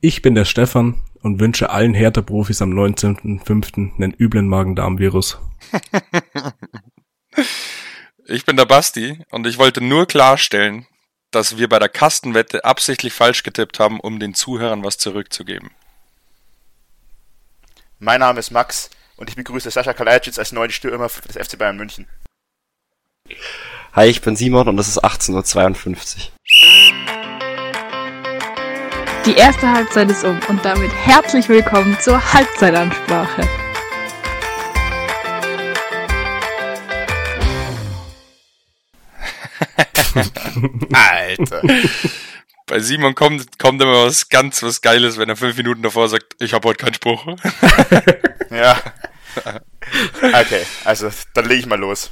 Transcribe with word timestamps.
Ich 0.00 0.22
bin 0.22 0.36
der 0.36 0.44
Stefan 0.44 1.02
und 1.22 1.40
wünsche 1.40 1.70
allen 1.70 1.92
Hertha-Profis 1.92 2.62
am 2.62 2.70
19.05. 2.70 3.96
einen 3.96 4.14
üblen 4.16 4.46
Magen-Darm-Virus. 4.46 5.38
ich 8.26 8.44
bin 8.44 8.56
der 8.56 8.66
Basti 8.66 9.20
und 9.30 9.44
ich 9.48 9.58
wollte 9.58 9.80
nur 9.80 10.06
klarstellen, 10.06 10.86
dass 11.32 11.58
wir 11.58 11.68
bei 11.68 11.80
der 11.80 11.88
Kastenwette 11.88 12.64
absichtlich 12.64 13.12
falsch 13.12 13.42
getippt 13.42 13.80
haben, 13.80 13.98
um 13.98 14.20
den 14.20 14.34
Zuhörern 14.34 14.84
was 14.84 14.98
zurückzugeben. 14.98 15.72
Mein 17.98 18.20
Name 18.20 18.38
ist 18.38 18.52
Max 18.52 18.90
und 19.16 19.28
ich 19.28 19.34
begrüße 19.34 19.68
Sascha 19.68 19.94
Kalajdzic 19.94 20.38
als 20.38 20.52
neuen 20.52 20.70
Stürmer 20.70 21.08
des 21.08 21.36
FC 21.36 21.58
Bayern 21.58 21.76
München. 21.76 22.06
Hi, 23.94 24.06
ich 24.06 24.22
bin 24.22 24.36
Simon 24.36 24.68
und 24.68 24.78
es 24.78 24.86
ist 24.86 25.04
18.52 25.04 26.18
Uhr. 26.18 27.47
Die 29.26 29.34
erste 29.34 29.70
Halbzeit 29.70 30.10
ist 30.10 30.24
um 30.24 30.40
und 30.48 30.64
damit 30.64 30.90
herzlich 30.92 31.48
willkommen 31.48 31.98
zur 32.00 32.32
Halbzeitansprache. 32.32 33.42
Alter. 40.92 41.62
Bei 42.66 42.80
Simon 42.80 43.14
kommt, 43.14 43.58
kommt 43.58 43.82
immer 43.82 44.06
was 44.06 44.28
ganz 44.28 44.62
was 44.62 44.80
Geiles, 44.80 45.18
wenn 45.18 45.28
er 45.28 45.36
fünf 45.36 45.56
Minuten 45.56 45.82
davor 45.82 46.08
sagt, 46.08 46.36
ich 46.40 46.52
habe 46.52 46.68
heute 46.68 46.84
keinen 46.84 46.94
Spruch. 46.94 47.26
ja. 48.50 48.80
Okay, 50.22 50.66
also 50.84 51.10
dann 51.34 51.46
lege 51.46 51.60
ich 51.60 51.66
mal 51.66 51.78
los. 51.78 52.10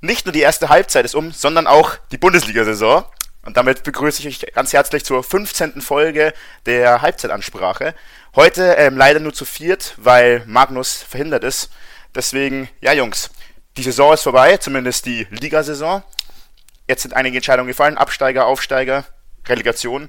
Nicht 0.00 0.26
nur 0.26 0.32
die 0.32 0.40
erste 0.40 0.68
Halbzeit 0.68 1.04
ist 1.04 1.14
um, 1.14 1.32
sondern 1.32 1.66
auch 1.66 1.96
die 2.12 2.18
Bundesliga-Saison. 2.18 3.04
Und 3.44 3.56
damit 3.56 3.82
begrüße 3.82 4.26
ich 4.26 4.44
euch 4.44 4.52
ganz 4.52 4.72
herzlich 4.72 5.04
zur 5.04 5.22
15. 5.22 5.80
Folge 5.80 6.34
der 6.66 7.02
Halbzeitansprache. 7.02 7.94
Heute 8.34 8.74
ähm, 8.74 8.96
leider 8.96 9.20
nur 9.20 9.32
zu 9.32 9.44
viert, 9.44 9.94
weil 9.96 10.42
Magnus 10.46 11.02
verhindert 11.02 11.44
ist. 11.44 11.70
Deswegen, 12.14 12.68
ja 12.80 12.92
Jungs, 12.92 13.30
die 13.76 13.82
Saison 13.82 14.12
ist 14.12 14.22
vorbei, 14.22 14.56
zumindest 14.56 15.06
die 15.06 15.26
Ligasaison. 15.30 16.02
Jetzt 16.88 17.02
sind 17.02 17.14
einige 17.14 17.36
Entscheidungen 17.36 17.68
gefallen, 17.68 17.98
Absteiger, 17.98 18.46
Aufsteiger, 18.46 19.04
Relegation. 19.46 20.08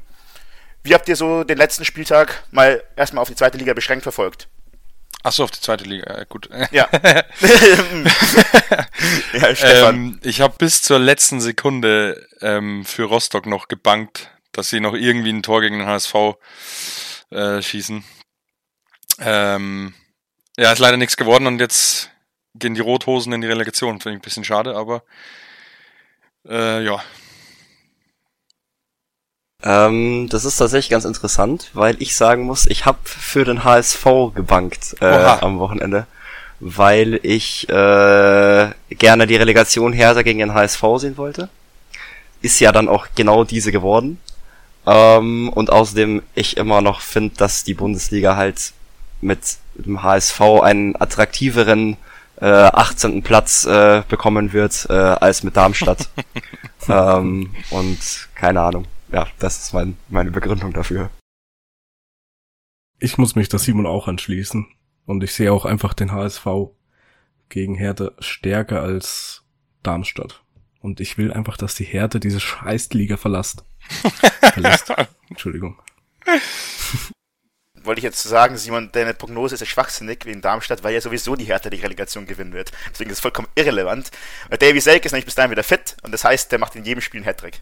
Wie 0.84 0.94
habt 0.94 1.10
ihr 1.10 1.16
so 1.16 1.44
den 1.44 1.58
letzten 1.58 1.86
Spieltag 1.86 2.44
mal 2.52 2.84
erstmal 2.96 3.22
auf 3.22 3.28
die 3.28 3.36
zweite 3.36 3.58
Liga 3.58 3.74
beschränkt 3.74 4.04
verfolgt? 4.04 4.48
Achso, 5.22 5.44
auf 5.44 5.52
die 5.52 5.60
zweite 5.60 5.84
Liga, 5.84 6.14
äh, 6.16 6.26
gut. 6.28 6.50
Ja. 6.72 6.88
ja, 9.34 9.56
Stefan. 9.56 9.96
Ähm, 9.96 10.20
ich 10.24 10.40
habe 10.40 10.56
bis 10.58 10.82
zur 10.82 10.98
letzten 10.98 11.42
Sekunde 11.42 12.26
ähm, 12.42 12.86
für 12.86 13.04
Rostock 13.04 13.46
noch 13.46 13.68
gebankt, 13.68 14.32
dass 14.54 14.70
sie 14.70 14.80
noch 14.80 14.94
irgendwie 14.94 15.34
ein 15.34 15.44
Tor 15.44 15.60
gegen 15.62 15.80
den 15.80 15.88
HSV 15.88 16.16
äh, 17.32 17.62
schießen. 17.62 18.04
Ähm, 19.20 19.94
ja, 20.58 20.72
ist 20.72 20.80
leider 20.80 20.98
nichts 20.98 21.18
geworden 21.18 21.48
und 21.48 21.60
jetzt 21.60 22.12
gehen 22.56 22.76
die 22.76 22.82
Rothosen 22.82 23.34
in 23.34 23.42
die 23.42 23.48
Relegation. 23.48 24.00
Finde 24.00 24.16
ich 24.16 24.20
ein 24.20 24.24
bisschen 24.24 24.46
schade, 24.46 24.76
aber 24.76 25.04
äh, 26.48 26.84
ja. 26.84 27.04
Ähm, 29.62 30.28
das 30.30 30.46
ist 30.46 30.58
tatsächlich 30.58 30.90
ganz 30.90 31.06
interessant, 31.06 31.70
weil 31.74 32.02
ich 32.02 32.16
sagen 32.16 32.44
muss, 32.44 32.66
ich 32.66 32.86
habe 32.86 33.00
für 33.04 33.44
den 33.44 33.64
HSV 33.64 34.06
gebankt 34.34 34.96
äh, 35.02 35.06
am 35.06 35.60
Wochenende, 35.60 36.08
weil 36.62 37.20
ich 37.24 37.68
äh, 37.68 38.70
gerne 38.90 39.28
die 39.28 39.36
Relegation 39.36 39.92
Hertha 39.92 40.22
gegen 40.22 40.40
den 40.40 40.54
HSV 40.54 40.84
sehen 40.98 41.18
wollte. 41.18 41.50
Ist 42.42 42.60
ja 42.62 42.72
dann 42.72 42.88
auch 42.88 43.08
genau 43.16 43.44
diese 43.44 43.74
geworden. 43.74 44.20
Ähm, 44.86 45.50
und 45.50 45.72
außerdem 45.72 46.24
ich 46.36 46.56
immer 46.56 46.82
noch 46.82 47.02
finde, 47.02 47.36
dass 47.36 47.66
die 47.66 47.74
Bundesliga 47.74 48.38
halt 48.38 48.72
mit 49.20 49.40
dem 49.76 50.02
HSV 50.02 50.40
einen 50.64 50.96
attraktiveren 51.00 51.98
äh, 52.40 52.46
18. 52.46 53.24
Platz 53.24 53.66
äh, 53.66 54.04
bekommen 54.08 54.54
wird 54.54 54.88
äh, 54.90 54.94
als 54.94 55.44
mit 55.44 55.58
Darmstadt. 55.58 56.08
ähm, 56.90 57.52
und 57.70 58.00
keine 58.36 58.62
Ahnung. 58.62 58.86
Ja, 59.12 59.28
das 59.40 59.60
ist 59.60 59.74
mein, 59.74 59.98
meine 60.08 60.32
Begründung 60.32 60.74
dafür. 60.74 61.10
Ich 63.00 63.18
muss 63.18 63.36
mich 63.36 63.50
der 63.50 63.60
Simon 63.60 63.86
auch 63.86 64.08
anschließen. 64.08 64.68
Und 65.06 65.24
ich 65.24 65.34
sehe 65.34 65.52
auch 65.52 65.66
einfach 65.66 65.94
den 65.94 66.12
HSV 66.12 66.46
gegen 67.50 67.76
Hertha 67.76 68.12
stärker 68.20 68.82
als 68.82 69.44
Darmstadt. 69.82 70.44
Und 70.82 71.00
ich 71.00 71.18
will 71.18 71.34
einfach, 71.34 71.58
dass 71.58 71.74
die 71.76 71.86
Hertha 71.86 72.20
diese 72.20 72.40
Scheißliga 72.40 73.18
verlässt. 73.18 73.64
verlässt. 74.54 74.94
Entschuldigung 75.30 75.82
wollte 77.84 78.00
ich 78.00 78.04
jetzt 78.04 78.22
sagen, 78.22 78.58
Simon, 78.58 78.92
deine 78.92 79.14
Prognose 79.14 79.56
ist 79.56 79.62
ja 79.62 79.66
schwachsinnig 79.66 80.26
wegen 80.26 80.42
Darmstadt, 80.42 80.84
weil 80.84 80.94
ja 80.94 81.02
sowieso 81.02 81.36
die 81.36 81.46
Hertha 81.46 81.70
die 81.70 81.82
Relegation 81.82 82.26
gewinnen 82.28 82.54
wird. 82.54 82.72
Deswegen 82.92 83.10
ist 83.10 83.18
es 83.18 83.22
vollkommen 83.22 83.48
irrelevant. 83.56 84.12
Davy 84.50 84.80
Selke 84.80 85.08
ist 85.08 85.12
nämlich 85.12 85.26
bis 85.26 85.36
dahin 85.36 85.52
wieder 85.52 85.64
fit 85.64 85.98
und 86.04 86.12
das 86.12 86.24
heißt, 86.24 86.52
der 86.52 86.60
macht 86.60 86.76
in 86.76 86.86
jedem 86.86 87.02
Spiel 87.02 87.20
einen 87.20 87.26
Hattrick. 87.26 87.62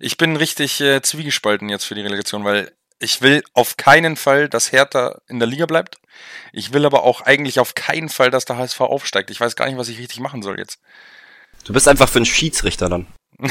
Ich 0.00 0.16
bin 0.16 0.34
richtig 0.36 0.80
äh, 0.80 1.02
zwiegespalten 1.02 1.68
jetzt 1.68 1.84
für 1.84 1.94
die 1.94 2.00
Relegation, 2.00 2.42
weil 2.42 2.72
ich 2.98 3.20
will 3.20 3.42
auf 3.52 3.76
keinen 3.76 4.16
Fall, 4.16 4.48
dass 4.48 4.72
Hertha 4.72 5.20
in 5.28 5.38
der 5.38 5.46
Liga 5.46 5.66
bleibt. 5.66 6.00
Ich 6.52 6.72
will 6.72 6.86
aber 6.86 7.02
auch 7.02 7.20
eigentlich 7.20 7.60
auf 7.60 7.74
keinen 7.74 8.08
Fall, 8.08 8.30
dass 8.30 8.46
der 8.46 8.56
HSV 8.56 8.80
aufsteigt. 8.80 9.30
Ich 9.30 9.40
weiß 9.40 9.56
gar 9.56 9.66
nicht, 9.66 9.76
was 9.76 9.88
ich 9.88 9.98
richtig 9.98 10.20
machen 10.20 10.40
soll 10.42 10.58
jetzt. 10.58 10.80
Du 11.64 11.74
bist 11.74 11.86
einfach 11.86 12.08
für 12.08 12.18
einen 12.18 12.24
Schiedsrichter 12.24 12.88
dann. 12.88 13.06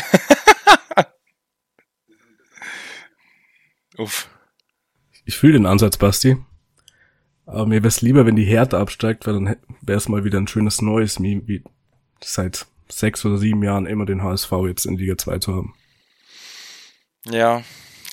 Uff. 3.97 4.27
Ich 5.25 5.37
fühle 5.37 5.53
den 5.53 5.67
Ansatz, 5.67 5.97
Basti. 5.97 6.37
Aber 7.45 7.67
mir 7.67 7.83
wäre 7.83 7.87
es 7.87 8.01
lieber, 8.01 8.25
wenn 8.25 8.35
die 8.35 8.45
Härte 8.45 8.77
absteigt, 8.79 9.27
weil 9.27 9.33
dann 9.35 9.55
wäre 9.81 9.97
es 9.97 10.09
mal 10.09 10.23
wieder 10.23 10.39
ein 10.39 10.47
schönes 10.47 10.81
neues 10.81 11.19
Meme, 11.19 11.47
wie 11.47 11.63
seit 12.23 12.65
sechs 12.87 13.23
oder 13.23 13.37
sieben 13.37 13.61
Jahren 13.63 13.85
immer 13.85 14.07
den 14.07 14.23
HSV 14.23 14.51
jetzt 14.67 14.85
in 14.85 14.97
Liga 14.97 15.17
2 15.17 15.39
zu 15.39 15.55
haben. 15.55 15.75
Ja, 17.31 17.63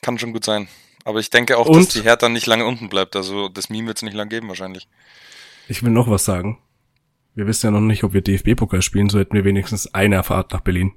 kann 0.03 0.19
schon 0.19 0.33
gut 0.33 0.45
sein. 0.45 0.69
Aber 1.05 1.21
ich 1.21 1.31
denke 1.31 1.57
auch, 1.57 1.67
Und, 1.67 1.87
dass 1.87 1.89
die 1.95 2.03
Hertha 2.03 2.29
nicht 2.29 2.47
lange 2.47 2.67
unten 2.67 2.89
bleibt. 2.89 3.15
Also 3.17 3.49
das 3.49 3.71
Meme 3.71 3.89
wird 3.89 3.99
es 3.99 4.03
nicht 4.03 4.15
lange 4.15 4.29
geben 4.29 4.49
wahrscheinlich. 4.49 4.89
Ich 5.69 5.83
will 5.83 5.91
noch 5.91 6.11
was 6.11 6.25
sagen. 6.25 6.59
Wir 7.35 7.47
wissen 7.47 7.67
ja 7.67 7.71
noch 7.71 7.81
nicht, 7.81 8.03
ob 8.03 8.13
wir 8.13 8.23
DFB-Pokal 8.23 8.83
spielen, 8.83 9.11
so 9.11 9.19
hätten 9.19 9.35
wir 9.35 9.45
wenigstens 9.45 9.93
eine 9.93 10.23
Fahrt 10.23 10.53
nach 10.53 10.63
Berlin. 10.63 10.95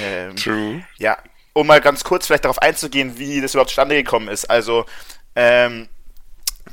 ähm, 0.00 0.36
True. 0.36 0.84
Ja, 0.98 1.18
um 1.52 1.66
mal 1.66 1.80
ganz 1.80 2.04
kurz 2.04 2.26
vielleicht 2.26 2.44
darauf 2.44 2.62
einzugehen, 2.62 3.18
wie 3.18 3.40
das 3.40 3.54
überhaupt 3.54 3.70
zustande 3.70 3.96
gekommen 3.96 4.28
ist. 4.28 4.44
Also, 4.48 4.86
ähm, 5.34 5.88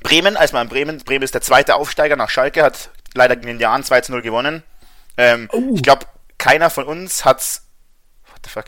Bremen, 0.03 0.37
als 0.37 0.53
man 0.53 0.63
in 0.63 0.69
Bremen, 0.69 0.99
Bremen 0.99 1.23
ist 1.23 1.33
der 1.33 1.41
zweite 1.41 1.75
Aufsteiger 1.75 2.15
nach 2.15 2.29
Schalke, 2.29 2.63
hat 2.63 2.91
leider 3.13 3.35
gegen 3.35 3.47
den 3.47 3.59
Jahren 3.59 3.83
2 3.83 4.01
zu 4.01 4.11
0 4.11 4.21
gewonnen. 4.21 4.63
Ähm, 5.17 5.49
oh. 5.51 5.73
Ich 5.75 5.83
glaube, 5.83 6.05
keiner 6.41 6.71
von 6.71 6.85
uns 6.85 7.23
hat's. 7.23 7.67
What 8.31 8.39
the 8.43 8.49
fuck? 8.49 8.65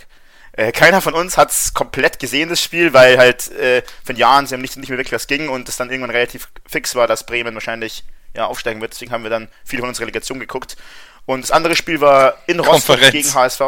Äh, 0.52 0.72
keiner 0.72 1.02
von 1.02 1.16
uns 1.16 1.38
hat's 1.38 1.74
komplett 1.74 2.20
gesehen, 2.20 2.50
das 2.50 2.62
Spiel, 2.62 2.94
weil 2.94 3.18
halt 3.18 3.50
äh, 3.52 3.82
von 4.04 4.16
Jahren 4.16 4.46
sie 4.46 4.54
haben 4.54 4.62
nicht, 4.62 4.78
nicht 4.78 4.90
mehr 4.90 5.00
wirklich 5.00 5.14
was 5.14 5.26
ging 5.26 5.50
und 5.50 5.68
es 5.68 5.78
dann 5.78 5.90
irgendwann 5.90 6.12
relativ 6.12 6.50
fix 6.68 6.94
war, 6.94 7.08
dass 7.08 7.26
Bremen 7.26 7.56
wahrscheinlich 7.56 8.04
ja, 8.36 8.46
aufsteigen 8.46 8.80
wird. 8.80 8.94
Deswegen 8.94 9.12
haben 9.12 9.24
wir 9.24 9.32
dann 9.32 9.50
viel 9.66 9.80
von 9.80 9.90
uns 9.90 10.00
Relegation 10.00 10.40
geguckt. 10.40 10.78
Und 11.26 11.42
das 11.42 11.50
andere 11.50 11.76
Spiel 11.76 12.00
war 12.00 12.38
in 12.46 12.60
Rostock 12.60 13.00
gegen 13.12 13.34
HSV. 13.34 13.62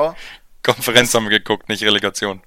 Konferenz 0.62 1.14
haben 1.16 1.24
wir 1.24 1.40
geguckt, 1.40 1.68
nicht 1.68 1.82
Relegation. 1.84 2.44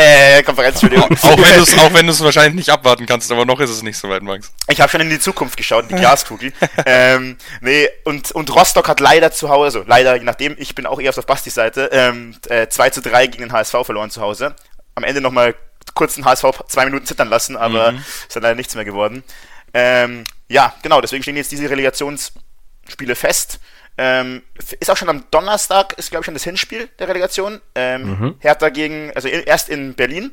Äh, 0.00 0.42
Konferenz, 0.42 0.82
Entschuldigung. 0.82 1.16
auch 1.22 1.36
wenn 1.36 1.56
du 1.56 1.62
es 1.62 1.78
auch 1.78 1.92
wenn 1.92 2.06
du's 2.06 2.20
wahrscheinlich 2.22 2.54
nicht 2.54 2.70
abwarten 2.70 3.04
kannst, 3.06 3.30
aber 3.30 3.44
noch 3.44 3.60
ist 3.60 3.70
es 3.70 3.82
nicht 3.82 3.98
so 3.98 4.08
weit, 4.08 4.22
Max. 4.22 4.50
Ich 4.68 4.80
habe 4.80 4.90
schon 4.90 5.02
in 5.02 5.10
die 5.10 5.20
Zukunft 5.20 5.56
geschaut, 5.56 5.84
in 5.84 5.96
die 5.96 6.00
Glaskugel. 6.00 6.52
ähm, 6.86 7.36
nee, 7.60 7.88
und, 8.04 8.32
und 8.32 8.54
Rostock 8.54 8.88
hat 8.88 9.00
leider 9.00 9.30
zu 9.30 9.50
Hause, 9.50 9.80
also 9.80 9.88
leider, 9.88 10.16
je 10.16 10.24
nachdem, 10.24 10.56
ich 10.58 10.74
bin 10.74 10.86
auch 10.86 11.00
eher 11.00 11.10
auf 11.10 11.26
Bastis 11.26 11.54
Seite, 11.54 11.90
ähm, 11.92 12.34
äh, 12.48 12.68
2 12.68 12.90
zu 12.90 13.02
3 13.02 13.26
gegen 13.26 13.42
den 13.42 13.52
HSV 13.52 13.76
verloren 13.84 14.10
zu 14.10 14.22
Hause. 14.22 14.54
Am 14.94 15.04
Ende 15.04 15.20
nochmal 15.20 15.54
kurz 15.94 16.14
den 16.14 16.24
HSV 16.24 16.46
zwei 16.68 16.84
Minuten 16.86 17.04
zittern 17.04 17.28
lassen, 17.28 17.56
aber 17.56 17.92
mhm. 17.92 17.98
ist 17.98 18.34
dann 18.36 18.42
leider 18.42 18.54
nichts 18.54 18.74
mehr 18.74 18.84
geworden. 18.84 19.22
Ähm, 19.74 20.24
ja, 20.48 20.74
genau, 20.82 21.00
deswegen 21.00 21.22
stehen 21.22 21.36
jetzt 21.36 21.52
diese 21.52 21.68
Relegationsspiele 21.68 23.14
fest. 23.14 23.60
Ähm, 24.02 24.42
ist 24.80 24.90
auch 24.90 24.96
schon 24.96 25.10
am 25.10 25.24
Donnerstag, 25.30 25.92
ist 25.98 26.08
glaube 26.08 26.22
ich 26.22 26.24
schon 26.24 26.32
das 26.32 26.44
Hinspiel 26.44 26.88
der 26.98 27.08
Relegation. 27.08 27.60
Ähm, 27.74 28.08
mhm. 28.08 28.34
Hertha 28.38 28.70
gegen, 28.70 29.12
also 29.14 29.28
erst 29.28 29.68
in 29.68 29.92
Berlin. 29.92 30.32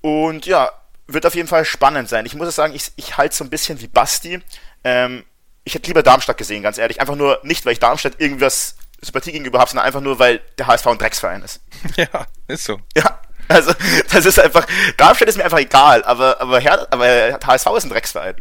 Und 0.00 0.46
ja, 0.46 0.72
wird 1.06 1.26
auf 1.26 1.36
jeden 1.36 1.46
Fall 1.46 1.64
spannend 1.64 2.08
sein. 2.08 2.26
Ich 2.26 2.34
muss 2.34 2.52
sagen, 2.56 2.74
ich, 2.74 2.90
ich 2.96 3.16
halte 3.16 3.36
so 3.36 3.44
ein 3.44 3.50
bisschen 3.50 3.80
wie 3.80 3.86
Basti. 3.86 4.40
Ähm, 4.82 5.22
ich 5.62 5.76
hätte 5.76 5.86
lieber 5.86 6.02
Darmstadt 6.02 6.38
gesehen, 6.38 6.64
ganz 6.64 6.76
ehrlich. 6.76 7.00
Einfach 7.00 7.14
nur 7.14 7.38
nicht, 7.44 7.64
weil 7.64 7.74
ich 7.74 7.78
Darmstadt 7.78 8.20
irgendwas 8.20 8.74
Sympathie 9.00 9.30
gegenüber 9.30 9.60
habe, 9.60 9.70
sondern 9.70 9.86
einfach 9.86 10.00
nur, 10.00 10.18
weil 10.18 10.40
der 10.58 10.66
HSV 10.66 10.88
ein 10.88 10.98
Drecksverein 10.98 11.42
ist. 11.44 11.60
Ja, 11.96 12.26
ist 12.48 12.64
so. 12.64 12.80
Ja, 12.96 13.20
also 13.46 13.72
das 14.12 14.26
ist 14.26 14.40
einfach, 14.40 14.66
Darmstadt 14.96 15.28
ist 15.28 15.36
mir 15.38 15.44
einfach 15.44 15.60
egal, 15.60 16.02
aber, 16.02 16.40
aber, 16.40 16.58
Her 16.58 16.88
aber 16.90 17.38
HSV 17.46 17.66
ist 17.76 17.84
ein 17.84 17.90
Drecksverein. 17.90 18.34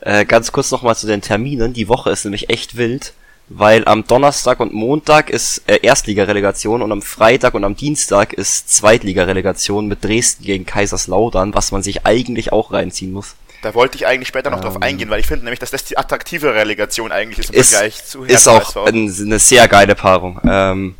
Äh, 0.00 0.24
ganz 0.24 0.52
kurz 0.52 0.70
nochmal 0.70 0.96
zu 0.96 1.06
den 1.06 1.22
Terminen. 1.22 1.72
Die 1.72 1.88
Woche 1.88 2.10
ist 2.10 2.24
nämlich 2.24 2.50
echt 2.50 2.76
wild, 2.76 3.14
weil 3.48 3.86
am 3.86 4.06
Donnerstag 4.06 4.60
und 4.60 4.72
Montag 4.72 5.30
ist 5.30 5.62
äh, 5.66 5.80
Erstligarelegation 5.82 6.82
und 6.82 6.92
am 6.92 7.02
Freitag 7.02 7.54
und 7.54 7.64
am 7.64 7.76
Dienstag 7.76 8.32
ist 8.32 8.70
Zweitligarelegation 8.70 9.86
mit 9.86 10.04
Dresden 10.04 10.44
gegen 10.44 10.66
Kaiserslautern, 10.66 11.54
was 11.54 11.72
man 11.72 11.82
sich 11.82 12.06
eigentlich 12.06 12.52
auch 12.52 12.72
reinziehen 12.72 13.12
muss. 13.12 13.34
Da 13.62 13.74
wollte 13.74 13.96
ich 13.96 14.06
eigentlich 14.06 14.28
später 14.28 14.50
noch 14.50 14.58
ähm, 14.58 14.64
drauf 14.64 14.82
eingehen, 14.82 15.10
weil 15.10 15.18
ich 15.18 15.26
finde 15.26 15.44
nämlich, 15.44 15.58
dass 15.58 15.72
das 15.72 15.84
die 15.84 15.98
attraktive 15.98 16.54
Relegation 16.54 17.10
eigentlich 17.10 17.40
ist 17.40 17.50
im 17.50 17.60
ist, 17.60 17.70
Vergleich 17.72 18.04
zu 18.04 18.20
Hertha 18.24 18.34
Ist 18.34 18.48
auch 18.48 18.86
ein, 18.86 19.12
eine 19.20 19.38
sehr 19.40 19.66
geile 19.66 19.96
Paarung. 19.96 20.40
Ähm, 20.44 20.94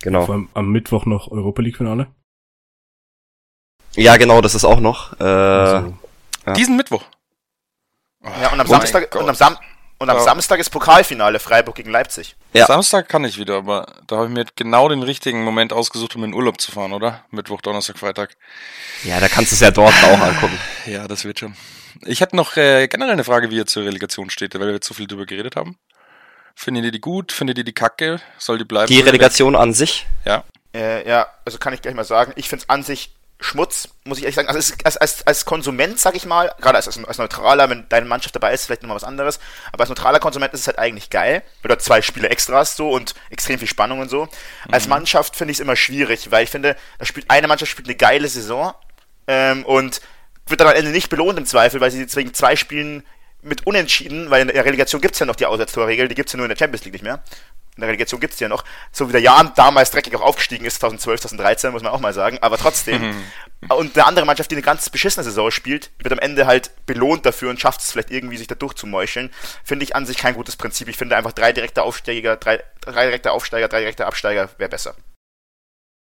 genau. 0.00 0.24
Vor 0.24 0.34
allem 0.34 0.48
am 0.54 0.70
Mittwoch 0.70 1.04
noch 1.04 1.30
Europa 1.32 1.62
League 1.62 1.78
Finale. 1.78 2.06
Ja, 3.96 4.16
genau, 4.18 4.40
das 4.40 4.54
ist 4.54 4.64
auch 4.64 4.78
noch. 4.78 5.18
Äh, 5.18 5.24
also. 5.24 5.94
ja. 6.46 6.52
Diesen 6.52 6.76
Mittwoch. 6.76 7.02
Oh, 8.26 8.42
ja, 8.42 8.52
und 8.52 8.60
am 8.60 8.66
Samstag, 8.66 9.14
und 9.14 9.28
am, 9.28 9.34
Sam 9.34 9.56
und 9.98 10.10
am 10.10 10.16
ja. 10.16 10.22
Samstag 10.22 10.60
ist 10.60 10.70
Pokalfinale 10.70 11.38
Freiburg 11.38 11.76
gegen 11.76 11.90
Leipzig. 11.90 12.36
Ja. 12.52 12.66
Samstag 12.66 13.08
kann 13.08 13.24
ich 13.24 13.38
wieder, 13.38 13.56
aber 13.56 13.86
da 14.06 14.16
habe 14.16 14.26
ich 14.26 14.32
mir 14.32 14.44
genau 14.56 14.88
den 14.88 15.02
richtigen 15.02 15.42
Moment 15.42 15.72
ausgesucht, 15.72 16.16
um 16.16 16.24
in 16.24 16.34
Urlaub 16.34 16.60
zu 16.60 16.70
fahren, 16.70 16.92
oder? 16.92 17.24
Mittwoch, 17.30 17.60
Donnerstag, 17.62 17.98
Freitag. 17.98 18.36
Ja, 19.04 19.20
da 19.20 19.28
kannst 19.28 19.52
du 19.52 19.54
es 19.54 19.60
ja 19.60 19.70
dort 19.70 19.94
auch 20.04 20.20
angucken. 20.20 20.58
Ja, 20.86 21.08
das 21.08 21.24
wird 21.24 21.40
schon. 21.40 21.56
Ich 22.04 22.20
hätte 22.20 22.36
noch 22.36 22.56
äh, 22.56 22.88
generell 22.88 23.12
eine 23.12 23.24
Frage, 23.24 23.50
wie 23.50 23.56
ihr 23.56 23.66
zur 23.66 23.84
Relegation 23.84 24.30
steht, 24.30 24.54
weil 24.54 24.66
wir 24.66 24.74
jetzt 24.74 24.86
so 24.86 24.94
viel 24.94 25.06
drüber 25.06 25.24
geredet 25.24 25.56
haben. 25.56 25.78
Findet 26.54 26.84
ihr 26.84 26.92
die 26.92 27.00
gut? 27.00 27.32
Findet 27.32 27.58
ihr 27.58 27.64
die 27.64 27.72
kacke? 27.72 28.20
Soll 28.38 28.58
die 28.58 28.64
bleiben? 28.64 28.86
Die 28.86 29.00
Relegation 29.00 29.56
an 29.56 29.72
sich? 29.72 30.06
Ja. 30.24 30.44
Äh, 30.74 31.08
ja, 31.08 31.26
also 31.44 31.58
kann 31.58 31.72
ich 31.72 31.82
gleich 31.82 31.94
mal 31.94 32.04
sagen, 32.04 32.32
ich 32.36 32.48
finde 32.48 32.64
es 32.64 32.68
an 32.68 32.82
sich 32.82 33.15
Schmutz, 33.38 33.88
muss 34.04 34.18
ich 34.18 34.24
ehrlich 34.24 34.36
sagen. 34.36 34.48
Also 34.48 34.74
als, 34.84 34.96
als, 34.96 35.26
als 35.26 35.44
Konsument, 35.44 36.00
sag 36.00 36.16
ich 36.16 36.24
mal, 36.24 36.54
gerade 36.60 36.76
als, 36.76 36.86
als 36.88 37.18
Neutraler, 37.18 37.68
wenn 37.68 37.86
deine 37.88 38.06
Mannschaft 38.06 38.34
dabei 38.34 38.54
ist, 38.54 38.66
vielleicht 38.66 38.82
nochmal 38.82 38.96
was 38.96 39.04
anderes, 39.04 39.38
aber 39.72 39.82
als 39.82 39.90
neutraler 39.90 40.20
Konsument 40.20 40.54
ist 40.54 40.60
es 40.60 40.66
halt 40.66 40.78
eigentlich 40.78 41.10
geil, 41.10 41.42
du 41.62 41.78
zwei 41.78 42.00
Spiele 42.00 42.30
extra 42.30 42.56
hast 42.56 42.76
so 42.76 42.90
und 42.90 43.14
extrem 43.30 43.58
viel 43.58 43.68
Spannung 43.68 44.00
und 44.00 44.08
so. 44.08 44.24
Mhm. 44.24 44.30
Als 44.72 44.88
Mannschaft 44.88 45.36
finde 45.36 45.52
ich 45.52 45.58
es 45.58 45.60
immer 45.60 45.76
schwierig, 45.76 46.30
weil 46.30 46.44
ich 46.44 46.50
finde, 46.50 46.76
da 46.98 47.04
spielt 47.04 47.30
eine 47.30 47.46
Mannschaft 47.48 47.70
spielt 47.70 47.88
eine 47.88 47.96
geile 47.96 48.28
Saison 48.28 48.72
ähm, 49.26 49.64
und 49.66 50.00
wird 50.46 50.60
dann 50.60 50.68
am 50.68 50.74
Ende 50.74 50.90
nicht 50.90 51.10
belohnt 51.10 51.38
im 51.38 51.44
Zweifel, 51.44 51.80
weil 51.80 51.90
sie 51.90 52.02
deswegen 52.02 52.32
zwei 52.32 52.56
Spielen 52.56 53.04
mit 53.42 53.66
Unentschieden, 53.66 54.30
weil 54.30 54.42
in 54.42 54.48
der 54.48 54.64
Relegation 54.64 55.00
gibt's 55.00 55.18
ja 55.18 55.26
noch 55.26 55.36
die 55.36 55.46
Auswärtstorregel, 55.46 56.08
die 56.08 56.14
gibt's 56.14 56.32
ja 56.32 56.36
nur 56.36 56.46
in 56.46 56.50
der 56.50 56.56
Champions 56.56 56.84
League 56.84 56.94
nicht 56.94 57.04
mehr. 57.04 57.22
In 57.76 57.82
der 57.82 57.88
Relegation 57.88 58.20
gibt's 58.20 58.38
die 58.38 58.44
ja 58.44 58.48
noch. 58.48 58.64
So 58.90 59.08
wie 59.08 59.12
der 59.12 59.20
Jan 59.20 59.52
damals 59.54 59.90
dreckig 59.90 60.16
auch 60.16 60.22
aufgestiegen 60.22 60.64
ist, 60.64 60.80
2012, 60.80 61.20
2013, 61.20 61.72
muss 61.72 61.82
man 61.82 61.92
auch 61.92 62.00
mal 62.00 62.14
sagen. 62.14 62.38
Aber 62.40 62.56
trotzdem. 62.56 63.02
Mhm. 63.02 63.24
Und 63.68 63.96
eine 63.96 64.06
andere 64.06 64.24
Mannschaft, 64.26 64.50
die 64.50 64.54
eine 64.54 64.62
ganz 64.62 64.88
beschissene 64.88 65.24
Saison 65.24 65.50
spielt, 65.50 65.90
wird 65.98 66.12
am 66.12 66.18
Ende 66.18 66.46
halt 66.46 66.70
belohnt 66.86 67.26
dafür 67.26 67.50
und 67.50 67.60
schafft 67.60 67.80
es 67.80 67.92
vielleicht 67.92 68.10
irgendwie, 68.10 68.36
sich 68.36 68.46
da 68.46 68.54
durchzumeucheln. 68.54 69.30
Finde 69.64 69.84
ich 69.84 69.94
an 69.94 70.06
sich 70.06 70.16
kein 70.16 70.34
gutes 70.34 70.56
Prinzip. 70.56 70.88
Ich 70.88 70.96
finde 70.96 71.16
einfach 71.16 71.32
drei 71.32 71.52
direkte 71.52 71.82
Aufsteiger, 71.82 72.36
drei, 72.36 72.62
drei 72.80 73.06
direkte 73.06 73.32
Aufsteiger, 73.32 73.68
drei 73.68 73.80
direkte 73.80 74.06
Absteiger 74.06 74.48
wäre 74.58 74.70
besser. 74.70 74.94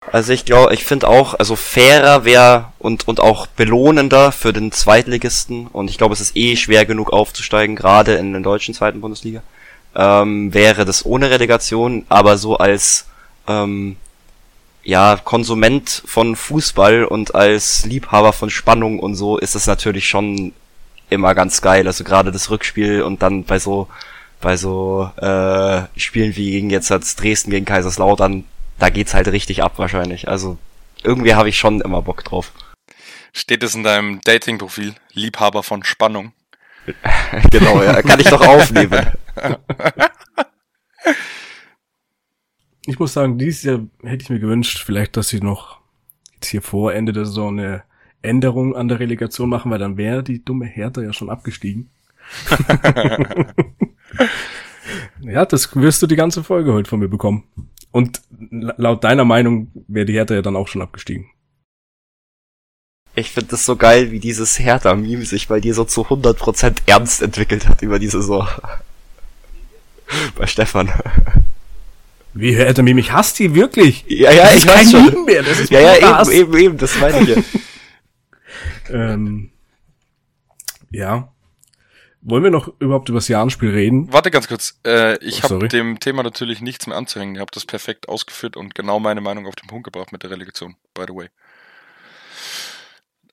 Also 0.10 0.34
ich 0.34 0.46
glaube, 0.46 0.74
ich 0.74 0.84
finde 0.84 1.08
auch, 1.08 1.36
also 1.36 1.56
fairer 1.56 2.26
wäre 2.26 2.74
und, 2.80 3.08
und 3.08 3.20
auch 3.20 3.46
belohnender 3.46 4.32
für 4.32 4.52
den 4.52 4.72
Zweitligisten 4.72 5.68
und 5.68 5.92
ich 5.92 6.00
glaube, 6.00 6.14
es 6.14 6.22
ist 6.22 6.36
eh 6.36 6.56
schwer 6.58 6.88
genug 6.88 7.14
aufzusteigen, 7.14 7.76
gerade 7.76 8.16
in 8.16 8.32
der 8.32 8.42
deutschen 8.42 8.74
zweiten 8.74 9.00
Bundesliga, 9.00 9.44
ähm, 9.96 10.54
wäre 10.54 10.86
das 10.86 11.06
ohne 11.06 11.30
Relegation, 11.30 12.06
aber 12.10 12.38
so 12.38 12.58
als 12.58 13.06
ähm, 13.48 13.98
ja, 14.84 15.20
Konsument 15.24 16.04
von 16.06 16.36
Fußball 16.36 17.06
und 17.06 17.36
als 17.36 17.86
Liebhaber 17.86 18.34
von 18.34 18.50
Spannung 18.50 19.00
und 19.00 19.16
so 19.16 19.38
ist 19.38 19.56
es 19.56 19.68
natürlich 19.68 20.08
schon 20.08 20.54
immer 21.10 21.36
ganz 21.36 21.62
geil. 21.62 21.88
Also 21.88 22.04
gerade 22.04 22.32
das 22.32 22.50
Rückspiel 22.50 23.02
und 23.04 23.22
dann 23.22 23.44
bei 23.44 23.60
so 23.60 23.88
bei 24.40 24.58
so 24.58 25.12
äh, 25.18 25.84
Spielen 25.98 26.36
wie 26.36 26.52
gegen 26.52 26.72
jetzt 26.72 26.92
als 26.92 27.16
Dresden 27.16 27.52
gegen 27.52 27.66
Kaiserslautern 27.66 28.44
da 28.82 28.90
geht's 28.90 29.14
halt 29.14 29.28
richtig 29.28 29.64
ab 29.64 29.74
wahrscheinlich. 29.78 30.28
Also 30.28 30.58
irgendwie 31.04 31.36
habe 31.36 31.50
ich 31.50 31.58
schon 31.58 31.82
immer 31.82 32.02
Bock 32.02 32.24
drauf. 32.24 32.52
Steht 33.32 33.64
es 33.64 33.76
in 33.76 33.84
deinem 33.84 34.22
Dating-Profil? 34.22 34.96
Liebhaber 35.14 35.64
von 35.64 35.84
Spannung. 35.84 36.34
genau, 37.52 37.84
ja, 37.84 38.02
kann 38.02 38.20
ich 38.20 38.30
doch 38.30 38.46
aufnehmen. 38.46 39.06
Ich 42.88 42.98
muss 42.98 43.14
sagen, 43.14 43.38
dieses 43.38 43.62
Jahr 43.64 43.82
hätte 44.02 44.24
ich 44.24 44.30
mir 44.32 44.40
gewünscht, 44.40 44.80
vielleicht, 44.84 45.16
dass 45.16 45.30
sie 45.30 45.40
noch 45.40 45.80
jetzt 46.34 46.48
hier 46.48 46.64
vor 46.64 46.94
Ende 46.94 47.14
der 47.14 47.26
Saison 47.26 47.60
eine 47.60 47.84
Änderung 48.24 48.76
an 48.76 48.88
der 48.88 49.00
Relegation 49.00 49.50
machen, 49.50 49.70
weil 49.72 49.78
dann 49.80 49.98
wäre 49.98 50.24
die 50.24 50.44
dumme 50.44 50.66
Hertha 50.66 51.02
ja 51.02 51.14
schon 51.14 51.30
abgestiegen. 51.30 51.92
ja, 55.22 55.46
das 55.46 55.76
wirst 55.76 56.02
du 56.02 56.08
die 56.08 56.16
ganze 56.16 56.44
Folge 56.44 56.74
heute 56.74 56.90
von 56.90 57.00
mir 57.00 57.08
bekommen. 57.08 57.44
Und 57.92 58.22
laut 58.40 59.04
deiner 59.04 59.26
Meinung 59.26 59.70
wäre 59.88 60.06
die 60.06 60.14
Hertha 60.14 60.34
ja 60.34 60.42
dann 60.42 60.56
auch 60.56 60.68
schon 60.68 60.82
abgestiegen. 60.82 61.28
Ich 63.14 63.32
finde 63.32 63.52
das 63.52 63.66
so 63.66 63.76
geil, 63.76 64.12
wie 64.12 64.20
dieses 64.20 64.58
Hertha-Meme 64.60 65.26
sich 65.26 65.48
bei 65.48 65.60
dir 65.60 65.74
so 65.74 65.84
zu 65.84 66.06
100% 66.08 66.78
ernst 66.86 67.22
entwickelt 67.22 67.68
hat 67.68 67.82
über 67.82 68.00
die 68.00 68.08
Saison. 68.08 68.48
bei 70.38 70.48
Stefan. 70.48 70.92
Wie 72.34 72.56
Hertha-Meme? 72.56 73.02
Ich 73.02 73.12
hasse 73.12 73.36
die 73.36 73.56
wirklich. 73.56 74.06
Ja, 74.08 74.32
ja, 74.32 74.54
ich 74.54 74.66
weiß 74.66 74.92
schon. 74.92 75.06
Meme 75.06 75.26
mehr. 75.26 75.44
Das 75.44 75.60
ist 75.60 75.72
ja, 75.72 75.82
ja, 75.82 76.22
eben, 76.22 76.32
eben, 76.32 76.58
eben, 76.58 76.78
das 76.78 76.98
meine 77.00 77.20
ich 77.20 77.28
ja. 77.30 77.44
ähm, 78.90 79.52
ja. 80.90 81.34
Wollen 82.22 82.44
wir 82.44 82.52
noch 82.52 82.72
überhaupt 82.80 83.10
über 83.10 83.18
das 83.18 83.28
Jahrenspiel 83.28 83.72
reden? 83.72 84.14
Warte 84.14 84.32
ganz 84.32 84.48
kurz. 84.48 84.80
Äh, 84.86 85.18
ich 85.26 85.44
oh, 85.44 85.50
habe 85.50 85.68
dem 85.68 86.00
Thema 86.00 86.24
natürlich 86.24 86.62
nichts 86.62 86.88
mehr 86.88 86.96
anzuhängen. 86.96 87.36
Ihr 87.36 87.42
habt 87.42 87.56
das 87.56 87.66
perfekt 87.66 88.08
ausgeführt 88.08 88.56
und 88.56 88.76
genau 88.76 89.00
meine 89.00 89.22
Meinung 89.22 89.48
auf 89.48 89.56
den 89.56 89.68
Punkt 89.68 89.86
gebracht 89.86 90.12
mit 90.12 90.24
der 90.24 90.30
Relegation, 90.30 90.76
by 90.94 91.04
the 91.08 91.16
way. 91.16 91.30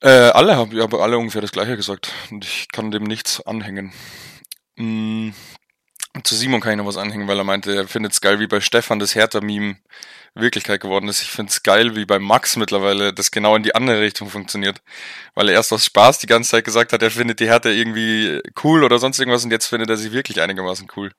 Äh, 0.01 0.09
alle 0.09 0.57
haben, 0.57 0.77
ja, 0.77 0.87
alle 0.87 1.19
ungefähr 1.19 1.43
das 1.43 1.53
gleiche 1.53 1.77
gesagt. 1.77 2.13
Und 2.31 2.45
ich 2.45 2.69
kann 2.73 2.91
dem 2.91 3.05
nichts 3.05 3.45
anhängen. 3.47 3.93
Mm, 4.77 5.31
zu 6.23 6.35
Simon 6.35 6.61
kann 6.61 6.73
ich 6.73 6.79
noch 6.79 6.87
was 6.87 6.97
anhängen, 6.97 7.29
weil 7.29 7.39
er 7.39 7.45
meinte, 7.45 7.75
er 7.75 7.89
findet 7.89 8.13
es 8.13 8.21
geil, 8.21 8.41
wie 8.41 8.47
bei 8.47 8.61
Stefan 8.61 8.99
das 8.99 9.15
Hertha-Meme 9.15 9.77
Wirklichkeit 10.35 10.81
geworden 10.81 11.09
ist. 11.09 11.23
Ich 11.23 11.31
finde 11.31 11.51
es 11.51 11.63
geil, 11.63 11.97
wie 11.97 12.05
bei 12.05 12.19
Max 12.19 12.57
mittlerweile 12.57 13.13
das 13.13 13.31
genau 13.31 13.57
in 13.57 13.63
die 13.63 13.75
andere 13.75 14.01
Richtung 14.01 14.31
funktioniert. 14.31 14.81
Weil 15.35 15.49
er 15.49 15.55
erst 15.55 15.73
aus 15.73 15.85
Spaß 15.85 16.19
die 16.19 16.27
ganze 16.27 16.51
Zeit 16.51 16.65
gesagt 16.65 16.93
hat, 16.93 17.03
er 17.03 17.11
findet 17.11 17.41
die 17.41 17.47
Hertha 17.47 17.71
irgendwie 17.71 18.41
cool 18.63 18.85
oder 18.85 18.99
sonst 18.99 19.19
irgendwas 19.19 19.45
und 19.45 19.51
jetzt 19.51 19.67
findet 19.67 19.91
er 19.91 19.97
sie 19.97 20.13
wirklich 20.13 20.41
einigermaßen 20.41 20.89
cool. 20.97 21.13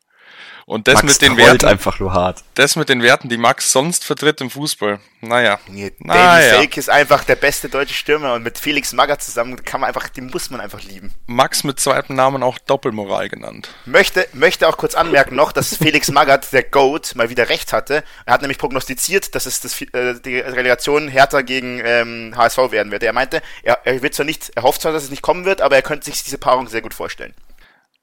Und 0.70 0.88
das 0.88 1.02
Max 1.02 1.06
mit 1.08 1.22
den 1.24 1.36
Werten. 1.36 1.66
einfach 1.66 2.00
nur 2.00 2.14
hart. 2.14 2.44
Das 2.54 2.76
mit 2.76 2.90
den 2.90 3.02
Werten, 3.02 3.28
die 3.28 3.38
Max 3.38 3.72
sonst 3.72 4.04
vertritt 4.04 4.40
im 4.40 4.52
Fußball. 4.52 5.00
Naja. 5.20 5.60
Nee, 5.68 5.92
naja. 5.98 6.52
Davy 6.52 6.58
Fake 6.62 6.78
ist 6.78 6.92
einfach 6.92 7.24
der 7.24 7.38
beste 7.38 7.70
deutsche 7.70 7.96
Stürmer 7.96 8.36
und 8.36 8.44
mit 8.44 8.60
Felix 8.60 8.94
Magath 8.94 9.24
zusammen 9.24 9.66
kann 9.66 9.82
man 9.82 9.88
einfach, 9.88 10.10
den 10.10 10.28
muss 10.28 10.52
man 10.52 10.62
einfach 10.62 10.84
lieben. 10.84 11.12
Max 11.26 11.64
mit 11.64 11.80
zweitem 11.80 12.16
Namen 12.16 12.44
auch 12.44 12.60
Doppelmoral 12.60 13.30
genannt. 13.30 13.70
Möchte, 13.88 14.28
möchte 14.34 14.68
auch 14.68 14.78
kurz 14.78 14.94
anmerken 14.94 15.36
noch, 15.36 15.52
dass 15.54 15.76
Felix 15.76 16.12
Magath, 16.12 16.54
der 16.54 16.62
Goat, 16.62 17.16
mal 17.16 17.32
wieder 17.32 17.50
recht 17.50 17.74
hatte. 17.74 18.04
Er 18.28 18.34
hat 18.36 18.42
nämlich 18.42 18.60
prognostiziert, 18.60 19.34
dass 19.34 19.48
es 19.48 19.62
das, 19.62 19.82
äh, 19.82 20.20
die 20.24 20.38
Relegation 20.38 21.08
härter 21.08 21.42
gegen 21.42 21.82
ähm, 21.84 22.34
HSV 22.38 22.70
werden 22.70 22.92
wird. 22.92 23.02
Er 23.02 23.14
meinte, 23.14 23.42
er, 23.64 23.80
er 23.86 24.04
wird 24.04 24.14
zwar 24.14 24.28
nicht, 24.28 24.52
er 24.54 24.62
hofft 24.62 24.84
zwar, 24.84 24.92
dass 24.92 25.02
es 25.02 25.10
nicht 25.10 25.24
kommen 25.24 25.46
wird, 25.46 25.62
aber 25.62 25.78
er 25.78 25.82
könnte 25.82 26.06
sich 26.06 26.22
diese 26.22 26.38
Paarung 26.38 26.68
sehr 26.68 26.84
gut 26.84 26.94
vorstellen. 26.94 27.34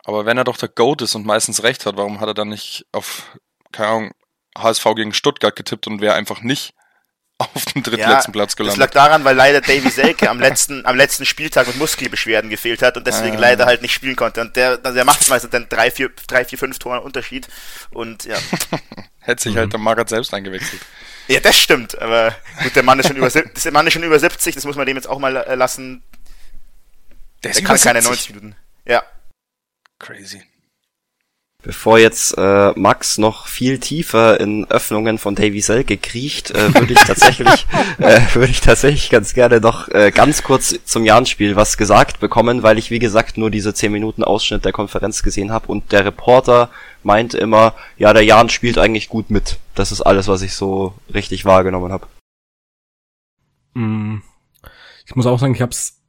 Aber 0.07 0.25
wenn 0.25 0.39
er 0.39 0.45
doch 0.45 0.57
der 0.57 0.69
Goat 0.69 1.03
ist 1.03 1.17
und 1.17 1.27
meistens 1.27 1.65
recht 1.65 1.85
hat, 1.85 1.97
warum 1.97 2.21
hat 2.21 2.29
er 2.29 2.35
dann 2.35 2.49
nicht 2.49 2.87
auf, 2.93 3.37
keine 3.73 3.89
Ahnung, 3.89 4.13
HSV 4.57 4.85
gegen 4.95 5.13
Stuttgart 5.13 5.57
getippt 5.57 5.89
und 5.89 6.01
wäre 6.01 6.15
einfach 6.15 6.43
nicht 6.43 6.75
auf 7.39 7.65
dem 7.67 7.83
drittletzten 7.83 8.33
ja, 8.33 8.39
Platz 8.39 8.55
gelandet. 8.55 8.81
Das 8.81 8.95
lag 8.95 8.95
daran, 8.95 9.25
weil 9.25 9.35
leider 9.35 9.61
Davy 9.61 9.91
Selke 9.91 10.31
am 10.31 10.39
letzten, 10.39 10.87
am 10.87 10.95
letzten 10.97 11.27
Spieltag 11.27 11.67
mit 11.67 11.77
Muskelbeschwerden 11.77 12.49
gefehlt 12.51 12.83
hat 12.83 12.97
und 12.97 13.05
deswegen 13.05 13.37
ah. 13.37 13.41
leider 13.41 13.67
halt 13.67 13.83
nicht 13.83 13.93
spielen 13.93 14.15
konnte. 14.15 14.41
Und 14.43 14.55
der, 14.55 14.79
der 14.79 15.05
macht 15.05 15.29
meistens 15.29 15.51
dann 15.51 15.69
drei, 15.69 15.91
vier, 15.91 16.11
drei, 16.29 16.45
vier, 16.45 16.57
fünf 16.57 16.79
Tore 16.79 17.01
Unterschied. 17.01 17.49
Und 17.91 18.27
ja. 18.27 18.37
Hätte 19.19 19.43
sich 19.43 19.55
mhm. 19.55 19.59
halt 19.59 19.73
der 19.73 19.81
Magath 19.81 20.09
selbst 20.09 20.33
eingewechselt. 20.33 20.83
Ja, 21.27 21.41
das 21.41 21.59
stimmt. 21.59 22.01
Aber 22.01 22.33
gut, 22.63 22.77
der 22.77 22.85
Mann 22.85 23.01
ist 23.01 23.09
schon 23.09 23.17
über, 23.17 23.29
der 23.29 23.73
Mann 23.73 23.87
ist 23.89 23.93
schon 23.93 24.05
über 24.05 24.21
70, 24.21 24.55
das 24.55 24.65
muss 24.65 24.77
man 24.77 24.87
dem 24.87 24.97
jetzt 24.97 25.09
auch 25.09 25.19
mal 25.19 25.37
äh, 25.37 25.57
lassen. 25.57 26.05
Der, 27.43 27.51
der 27.51 27.63
kann 27.65 27.77
keine 27.77 28.03
90 28.03 28.29
Minuten. 28.31 28.57
Ja. 28.87 29.03
Crazy. 29.99 30.43
Bevor 31.63 31.99
jetzt 31.99 32.39
äh, 32.39 32.73
Max 32.77 33.19
noch 33.19 33.49
viel 33.49 33.81
tiefer 33.81 34.39
in 34.39 34.71
Öffnungen 34.71 35.19
von 35.19 35.35
Davy 35.35 35.61
Selke 35.61 35.97
kriecht, 35.97 36.53
äh, 36.53 36.73
würde 36.73 36.93
ich 36.93 37.01
tatsächlich 37.01 37.67
äh, 37.99 38.21
würde 38.35 38.53
ich 38.53 38.61
tatsächlich 38.61 39.11
ganz 39.11 39.35
gerne 39.35 39.61
noch 39.61 39.89
äh, 39.89 40.13
ganz 40.13 40.45
kurz 40.45 40.79
zum 40.85 41.05
Jahrenspiel 41.05 41.57
was 41.57 41.77
gesagt 41.77 42.21
bekommen, 42.21 42.63
weil 42.63 42.79
ich 42.79 42.93
wie 42.93 43.01
gesagt 43.01 43.37
nur 43.37 43.51
diese 43.51 43.75
10 43.75 43.91
Minuten 43.91 44.23
Ausschnitt 44.23 44.65
der 44.65 44.71
Konferenz 44.71 45.25
gesehen 45.25 45.51
habe 45.51 45.67
und 45.67 45.91
der 45.91 46.05
Reporter 46.05 46.71
meinte 47.03 47.39
immer, 47.39 47.75
ja, 47.97 48.13
der 48.13 48.23
Jan 48.23 48.49
spielt 48.49 48.79
eigentlich 48.79 49.09
gut 49.09 49.31
mit. 49.31 49.59
Das 49.75 49.91
ist 49.91 50.03
alles, 50.03 50.29
was 50.29 50.43
ich 50.43 50.55
so 50.55 50.95
richtig 51.13 51.45
wahrgenommen 51.47 51.91
habe. 51.91 52.07
Mm. 53.75 54.19
Ich 55.05 55.17
muss 55.17 55.27
auch 55.27 55.39
sagen, 55.41 55.55
ich 55.55 55.63
habe 55.63 55.73
es 55.73 56.01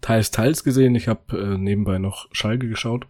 teils 0.00 0.32
teils 0.32 0.64
gesehen. 0.64 0.96
Ich 0.96 1.06
habe 1.06 1.38
äh, 1.38 1.58
nebenbei 1.58 1.98
noch 1.98 2.26
Schalke 2.32 2.68
geschaut 2.68 3.06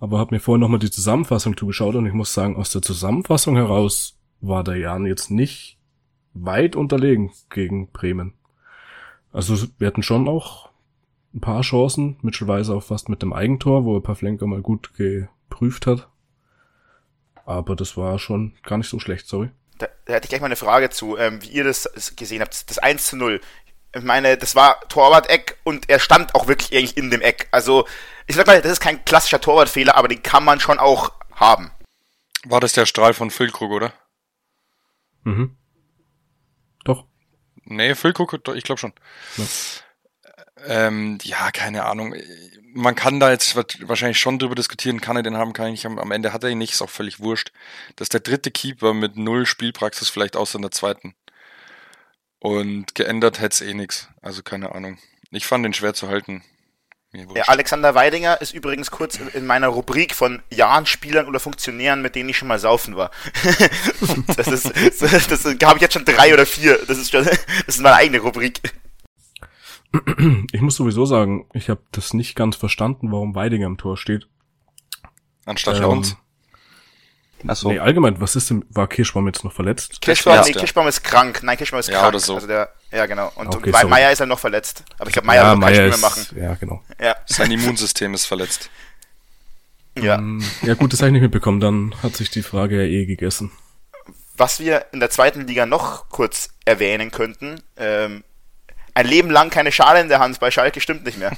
aber 0.00 0.18
habe 0.18 0.34
mir 0.34 0.40
vorhin 0.40 0.60
nochmal 0.60 0.78
die 0.78 0.90
Zusammenfassung 0.90 1.56
zugeschaut 1.56 1.94
und 1.94 2.06
ich 2.06 2.12
muss 2.12 2.34
sagen, 2.34 2.56
aus 2.56 2.70
der 2.70 2.82
Zusammenfassung 2.82 3.56
heraus 3.56 4.18
war 4.40 4.62
der 4.62 4.76
Jan 4.76 5.06
jetzt 5.06 5.30
nicht 5.30 5.78
weit 6.34 6.76
unterlegen 6.76 7.32
gegen 7.50 7.90
Bremen. 7.90 8.34
Also 9.32 9.68
wir 9.78 9.86
hatten 9.86 10.02
schon 10.02 10.28
auch 10.28 10.70
ein 11.34 11.40
paar 11.40 11.62
Chancen, 11.62 12.16
mittelweise 12.22 12.74
auch 12.74 12.82
fast 12.82 13.08
mit 13.08 13.22
dem 13.22 13.32
Eigentor, 13.32 13.84
wo 13.84 13.98
Pavlenka 14.00 14.46
mal 14.46 14.62
gut 14.62 14.94
geprüft 14.94 15.86
hat. 15.86 16.08
Aber 17.44 17.76
das 17.76 17.96
war 17.96 18.18
schon 18.18 18.54
gar 18.62 18.78
nicht 18.78 18.88
so 18.88 18.98
schlecht, 18.98 19.26
sorry. 19.26 19.50
Da, 19.78 19.86
da 20.04 20.14
hätte 20.14 20.26
ich 20.26 20.28
gleich 20.30 20.40
mal 20.40 20.46
eine 20.46 20.56
Frage 20.56 20.90
zu, 20.90 21.16
ähm, 21.16 21.42
wie 21.42 21.48
ihr 21.48 21.64
das 21.64 22.14
gesehen 22.16 22.40
habt. 22.40 22.68
Das 22.68 22.78
1 22.78 23.06
zu 23.06 23.16
0. 23.16 23.40
Ich 23.94 24.02
meine, 24.02 24.36
das 24.36 24.54
war 24.54 24.80
Torwart-Eck 24.88 25.58
und 25.64 25.88
er 25.88 25.98
stand 25.98 26.34
auch 26.34 26.46
wirklich 26.46 26.76
eigentlich 26.76 26.96
in 26.96 27.10
dem 27.10 27.22
Eck. 27.22 27.48
Also, 27.50 27.86
ich 28.26 28.36
sag 28.36 28.46
mal, 28.46 28.60
das 28.60 28.72
ist 28.72 28.80
kein 28.80 29.04
klassischer 29.04 29.40
Torwartfehler, 29.40 29.96
aber 29.96 30.08
den 30.08 30.22
kann 30.22 30.44
man 30.44 30.60
schon 30.60 30.78
auch 30.78 31.12
haben. 31.34 31.70
War 32.44 32.60
das 32.60 32.72
der 32.72 32.86
Strahl 32.86 33.14
von 33.14 33.30
Füllkrug, 33.30 33.70
oder? 33.70 33.92
Mhm. 35.24 35.56
Doch. 36.84 37.06
Nee, 37.64 37.94
Füllkrug, 37.94 38.34
ich 38.54 38.64
glaube 38.64 38.78
schon. 38.78 38.92
Ja. 39.36 39.44
Ähm, 40.66 41.18
ja, 41.22 41.50
keine 41.50 41.84
Ahnung. 41.84 42.14
Man 42.74 42.94
kann 42.94 43.20
da 43.20 43.30
jetzt 43.30 43.56
wahrscheinlich 43.56 44.18
schon 44.18 44.38
drüber 44.38 44.54
diskutieren, 44.54 45.00
kann 45.00 45.16
er 45.16 45.22
den 45.22 45.36
haben, 45.36 45.52
kann 45.52 45.66
er 45.66 45.70
nicht 45.72 45.84
haben. 45.84 45.98
Am 45.98 46.10
Ende 46.10 46.32
hat 46.32 46.44
er 46.44 46.50
ihn 46.50 46.58
nicht, 46.58 46.72
ist 46.72 46.82
auch 46.82 46.90
völlig 46.90 47.20
wurscht. 47.20 47.52
Das 47.96 48.06
ist 48.06 48.12
der 48.12 48.20
dritte 48.20 48.50
Keeper 48.50 48.92
mit 48.92 49.16
null 49.16 49.46
Spielpraxis, 49.46 50.10
vielleicht 50.10 50.36
außer 50.36 50.56
in 50.56 50.62
der 50.62 50.70
zweiten. 50.70 51.14
Und 52.40 52.94
geändert 52.94 53.40
hätte 53.40 53.54
es 53.54 53.60
eh 53.60 53.74
nix. 53.74 54.08
Also 54.22 54.42
keine 54.42 54.74
Ahnung. 54.74 54.98
Ich 55.30 55.46
fand 55.46 55.64
den 55.64 55.74
schwer 55.74 55.94
zu 55.94 56.08
halten. 56.08 56.42
Ja, 57.12 57.44
Alexander 57.44 57.94
Weidinger 57.94 58.38
ist 58.42 58.52
übrigens 58.52 58.90
kurz 58.90 59.18
in 59.18 59.46
meiner 59.46 59.68
Rubrik 59.68 60.14
von 60.14 60.42
Jahren 60.50 60.84
Spielern 60.84 61.26
oder 61.26 61.40
Funktionären, 61.40 62.02
mit 62.02 62.14
denen 62.14 62.28
ich 62.28 62.36
schon 62.36 62.48
mal 62.48 62.58
saufen 62.58 62.96
war. 62.96 63.10
das 64.36 64.46
ist, 64.46 64.70
das, 65.00 65.26
das 65.26 65.44
habe 65.46 65.76
ich 65.76 65.80
jetzt 65.80 65.94
schon 65.94 66.04
drei 66.04 66.34
oder 66.34 66.44
vier. 66.44 66.78
Das 66.86 66.98
ist 66.98 67.10
schon, 67.10 67.24
das 67.24 67.38
ist 67.66 67.80
meine 67.80 67.96
eigene 67.96 68.18
Rubrik. 68.20 68.60
Ich 70.52 70.60
muss 70.60 70.76
sowieso 70.76 71.06
sagen, 71.06 71.46
ich 71.54 71.70
habe 71.70 71.80
das 71.92 72.12
nicht 72.12 72.36
ganz 72.36 72.56
verstanden, 72.56 73.10
warum 73.10 73.34
Weidinger 73.34 73.66
im 73.66 73.78
Tor 73.78 73.96
steht. 73.96 74.28
Anstatt 75.46 75.78
ähm, 75.78 75.88
uns. 75.88 76.16
Achso. 77.46 77.70
Nee, 77.70 77.78
allgemein, 77.78 78.20
was 78.20 78.36
ist 78.36 78.50
denn, 78.50 78.64
war 78.70 78.88
Kirschbaum 78.88 79.26
jetzt 79.26 79.44
noch 79.44 79.52
verletzt? 79.52 80.00
Kirschbaum, 80.00 80.34
ja. 80.34 80.44
nee, 80.44 80.52
Kirschbaum 80.52 80.88
ist 80.88 81.04
krank. 81.04 81.40
Nein, 81.42 81.56
Kirschbaum 81.56 81.80
ist 81.80 81.88
ja, 81.88 82.00
krank. 82.00 82.08
Oder 82.08 82.20
so. 82.20 82.34
Also 82.34 82.46
der, 82.46 82.72
ja, 82.90 83.06
genau. 83.06 83.30
Und, 83.36 83.54
okay, 83.54 83.72
und 83.72 83.90
Meier 83.90 84.10
ist 84.10 84.18
ja 84.18 84.26
noch 84.26 84.38
verletzt. 84.38 84.82
Aber 84.98 85.08
ich 85.08 85.12
glaube, 85.12 85.26
Meier 85.26 85.42
ja, 85.42 85.52
wird 85.52 85.62
keine 85.62 85.88
mehr 85.88 85.98
machen. 85.98 86.26
Ja, 86.36 86.54
genau. 86.54 86.82
Ja. 87.00 87.16
Sein 87.26 87.50
Immunsystem 87.50 88.14
ist 88.14 88.26
verletzt. 88.26 88.70
Ja. 89.96 90.16
Ähm, 90.16 90.42
ja, 90.62 90.74
gut, 90.74 90.92
das 90.92 91.00
habe 91.00 91.08
ich 91.08 91.12
nicht 91.12 91.22
mitbekommen. 91.22 91.60
Dann 91.60 91.94
hat 92.02 92.16
sich 92.16 92.30
die 92.30 92.42
Frage 92.42 92.82
ja 92.82 92.88
eh 92.88 93.06
gegessen. 93.06 93.52
Was 94.36 94.60
wir 94.60 94.86
in 94.92 95.00
der 95.00 95.10
zweiten 95.10 95.46
Liga 95.46 95.66
noch 95.66 96.08
kurz 96.08 96.50
erwähnen 96.64 97.10
könnten, 97.10 97.60
ähm, 97.76 98.22
ein 98.98 99.06
Leben 99.06 99.30
lang 99.30 99.48
keine 99.48 99.70
Schale 99.70 100.00
in 100.00 100.08
der 100.08 100.18
Hand 100.18 100.40
bei 100.40 100.50
Schalke 100.50 100.80
stimmt 100.80 101.04
nicht 101.04 101.18
mehr. 101.18 101.30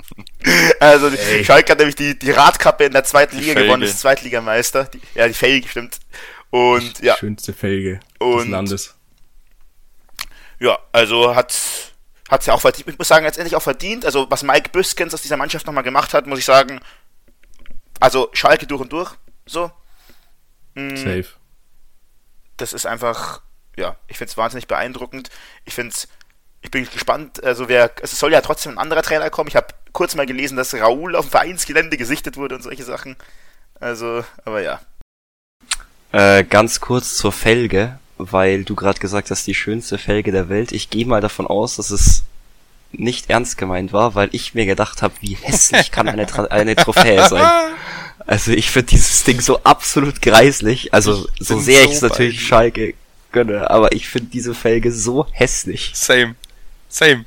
also 0.80 1.08
Ey. 1.08 1.44
Schalke 1.44 1.72
hat 1.72 1.78
nämlich 1.78 1.96
die, 1.96 2.18
die 2.18 2.30
Radkappe 2.30 2.84
in 2.84 2.92
der 2.92 3.04
zweiten 3.04 3.36
Liga 3.36 3.52
Felge. 3.52 3.66
gewonnen, 3.66 3.82
ist 3.82 4.00
Zweitligameister. 4.00 4.84
Die, 4.84 5.00
ja, 5.14 5.28
die 5.28 5.34
Felge 5.34 5.68
stimmt. 5.68 5.98
Und 6.48 7.02
die 7.02 7.04
ja. 7.04 7.16
Schönste 7.18 7.52
Felge 7.52 8.00
und, 8.18 8.38
des 8.38 8.48
Landes. 8.48 8.94
Ja, 10.60 10.78
also 10.90 11.36
hat 11.36 11.54
hat's 12.30 12.46
ja 12.46 12.54
auch 12.54 12.60
verdient. 12.62 12.88
Ich 12.88 12.96
muss 12.96 13.08
sagen, 13.08 13.26
letztendlich 13.26 13.54
auch 13.54 13.62
verdient. 13.62 14.06
Also 14.06 14.30
was 14.30 14.42
Mike 14.42 14.70
Büskens 14.70 15.12
aus 15.12 15.20
dieser 15.20 15.36
Mannschaft 15.36 15.66
nochmal 15.66 15.84
gemacht 15.84 16.14
hat, 16.14 16.26
muss 16.26 16.38
ich 16.38 16.46
sagen, 16.46 16.80
also 18.00 18.30
Schalke 18.32 18.66
durch 18.66 18.80
und 18.80 18.94
durch. 18.94 19.14
So. 19.44 19.70
Mhm. 20.72 20.96
Safe. 20.96 21.26
Das 22.56 22.72
ist 22.72 22.86
einfach, 22.86 23.42
ja, 23.76 23.96
ich 24.06 24.16
finde 24.16 24.30
es 24.30 24.38
wahnsinnig 24.38 24.68
beeindruckend. 24.68 25.28
Ich 25.66 25.74
finde 25.74 25.92
es 25.92 26.08
ich 26.62 26.70
bin 26.70 26.86
gespannt. 26.90 27.42
Also 27.44 27.68
wer, 27.68 27.90
es 28.02 28.18
soll 28.18 28.32
ja 28.32 28.40
trotzdem 28.40 28.72
ein 28.72 28.78
anderer 28.78 29.02
Trainer 29.02 29.30
kommen. 29.30 29.48
Ich 29.48 29.56
habe 29.56 29.68
kurz 29.92 30.14
mal 30.14 30.26
gelesen, 30.26 30.56
dass 30.56 30.74
Raoul 30.74 31.16
auf 31.16 31.26
dem 31.26 31.30
Vereinsgelände 31.30 31.96
gesichtet 31.96 32.36
wurde 32.36 32.56
und 32.56 32.62
solche 32.62 32.84
Sachen. 32.84 33.16
Also, 33.80 34.24
aber 34.44 34.60
ja. 34.60 34.80
Äh, 36.12 36.44
ganz 36.44 36.80
kurz 36.80 37.16
zur 37.16 37.32
Felge, 37.32 37.98
weil 38.16 38.64
du 38.64 38.74
gerade 38.74 38.98
gesagt 38.98 39.30
hast, 39.30 39.46
die 39.46 39.54
schönste 39.54 39.98
Felge 39.98 40.32
der 40.32 40.48
Welt. 40.48 40.72
Ich 40.72 40.90
gehe 40.90 41.06
mal 41.06 41.20
davon 41.20 41.46
aus, 41.46 41.76
dass 41.76 41.90
es 41.90 42.24
nicht 42.92 43.30
ernst 43.30 43.58
gemeint 43.58 43.92
war, 43.92 44.14
weil 44.14 44.30
ich 44.32 44.54
mir 44.54 44.66
gedacht 44.66 45.02
habe, 45.02 45.14
wie 45.20 45.34
hässlich 45.34 45.90
kann 45.90 46.08
eine, 46.08 46.26
Tra 46.26 46.44
eine 46.50 46.74
Trophäe 46.74 47.28
sein. 47.28 47.46
Also 48.26 48.52
ich 48.52 48.70
finde 48.70 48.88
dieses 48.88 49.24
Ding 49.24 49.40
so 49.40 49.62
absolut 49.62 50.22
greislich. 50.22 50.92
Also 50.94 51.26
so 51.38 51.58
sehr 51.58 51.82
so 51.82 51.88
ich 51.88 51.96
es 51.96 52.02
natürlich 52.02 52.46
Schalke 52.46 52.94
gönne, 53.32 53.70
aber 53.70 53.92
ich 53.92 54.08
finde 54.08 54.30
diese 54.30 54.54
Felge 54.54 54.90
so 54.92 55.26
hässlich. 55.32 55.92
Same. 55.94 56.34
Same. 56.88 57.24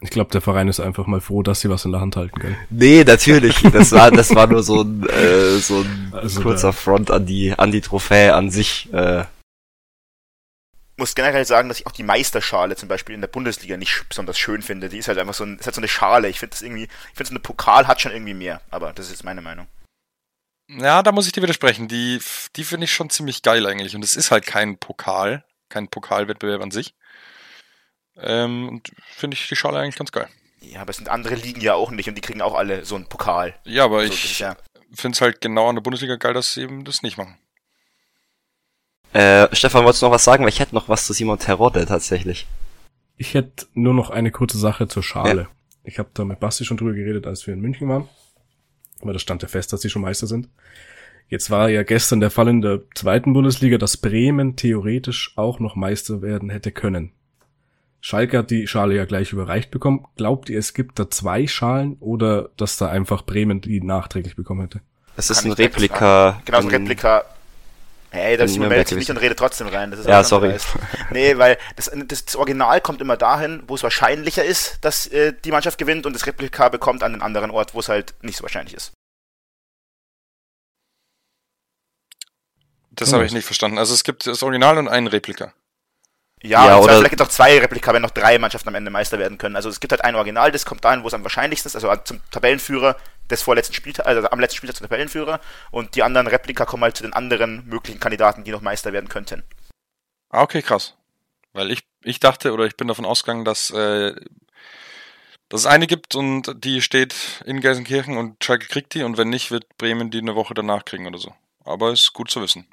Ich 0.00 0.10
glaube, 0.10 0.30
der 0.30 0.40
Verein 0.40 0.68
ist 0.68 0.78
einfach 0.78 1.06
mal 1.06 1.20
froh, 1.20 1.42
dass 1.42 1.60
sie 1.60 1.70
was 1.70 1.84
in 1.84 1.92
der 1.92 2.00
Hand 2.00 2.16
halten 2.16 2.38
können. 2.38 2.56
Nee, 2.70 3.04
natürlich. 3.04 3.56
Das 3.72 3.92
war, 3.92 4.10
das 4.10 4.34
war 4.34 4.46
nur 4.46 4.62
so 4.62 4.82
ein, 4.82 5.08
äh, 5.08 5.58
so 5.58 5.80
ein 5.80 6.12
also 6.12 6.42
kurzer 6.42 6.72
Front 6.72 7.10
an 7.10 7.26
die, 7.26 7.52
an 7.52 7.72
die 7.72 7.80
Trophäe 7.80 8.34
an 8.34 8.50
sich. 8.50 8.92
Äh. 8.92 9.24
muss 10.96 11.14
generell 11.14 11.44
sagen, 11.44 11.68
dass 11.68 11.80
ich 11.80 11.86
auch 11.86 11.92
die 11.92 12.02
Meisterschale 12.02 12.76
zum 12.76 12.88
Beispiel 12.88 13.14
in 13.14 13.20
der 13.20 13.28
Bundesliga 13.28 13.76
nicht 13.76 14.08
besonders 14.08 14.38
schön 14.38 14.62
finde. 14.62 14.88
Die 14.88 14.98
ist 14.98 15.08
halt 15.08 15.18
einfach 15.18 15.34
so, 15.34 15.44
ein, 15.44 15.58
ist 15.58 15.66
halt 15.66 15.74
so 15.74 15.80
eine 15.80 15.88
Schale. 15.88 16.28
Ich 16.28 16.38
finde 16.38 16.52
das 16.52 16.62
irgendwie, 16.62 16.84
ich 16.84 17.16
finde 17.16 17.28
so 17.28 17.32
eine 17.32 17.40
Pokal 17.40 17.86
hat 17.86 18.00
schon 18.00 18.12
irgendwie 18.12 18.34
mehr. 18.34 18.60
Aber 18.70 18.92
das 18.92 19.06
ist 19.06 19.12
jetzt 19.12 19.24
meine 19.24 19.42
Meinung. 19.42 19.66
Ja, 20.68 21.02
da 21.02 21.12
muss 21.12 21.26
ich 21.26 21.32
dir 21.32 21.42
widersprechen. 21.42 21.88
Die, 21.88 22.20
die 22.56 22.64
finde 22.64 22.84
ich 22.84 22.92
schon 22.92 23.10
ziemlich 23.10 23.42
geil 23.42 23.66
eigentlich. 23.66 23.94
Und 23.94 24.04
es 24.04 24.16
ist 24.16 24.30
halt 24.30 24.46
kein 24.46 24.78
Pokal, 24.78 25.44
kein 25.68 25.88
Pokalwettbewerb 25.88 26.62
an 26.62 26.70
sich. 26.70 26.94
Ähm, 28.18 28.68
und 28.68 28.92
finde 29.10 29.36
ich 29.36 29.48
die 29.48 29.56
Schale 29.56 29.78
eigentlich 29.78 29.96
ganz 29.96 30.12
geil. 30.12 30.28
Ja, 30.60 30.80
aber 30.80 30.90
es 30.90 30.96
sind 30.96 31.08
andere 31.08 31.34
Ligen 31.34 31.60
ja 31.60 31.74
auch 31.74 31.90
nicht 31.90 32.08
und 32.08 32.16
die 32.16 32.22
kriegen 32.22 32.42
auch 32.42 32.54
alle 32.54 32.84
so 32.84 32.96
einen 32.96 33.08
Pokal. 33.08 33.54
Ja, 33.64 33.84
aber 33.84 33.98
also, 33.98 34.12
ich 34.12 34.38
ja 34.38 34.56
finde 34.96 35.16
es 35.16 35.20
halt 35.20 35.40
genau 35.40 35.68
an 35.68 35.76
der 35.76 35.82
Bundesliga 35.82 36.16
geil, 36.16 36.34
dass 36.34 36.54
sie 36.54 36.62
eben 36.62 36.84
das 36.84 37.02
nicht 37.02 37.18
machen. 37.18 37.36
Äh, 39.12 39.48
Stefan, 39.54 39.84
wolltest 39.84 40.02
du 40.02 40.06
noch 40.06 40.12
was 40.12 40.24
sagen? 40.24 40.42
Weil 40.44 40.50
ich 40.50 40.60
hätte 40.60 40.74
noch 40.74 40.88
was 40.88 41.06
zu 41.06 41.12
Simon 41.12 41.38
Terodde 41.38 41.86
tatsächlich. 41.86 42.46
Ich 43.16 43.34
hätte 43.34 43.66
nur 43.72 43.94
noch 43.94 44.10
eine 44.10 44.30
kurze 44.30 44.58
Sache 44.58 44.88
zur 44.88 45.02
Schale. 45.02 45.42
Ja. 45.42 45.48
Ich 45.84 45.98
habe 45.98 46.10
da 46.12 46.24
mit 46.24 46.40
Basti 46.40 46.64
schon 46.64 46.76
drüber 46.76 46.92
geredet, 46.92 47.26
als 47.26 47.46
wir 47.46 47.54
in 47.54 47.60
München 47.60 47.88
waren. 47.88 48.08
Aber 49.00 49.12
das 49.12 49.22
stand 49.22 49.42
ja 49.42 49.48
fest, 49.48 49.72
dass 49.72 49.80
sie 49.80 49.90
schon 49.90 50.02
Meister 50.02 50.26
sind. 50.26 50.48
Jetzt 51.28 51.50
war 51.50 51.68
ja 51.68 51.82
gestern 51.82 52.20
der 52.20 52.30
Fall 52.30 52.48
in 52.48 52.60
der 52.60 52.82
zweiten 52.94 53.32
Bundesliga, 53.32 53.78
dass 53.78 53.96
Bremen 53.96 54.56
theoretisch 54.56 55.32
auch 55.36 55.60
noch 55.60 55.76
Meister 55.76 56.22
werden 56.22 56.50
hätte 56.50 56.72
können. 56.72 57.12
Schalke 58.06 58.38
hat 58.38 58.52
die 58.52 58.68
Schale 58.68 58.94
ja 58.94 59.04
gleich 59.04 59.32
überreicht 59.32 59.72
bekommen. 59.72 60.06
Glaubt 60.14 60.48
ihr, 60.48 60.60
es 60.60 60.74
gibt 60.74 60.96
da 61.00 61.10
zwei 61.10 61.48
Schalen 61.48 61.96
oder 61.98 62.50
dass 62.56 62.76
da 62.76 62.88
einfach 62.88 63.22
Bremen 63.22 63.60
die 63.60 63.80
nachträglich 63.80 64.36
bekommen 64.36 64.60
hätte? 64.60 64.80
Es 65.16 65.28
ist 65.28 65.44
ein 65.44 65.50
Replika. 65.50 66.40
Genau, 66.44 66.58
ein 66.58 66.68
Replika. 66.68 67.24
Hey, 68.10 68.36
das 68.36 68.56
meldet 68.58 68.86
sich 68.86 68.98
nicht 68.98 69.10
und 69.10 69.16
redet 69.16 69.40
trotzdem 69.40 69.66
rein. 69.66 69.90
Das 69.90 69.98
ist 69.98 70.06
ja, 70.06 70.22
sorry. 70.22 70.54
Nee, 71.10 71.36
weil 71.36 71.58
das, 71.74 71.90
das, 72.06 72.26
das, 72.26 72.36
Original 72.36 72.80
kommt 72.80 73.00
immer 73.00 73.16
dahin, 73.16 73.64
wo 73.66 73.74
es 73.74 73.82
wahrscheinlicher 73.82 74.44
ist, 74.44 74.78
dass 74.82 75.08
äh, 75.08 75.32
die 75.44 75.50
Mannschaft 75.50 75.76
gewinnt 75.76 76.06
und 76.06 76.12
das 76.12 76.28
Replika 76.28 76.68
bekommt 76.68 77.02
an 77.02 77.10
den 77.10 77.22
anderen 77.22 77.50
Ort, 77.50 77.74
wo 77.74 77.80
es 77.80 77.88
halt 77.88 78.14
nicht 78.22 78.36
so 78.36 78.44
wahrscheinlich 78.44 78.74
ist. 78.74 78.92
Das 82.92 83.12
habe 83.12 83.26
ich 83.26 83.32
nicht 83.32 83.46
verstanden. 83.46 83.78
Also 83.78 83.94
es 83.94 84.04
gibt 84.04 84.28
das 84.28 84.44
Original 84.44 84.78
und 84.78 84.86
ein 84.86 85.08
Replika. 85.08 85.52
Ja, 86.46 86.66
ja 86.66 86.78
oder 86.78 86.94
vielleicht 86.94 87.10
gibt 87.10 87.20
es 87.20 87.26
auch 87.26 87.32
zwei 87.32 87.58
Replika, 87.58 87.92
wenn 87.92 88.02
noch 88.02 88.10
drei 88.10 88.38
Mannschaften 88.38 88.68
am 88.68 88.74
Ende 88.74 88.90
Meister 88.90 89.18
werden 89.18 89.36
können. 89.36 89.56
Also 89.56 89.68
es 89.68 89.80
gibt 89.80 89.92
halt 89.92 90.04
ein 90.04 90.14
Original, 90.14 90.52
das 90.52 90.64
kommt 90.64 90.84
dahin, 90.84 91.02
wo 91.02 91.08
es 91.08 91.14
am 91.14 91.24
wahrscheinlichsten 91.24 91.68
ist, 91.68 91.74
also 91.74 91.94
zum 92.04 92.20
Tabellenführer 92.30 92.96
des 93.28 93.42
vorletzten 93.42 93.74
Spieltags, 93.74 94.06
also 94.06 94.30
am 94.30 94.38
letzten 94.38 94.58
Spieltag 94.58 94.76
zum 94.76 94.88
Tabellenführer 94.88 95.40
und 95.72 95.96
die 95.96 96.04
anderen 96.04 96.28
Replika 96.28 96.64
kommen 96.64 96.84
halt 96.84 96.96
zu 96.96 97.02
den 97.02 97.12
anderen 97.12 97.66
möglichen 97.66 97.98
Kandidaten, 97.98 98.44
die 98.44 98.52
noch 98.52 98.60
Meister 98.60 98.92
werden 98.92 99.08
könnten. 99.08 99.42
Ah, 100.30 100.42
okay, 100.42 100.62
krass. 100.62 100.94
Weil 101.52 101.70
ich, 101.70 101.80
ich 102.02 102.20
dachte 102.20 102.52
oder 102.52 102.66
ich 102.66 102.76
bin 102.76 102.86
davon 102.86 103.06
ausgegangen, 103.06 103.44
dass, 103.44 103.70
äh, 103.70 104.14
dass 105.48 105.60
es 105.60 105.66
eine 105.66 105.88
gibt 105.88 106.14
und 106.14 106.64
die 106.64 106.80
steht 106.80 107.42
in 107.44 107.60
Gelsenkirchen 107.60 108.16
und 108.16 108.42
Schalke 108.44 108.68
kriegt 108.68 108.94
die 108.94 109.02
und 109.02 109.16
wenn 109.16 109.30
nicht, 109.30 109.50
wird 109.50 109.64
Bremen 109.78 110.10
die 110.10 110.18
eine 110.18 110.36
Woche 110.36 110.54
danach 110.54 110.84
kriegen 110.84 111.06
oder 111.08 111.18
so. 111.18 111.34
Aber 111.64 111.90
ist 111.90 112.12
gut 112.12 112.30
zu 112.30 112.40
wissen. 112.40 112.68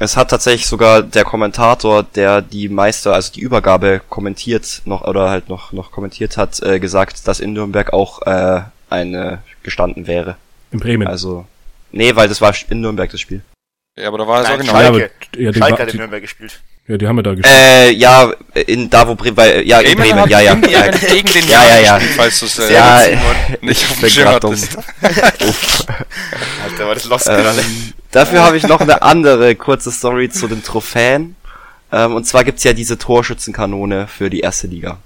Es 0.00 0.16
hat 0.16 0.30
tatsächlich 0.30 0.66
sogar 0.66 1.02
der 1.02 1.24
Kommentator, 1.24 2.04
der 2.04 2.40
die 2.40 2.68
Meister, 2.68 3.14
also 3.14 3.32
die 3.32 3.40
Übergabe 3.40 4.00
kommentiert 4.08 4.82
noch 4.84 5.02
oder 5.02 5.28
halt 5.28 5.48
noch 5.48 5.72
noch 5.72 5.90
kommentiert 5.90 6.36
hat, 6.36 6.62
äh, 6.62 6.78
gesagt, 6.78 7.26
dass 7.26 7.40
in 7.40 7.52
Nürnberg 7.52 7.92
auch 7.92 8.22
äh, 8.22 8.62
eine 8.90 9.42
gestanden 9.62 10.06
wäre. 10.06 10.36
In 10.70 10.78
Bremen. 10.78 11.08
Also 11.08 11.46
nee, 11.90 12.14
weil 12.14 12.28
das 12.28 12.40
war 12.40 12.54
in 12.70 12.80
Nürnberg 12.80 13.10
das 13.10 13.20
Spiel. 13.20 13.42
Ja, 13.96 14.08
aber 14.08 14.18
da 14.18 14.28
war 14.28 14.42
es 14.42 14.48
auch 14.48 14.58
genau. 14.58 14.72
Schalke, 14.72 14.98
ja, 15.00 15.06
aber, 15.06 15.42
ja, 15.42 15.52
Schalke 15.52 15.82
hat 15.82 15.92
in 15.92 15.98
Nürnberg 15.98 16.22
gespielt. 16.22 16.60
Ja, 16.86 16.96
die 16.96 17.06
haben 17.06 17.16
ja 17.16 17.22
da 17.22 17.34
gespielt. 17.34 17.58
Äh, 17.58 17.90
ja, 17.90 18.32
in 18.66 18.88
da 18.88 19.06
wo 19.08 19.14
Bremen, 19.16 19.36
weil, 19.36 19.66
ja, 19.66 19.80
in 19.80 19.98
Bremen, 19.98 20.28
ja, 20.28 20.40
ja. 20.40 20.56
ja, 20.56 20.86
ja. 20.86 20.90
gegen 20.90 21.32
den 21.32 21.48
ja, 21.48 21.66
ja, 21.66 21.80
ja. 21.80 22.00
falls 22.16 22.38
du 22.40 22.46
es 22.46 22.58
äh, 22.60 22.72
ja, 22.72 23.02
nicht 23.60 23.90
auf 23.90 23.98
dem 23.98 24.08
Schirm 24.08 24.28
hattest. 24.28 24.78
Alter, 25.02 26.86
war 26.86 26.94
das 26.94 27.04
lost 27.06 27.28
ähm, 27.28 27.92
Dafür 28.10 28.42
habe 28.42 28.56
ich 28.56 28.66
noch 28.66 28.80
eine 28.80 29.02
andere 29.02 29.54
kurze 29.54 29.92
Story 29.92 30.30
zu 30.30 30.48
den 30.48 30.62
Trophäen. 30.62 31.36
Ähm, 31.92 32.14
und 32.14 32.24
zwar 32.24 32.44
gibt's 32.44 32.64
ja 32.64 32.72
diese 32.72 32.98
Torschützenkanone 32.98 34.06
für 34.06 34.30
die 34.30 34.40
erste 34.40 34.66
Liga. 34.66 34.98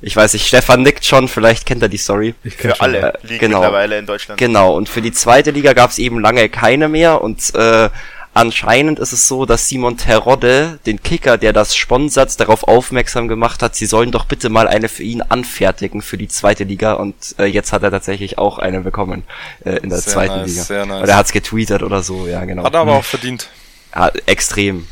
Ich 0.00 0.16
weiß 0.16 0.32
nicht, 0.32 0.46
Stefan 0.46 0.82
nickt 0.82 1.04
schon, 1.04 1.28
vielleicht 1.28 1.64
kennt 1.64 1.80
er 1.82 1.88
die 1.88 1.96
Story. 1.96 2.34
Ich 2.42 2.54
für 2.56 2.80
alle 2.80 3.14
äh, 3.14 3.26
Ligen 3.26 3.38
genau. 3.38 3.60
mittlerweile 3.60 3.98
in 3.98 4.06
Deutschland. 4.06 4.38
Genau, 4.38 4.76
und 4.76 4.88
für 4.88 5.00
die 5.00 5.12
zweite 5.12 5.52
Liga 5.52 5.74
gab's 5.74 5.98
eben 5.98 6.20
lange 6.20 6.48
keine 6.48 6.88
mehr 6.88 7.22
und 7.22 7.54
äh, 7.54 7.88
Anscheinend 8.34 8.98
ist 8.98 9.12
es 9.12 9.28
so, 9.28 9.44
dass 9.44 9.68
Simon 9.68 9.98
Terodde, 9.98 10.78
den 10.86 11.02
Kicker, 11.02 11.36
der 11.36 11.52
das 11.52 11.76
sponsert, 11.76 12.40
darauf 12.40 12.64
aufmerksam 12.64 13.28
gemacht 13.28 13.62
hat, 13.62 13.74
sie 13.74 13.84
sollen 13.84 14.10
doch 14.10 14.24
bitte 14.24 14.48
mal 14.48 14.66
eine 14.66 14.88
für 14.88 15.02
ihn 15.02 15.20
anfertigen 15.20 16.00
für 16.00 16.16
die 16.16 16.28
zweite 16.28 16.64
Liga 16.64 16.94
und 16.94 17.14
äh, 17.38 17.44
jetzt 17.44 17.74
hat 17.74 17.82
er 17.82 17.90
tatsächlich 17.90 18.38
auch 18.38 18.58
eine 18.58 18.80
bekommen 18.80 19.24
äh, 19.64 19.76
in 19.76 19.90
der 19.90 19.98
sehr 19.98 20.14
zweiten 20.14 20.36
nice, 20.36 20.48
Liga. 20.48 20.62
Sehr 20.62 20.86
nice. 20.86 21.02
Oder 21.02 21.12
er 21.12 21.16
hat's 21.18 21.32
getweetet 21.32 21.82
oder 21.82 22.02
so, 22.02 22.26
ja 22.26 22.42
genau. 22.46 22.64
Hat 22.64 22.72
er 22.72 22.80
aber 22.80 22.96
auch 22.96 23.04
verdient. 23.04 23.50
Ja, 23.94 24.08
extrem. 24.24 24.86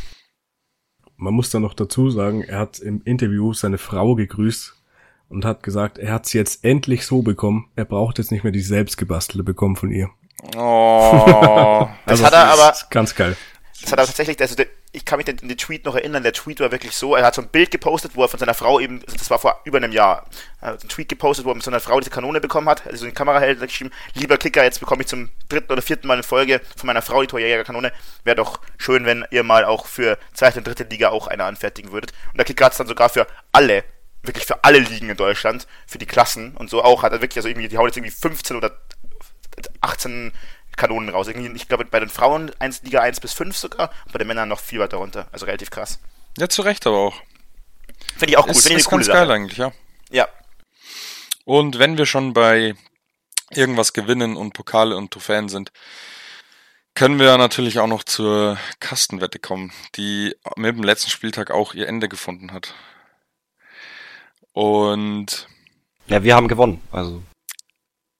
Man 1.17 1.33
muss 1.33 1.49
da 1.49 1.61
noch 1.61 1.73
dazu 1.73 2.11
sagen, 2.11 2.43
er 2.43 2.59
hat 2.59 2.79
im 2.79 3.01
Interview 3.05 3.55
seine 3.55 3.79
Frau 3.79 4.17
gegrüßt 4.17 4.75
und 5.31 5.47
hat 5.47 5.63
gesagt, 5.63 5.97
er 5.99 6.13
hat 6.13 6.27
sie 6.27 6.37
jetzt 6.37 6.63
endlich 6.63 7.07
so 7.07 7.23
bekommen, 7.23 7.71
er 7.75 7.87
braucht 7.87 8.19
jetzt 8.19 8.33
nicht 8.33 8.45
mehr 8.45 8.53
die 8.53 8.61
selbstgebastelte 8.61 9.45
bekommen 9.45 9.77
von 9.77 9.91
ihr. 9.91 10.11
Oh. 10.57 11.89
das 12.07 12.23
also 12.23 12.25
hat 12.25 12.33
er 12.33 12.47
aber. 12.47 12.77
Ganz 12.91 13.15
geil. 13.15 13.37
Das 13.83 13.93
hat 13.93 13.99
er 13.99 14.07
tatsächlich, 14.07 14.41
also 14.41 14.57
ich 14.93 15.05
kann 15.05 15.19
mich 15.19 15.29
an 15.29 15.37
den 15.37 15.57
Tweet 15.57 15.85
noch 15.85 15.95
erinnern, 15.95 16.23
der 16.23 16.33
Tweet 16.33 16.61
war 16.61 16.73
wirklich 16.73 16.95
so, 16.95 17.15
er 17.15 17.25
hat 17.25 17.35
so 17.35 17.43
ein 17.43 17.49
Bild 17.49 17.71
gepostet, 17.71 18.13
wo 18.15 18.23
er 18.23 18.29
von 18.29 18.41
seiner 18.41 18.55
Frau 18.55 18.81
eben, 18.81 19.01
also 19.05 19.17
das 19.17 19.31
war 19.31 19.39
vor 19.39 19.61
über 19.65 19.79
einem 19.79 19.93
Jahr, 19.93 20.27
hat 20.61 20.81
einen 20.81 20.89
Tweet 20.89 21.09
gepostet, 21.09 21.45
wo 21.45 21.51
er 21.51 21.55
mit 21.55 21.63
seiner 21.63 21.81
Frau 21.81 21.99
diese 22.01 22.11
Kanone 22.11 22.41
bekommen 22.41 22.69
hat, 22.69 22.87
also 22.87 23.07
die 23.07 23.13
Kamera 23.13 23.39
hält, 23.39 23.61
geschrieben, 23.61 23.91
lieber 24.15 24.37
Kicker, 24.37 24.65
jetzt 24.65 24.81
bekomme 24.81 25.03
ich 25.03 25.09
zum 25.09 25.31
dritten 25.49 25.73
oder 25.73 25.81
vierten 25.81 26.09
Mal 26.09 26.19
in 26.19 26.23
Folge 26.25 26.61
von 26.77 26.89
meiner 26.89 27.03
Frau 27.03 27.21
die 27.21 27.29
Torjägerkanone, 27.29 27.93
wäre 28.25 28.37
doch 28.37 28.61
schön, 28.79 29.05
wenn 29.05 29.25
ihr 29.31 29.45
mal 29.45 29.65
auch 29.65 29.87
für 29.87 30.19
zweite 30.35 30.59
und 30.59 30.67
dritte 30.67 30.85
Liga 30.85 31.11
auch 31.11 31.29
eine 31.29 31.45
anfertigen 31.45 31.93
würdet. 31.93 32.13
Und 32.33 32.39
der 32.39 32.45
Kicker 32.45 32.65
hat 32.65 32.73
es 32.73 32.79
dann 32.79 32.89
sogar 32.89 33.09
für 33.09 33.27
alle, 33.53 33.85
wirklich 34.23 34.45
für 34.45 34.65
alle 34.65 34.81
Ligen 34.81 35.09
in 35.09 35.17
Deutschland, 35.17 35.67
für 35.87 35.99
die 35.99 36.07
Klassen 36.07 36.57
und 36.57 36.69
so 36.69 36.83
auch, 36.83 37.05
hat 37.05 37.13
er 37.13 37.23
wirklich, 37.23 37.39
also 37.39 37.49
irgendwie, 37.49 37.69
die 37.69 37.79
haut 37.79 37.87
jetzt 37.87 37.97
irgendwie 37.97 38.15
15 38.15 38.57
oder 38.57 38.77
18 39.81 40.33
Kanonen 40.77 41.11
raus. 41.11 41.29
Ich 41.29 41.69
glaube, 41.69 41.85
bei 41.85 42.01
den 42.01 42.09
Frauen 42.09 42.53
1, 42.59 42.83
Liga 42.83 43.01
1 43.01 43.21
bis 43.21 43.33
5 43.35 43.57
sogar 43.57 43.91
und 44.07 44.13
bei 44.13 44.19
den 44.19 44.29
Männern 44.29 44.49
noch 44.49 44.61
viel 44.61 44.79
weiter 44.79 44.97
runter. 44.97 45.29
Also 45.33 45.47
relativ 45.47 45.71
krass. 45.71 45.99
Ja, 46.39 46.49
zu 46.49 46.63
Recht 46.63 46.87
aber 46.87 46.99
auch. 46.99 47.17
Finde 48.17 48.33
ich 48.33 48.37
auch 48.39 48.47
cool. 48.47 48.53
Ist, 48.53 48.63
Finde 48.63 48.79
ich 48.79 48.87
ist 48.87 48.91
ganz 48.91 49.07
Sache. 49.07 49.19
geil 49.19 49.31
eigentlich, 49.31 49.59
ja. 49.59 49.73
Ja. 50.11 50.29
Und 51.45 51.79
wenn 51.79 51.99
wir 51.99 52.07
schon 52.07 52.33
bei 52.33 52.75
irgendwas 53.51 53.93
gewinnen 53.93 54.37
und 54.37 54.53
Pokale 54.53 54.97
und 54.97 55.11
Trophäen 55.11 55.49
sind, 55.49 55.73
können 56.95 57.19
wir 57.19 57.37
natürlich 57.39 57.79
auch 57.79 57.87
noch 57.87 58.05
zur 58.05 58.59
Kastenwette 58.79 59.39
kommen, 59.39 59.73
die 59.97 60.35
mit 60.57 60.77
dem 60.77 60.85
letzten 60.85 61.11
Spieltag 61.11 61.51
auch 61.51 61.75
ihr 61.75 61.89
Ende 61.89 62.09
gefunden 62.09 62.53
hat. 62.53 62.75
Und 64.53 65.49
ja, 66.07 66.23
wir 66.23 66.35
haben 66.35 66.49
gewonnen, 66.49 66.81
also 66.91 67.23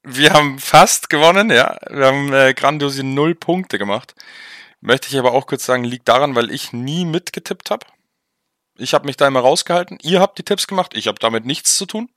wir 0.03 0.33
haben 0.33 0.59
fast 0.59 1.11
gewonnen, 1.11 1.51
ja. 1.51 1.77
Wir 1.89 2.07
haben 2.07 2.33
äh, 2.33 2.55
grandiose 2.55 3.03
null 3.05 3.35
Punkte 3.35 3.79
gemacht. 3.79 4.15
Möchte 4.81 5.09
ich 5.09 5.19
aber 5.19 5.33
auch 5.33 5.47
kurz 5.47 5.67
sagen, 5.67 5.85
liegt 5.85 6.09
daran, 6.09 6.35
weil 6.35 6.51
ich 6.51 6.73
nie 6.73 7.05
mitgetippt 7.05 7.71
habe. 7.71 7.87
Ich 8.77 8.95
habe 8.95 9.07
mich 9.07 9.17
da 9.17 9.29
immer 9.29 9.41
rausgehalten. 9.41 9.99
Ihr 10.01 10.21
habt 10.21 10.39
die 10.39 10.43
Tipps 10.43 10.67
gemacht. 10.67 10.95
Ich 10.95 11.07
habe 11.07 11.19
damit 11.19 11.45
nichts 11.45 11.77
zu 11.77 11.85
tun. 11.85 12.09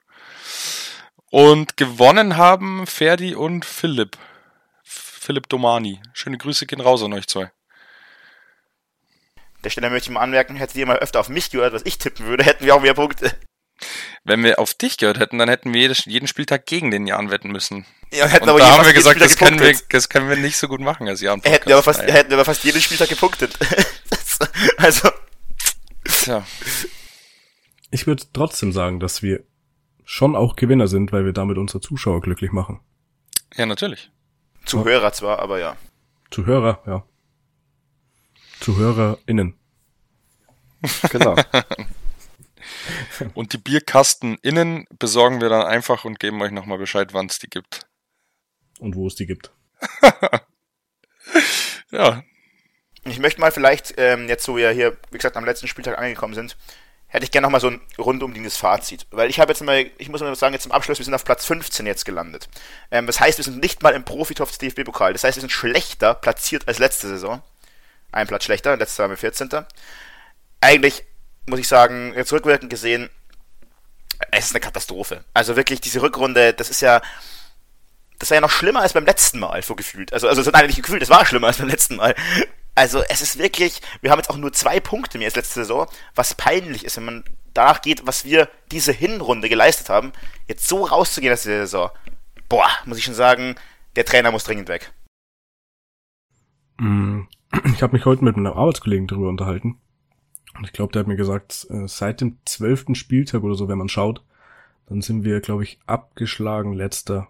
Und 1.30 1.75
gewonnen 1.78 2.38
haben 2.38 2.88
Ferdi 2.88 3.36
und 3.36 3.66
Philipp. 3.66 4.18
Philipp 4.84 5.50
Domani. 5.50 6.02
Schöne 6.13 6.38
Grüße 6.38 6.66
gehen 6.66 6.80
raus 6.80 7.04
an 7.04 7.13
euch 7.13 7.28
zwei. 7.28 7.52
Der 9.63 9.70
Stelle 9.70 9.90
möchte 9.90 10.10
ich 10.10 10.13
mal 10.13 10.22
anmerken, 10.22 10.56
hättet 10.56 10.75
ihr 10.75 10.86
mal 10.86 11.00
öfter 11.00 11.20
auf 11.20 11.30
mich 11.30 11.50
gehört, 11.50 11.74
was 11.74 11.86
ich 11.86 11.98
tippen 11.98 12.25
würde, 12.25 12.44
hätten 12.44 12.66
wir 12.66 12.75
auch 12.75 12.82
mehr 12.82 12.94
Punkte. 12.94 13.34
Wenn 14.24 14.44
wir 14.44 14.60
auf 14.60 14.74
dich 14.74 14.98
gehört 14.98 15.20
hätten, 15.20 15.38
dann 15.38 15.50
hätten 15.50 15.74
wir 15.74 15.92
jeden 15.92 16.27
Spieltag 16.27 16.66
gegen 16.66 16.92
den 16.92 17.07
Jan 17.07 17.29
wetten 17.29 17.51
müssen. 17.51 17.86
Ja, 18.12 18.25
hätten 18.25 18.44
und 18.44 18.50
aber 18.50 18.60
da 18.60 18.77
haben 18.77 18.86
wir 18.86 18.94
gesagt, 18.94 19.20
das 19.20 19.38
können 19.38 19.60
wir, 19.60 19.75
das 19.90 20.10
können 20.10 20.29
wir 20.29 20.38
nicht 20.38 20.57
so 20.57 20.68
gut 20.68 20.79
machen 20.79 21.07
als 21.07 21.22
Jan. 21.22 21.42
Hätten 21.44 21.68
wir, 21.68 21.75
aber 21.75 21.84
fast, 21.84 22.01
hätten 22.01 22.29
wir 22.29 22.38
aber 22.38 22.46
fast 22.46 22.64
jeden 22.64 22.81
Spieltag 22.81 23.10
gepunktet. 23.10 23.57
also. 24.77 25.10
Tja. 26.05 26.46
Ich 27.92 28.07
würde 28.07 28.24
trotzdem 28.34 28.72
sagen, 28.72 29.00
dass 29.00 29.22
wir 29.22 29.44
schon 30.05 30.36
auch 30.36 30.55
Gewinner 30.55 30.88
sind, 30.88 31.12
weil 31.12 31.25
wir 31.25 31.34
damit 31.34 31.57
unsere 31.57 31.81
Zuschauer 31.81 32.22
glücklich 32.22 32.51
machen. 32.51 32.79
Ja, 33.55 33.66
natürlich. 33.66 34.12
Zuhörer 34.66 35.12
zwar, 35.14 35.40
aber 35.40 35.60
ja. 35.60 35.75
Zuhörer, 36.31 36.81
ja. 36.86 37.05
ZuhörerInnen. 38.60 39.55
Genau. 41.10 41.36
Und 43.33 43.53
die 43.53 43.57
Bierkasten 43.57 44.37
innen 44.41 44.85
besorgen 45.00 45.41
wir 45.41 45.50
dann 45.50 45.65
einfach 45.65 46.05
und 46.05 46.19
geben 46.19 46.41
euch 46.41 46.51
nochmal 46.51 46.77
Bescheid, 46.77 47.13
wann 47.13 47.27
es 47.27 47.39
die 47.39 47.50
gibt. 47.50 47.87
Und 48.79 48.96
wo 48.96 49.07
es 49.07 49.15
die 49.15 49.25
gibt. 49.25 49.51
ja. 51.91 52.24
Ich 53.05 53.19
möchte 53.19 53.41
mal 53.41 53.51
vielleicht, 53.51 53.93
ähm, 53.98 54.27
jetzt 54.27 54.48
wo 54.48 54.55
wir 54.55 54.72
hier, 54.72 54.98
wie 55.11 55.17
gesagt, 55.17 55.37
am 55.37 55.46
letzten 55.46 55.67
Spieltag 55.67 55.98
angekommen 55.98 56.33
sind, 56.33 56.57
hätte 57.07 57.25
ich 57.25 57.31
gerne 57.31 57.46
nochmal 57.46 57.61
so 57.61 57.69
ein 57.69 57.81
rundumliegendes 57.98 58.57
Fazit. 58.57 59.05
Weil 59.11 59.29
ich 59.29 59.39
habe 59.39 59.51
jetzt 59.51 59.61
mal, 59.61 59.89
ich 59.98 60.09
muss 60.09 60.22
mal 60.22 60.35
sagen, 60.35 60.53
jetzt 60.53 60.63
zum 60.63 60.72
Abschluss, 60.72 60.98
wir 60.98 61.05
sind 61.05 61.13
auf 61.13 61.24
Platz 61.24 61.46
15 61.46 61.85
jetzt 61.85 62.05
gelandet. 62.05 62.50
Ähm, 62.91 63.05
das 63.05 63.19
heißt, 63.19 63.37
wir 63.37 63.46
sind 63.46 63.61
nicht 63.61 63.83
mal 63.83 63.93
im 63.93 64.03
Profitopf 64.03 64.50
des 64.50 64.57
DFB-Pokal. 64.57 65.13
Das 65.13 65.24
heißt, 65.24 65.37
wir 65.37 65.41
sind 65.41 65.51
schlechter 65.51 66.15
platziert 66.15 66.67
als 66.67 66.79
letzte 66.79 67.07
Saison. 67.07 67.43
Ein 68.11 68.27
Platz 68.27 68.46
schlechter, 68.46 68.77
letztes 68.77 68.98
Jahr 68.98 69.07
mit 69.07 69.19
14. 69.19 69.50
Eigentlich 70.61 71.03
muss 71.46 71.60
ich 71.60 71.68
sagen, 71.68 72.14
jetzt 72.16 72.32
rückwirkend 72.32 72.70
gesehen, 72.70 73.10
es 74.32 74.46
ist 74.46 74.51
eine 74.51 74.62
Katastrophe. 74.62 75.24
Also 75.34 75.56
wirklich, 75.56 75.82
diese 75.82 76.01
Rückrunde, 76.01 76.53
das 76.53 76.70
ist 76.70 76.82
ja, 76.82 77.01
das 78.20 78.29
war 78.29 78.36
ja 78.36 78.42
noch 78.42 78.51
schlimmer 78.51 78.82
als 78.82 78.94
beim 78.94 79.06
letzten 79.06 79.40
Mal, 79.40 79.62
so 79.62 79.75
gefühlt. 79.75 80.14
Also, 80.14 80.27
also 80.27 80.50
nein, 80.51 80.68
nicht 80.68 80.82
gefühlt, 80.82 81.01
es 81.01 81.10
war 81.10 81.25
schlimmer 81.25 81.48
als 81.48 81.58
beim 81.58 81.68
letzten 81.68 81.96
Mal. 81.96 82.16
Also, 82.75 83.03
es 83.10 83.22
ist 83.22 83.38
wirklich, 83.38 83.82
wir 84.01 84.12
haben 84.12 84.20
jetzt 84.20 84.29
auch 84.29 84.38
nur 84.38 84.53
zwei 84.53 84.79
Punkte 84.79 85.18
mehr 85.18 85.27
als 85.27 85.36
letzte 85.36 85.56
Saison, 85.56 85.88
was 86.16 86.34
peinlich 86.34 86.86
ist, 86.86 86.98
wenn 86.98 87.06
man 87.06 87.24
danach 87.53 87.82
geht, 87.82 88.08
was 88.08 88.25
wir 88.25 88.50
diese 88.72 88.92
Hinrunde 88.92 89.50
geleistet 89.50 89.90
haben, 89.90 90.12
jetzt 90.48 90.68
so 90.68 90.86
rauszugehen 90.86 91.34
aus 91.34 91.44
der 91.44 91.62
Saison. 91.62 91.92
Boah, 92.50 92.70
muss 92.86 92.98
ich 92.98 93.03
schon 93.03 93.14
sagen, 93.14 93.56
der 93.96 94.06
Trainer 94.06 94.32
muss 94.32 94.44
dringend 94.44 94.70
weg. 94.70 94.92
Mm, 96.77 97.22
ich 97.75 97.84
habe 97.84 97.94
mich 97.94 98.06
heute 98.06 98.24
mit 98.24 98.36
einem 98.36 98.48
Arbeitskollegen 98.48 99.08
darüber 99.08 99.29
unterhalten. 99.29 99.79
Und 100.55 100.66
ich 100.66 100.74
glaube, 100.74 100.92
der 100.94 101.01
hat 101.01 101.07
mir 101.07 101.16
gesagt, 101.16 101.68
äh, 101.70 101.87
seit 101.87 102.22
dem 102.22 102.37
zwölften 102.46 102.96
Spieltag 102.96 103.44
oder 103.44 103.55
so, 103.55 103.68
wenn 103.68 103.77
man 103.77 103.89
schaut, 103.89 104.24
dann 104.87 105.01
sind 105.01 105.24
wir, 105.24 105.42
glaube 105.42 105.63
ich, 105.63 105.79
abgeschlagen 105.85 106.74
letzter. 106.74 107.27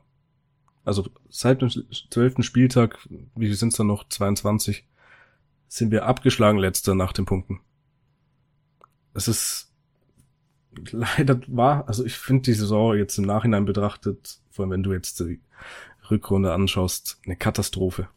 Also 0.83 1.09
seit 1.29 1.61
dem 1.61 1.69
zwölften 1.69 2.43
Spieltag, 2.43 3.07
wie 3.35 3.47
viel 3.47 3.55
sind 3.55 3.69
es 3.69 3.77
dann 3.77 3.87
noch? 3.87 4.07
22, 4.09 4.85
sind 5.67 5.91
wir 5.91 6.05
abgeschlagen 6.05 6.57
letzter 6.57 6.95
nach 6.95 7.13
den 7.13 7.25
Punkten. 7.25 7.61
Es 9.13 9.27
ist 9.27 9.71
leider 10.91 11.39
wahr, 11.47 11.87
also 11.87 12.03
ich 12.03 12.17
finde 12.17 12.43
die 12.43 12.53
Saison 12.53 12.95
jetzt 12.95 13.17
im 13.17 13.25
Nachhinein 13.25 13.65
betrachtet, 13.65 14.39
vor 14.51 14.63
allem 14.63 14.71
wenn 14.71 14.83
du 14.83 14.91
jetzt 14.91 15.19
die 15.19 15.39
Rückrunde 16.09 16.51
anschaust, 16.51 17.19
eine 17.25 17.35
Katastrophe. 17.35 18.07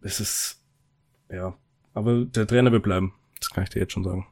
Es 0.00 0.20
ist, 0.20 0.62
ja, 1.30 1.56
aber 1.94 2.24
der 2.24 2.46
Trainer 2.46 2.72
wird 2.72 2.82
bleiben. 2.82 3.14
Das 3.40 3.50
kann 3.50 3.64
ich 3.64 3.70
dir 3.70 3.80
jetzt 3.80 3.92
schon 3.92 4.04
sagen. 4.04 4.26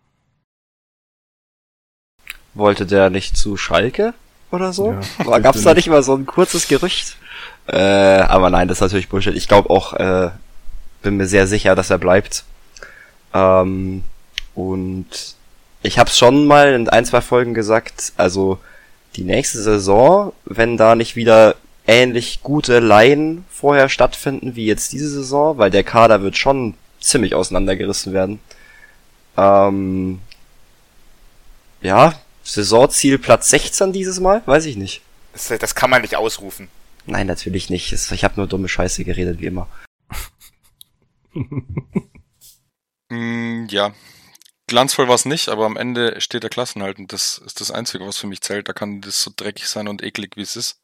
Wollte 2.55 2.87
der 2.87 3.11
nicht 3.11 3.37
zu 3.37 3.57
Schalke 3.57 4.15
oder 4.51 4.73
so? 4.73 4.97
Ja, 5.19 5.39
Gab 5.41 5.55
es 5.55 5.63
da 5.63 5.75
nicht 5.75 5.89
mal 5.89 6.03
so 6.03 6.15
ein 6.15 6.27
kurzes 6.27 6.69
Gerücht? 6.69 7.17
Äh, 7.67 7.77
aber 7.77 8.51
nein, 8.51 8.69
das 8.69 8.79
ist 8.79 8.83
natürlich 8.83 9.09
Bullshit. 9.09 9.35
Ich 9.35 9.49
glaube 9.49 9.71
auch, 9.71 9.93
äh, 9.95 10.31
bin 11.03 11.17
mir 11.17 11.27
sehr 11.27 11.47
sicher, 11.47 11.75
dass 11.75 11.91
er 11.91 11.99
bleibt. 11.99 12.45
Ähm, 13.35 14.05
und 14.55 15.37
ich 15.83 15.99
habe 15.99 16.09
es 16.09 16.17
schon 16.17 16.47
mal 16.47 16.73
in 16.73 16.89
ein, 16.89 17.05
zwei 17.05 17.21
Folgen 17.21 17.55
gesagt, 17.55 18.13
also 18.17 18.59
die 19.17 19.25
nächste 19.25 19.63
Saison, 19.63 20.33
wenn 20.45 20.77
da 20.77 20.95
nicht 20.95 21.17
wieder 21.17 21.57
ähnlich 21.87 22.41
gute 22.43 22.81
Laien 22.81 23.45
vorher 23.51 23.89
stattfinden 23.89 24.57
wie 24.57 24.67
jetzt 24.67 24.93
diese 24.93 25.09
Saison, 25.09 25.59
weil 25.59 25.71
der 25.71 25.85
Kader 25.85 26.23
wird 26.23 26.37
schon 26.37 26.75
ziemlich 27.07 27.35
auseinandergerissen 27.35 28.13
werden. 28.13 28.41
Ähm, 29.37 30.21
ja, 31.81 32.15
Saisonziel 32.43 33.19
Platz 33.19 33.51
16 33.51 33.93
dieses 33.93 34.21
Mal? 34.21 34.43
Weiß 34.47 34.67
ich 34.67 34.77
nicht. 34.77 35.03
Das, 35.33 35.49
das 35.49 35.75
kann 35.75 35.91
man 35.91 36.03
nicht 36.03 36.17
ausrufen. 36.17 36.69
Nein, 37.07 37.27
natürlich 37.27 37.71
nicht. 37.71 37.93
Ich 37.93 38.25
habe 38.25 38.35
nur 38.37 38.47
dumme 38.47 38.69
Scheiße 38.69 39.05
geredet, 39.05 39.41
wie 39.41 39.47
immer. 39.47 39.69
Mm, 43.09 43.67
ja, 43.71 43.95
glanzvoll 44.67 45.07
war 45.07 45.15
es 45.15 45.27
nicht, 45.27 45.49
aber 45.49 45.65
am 45.65 45.77
Ende 45.77 46.21
steht 46.21 46.43
der 46.43 46.51
Klassenhalt 46.51 46.99
und 46.99 47.13
das 47.13 47.39
ist 47.39 47.61
das 47.61 47.71
Einzige, 47.71 48.05
was 48.05 48.19
für 48.19 48.27
mich 48.27 48.41
zählt. 48.41 48.69
Da 48.69 48.73
kann 48.73 49.01
das 49.01 49.23
so 49.23 49.31
dreckig 49.37 49.69
sein 49.69 49.87
und 49.87 50.03
eklig, 50.03 50.37
wie 50.37 50.43
es 50.43 50.57
ist. 50.57 50.81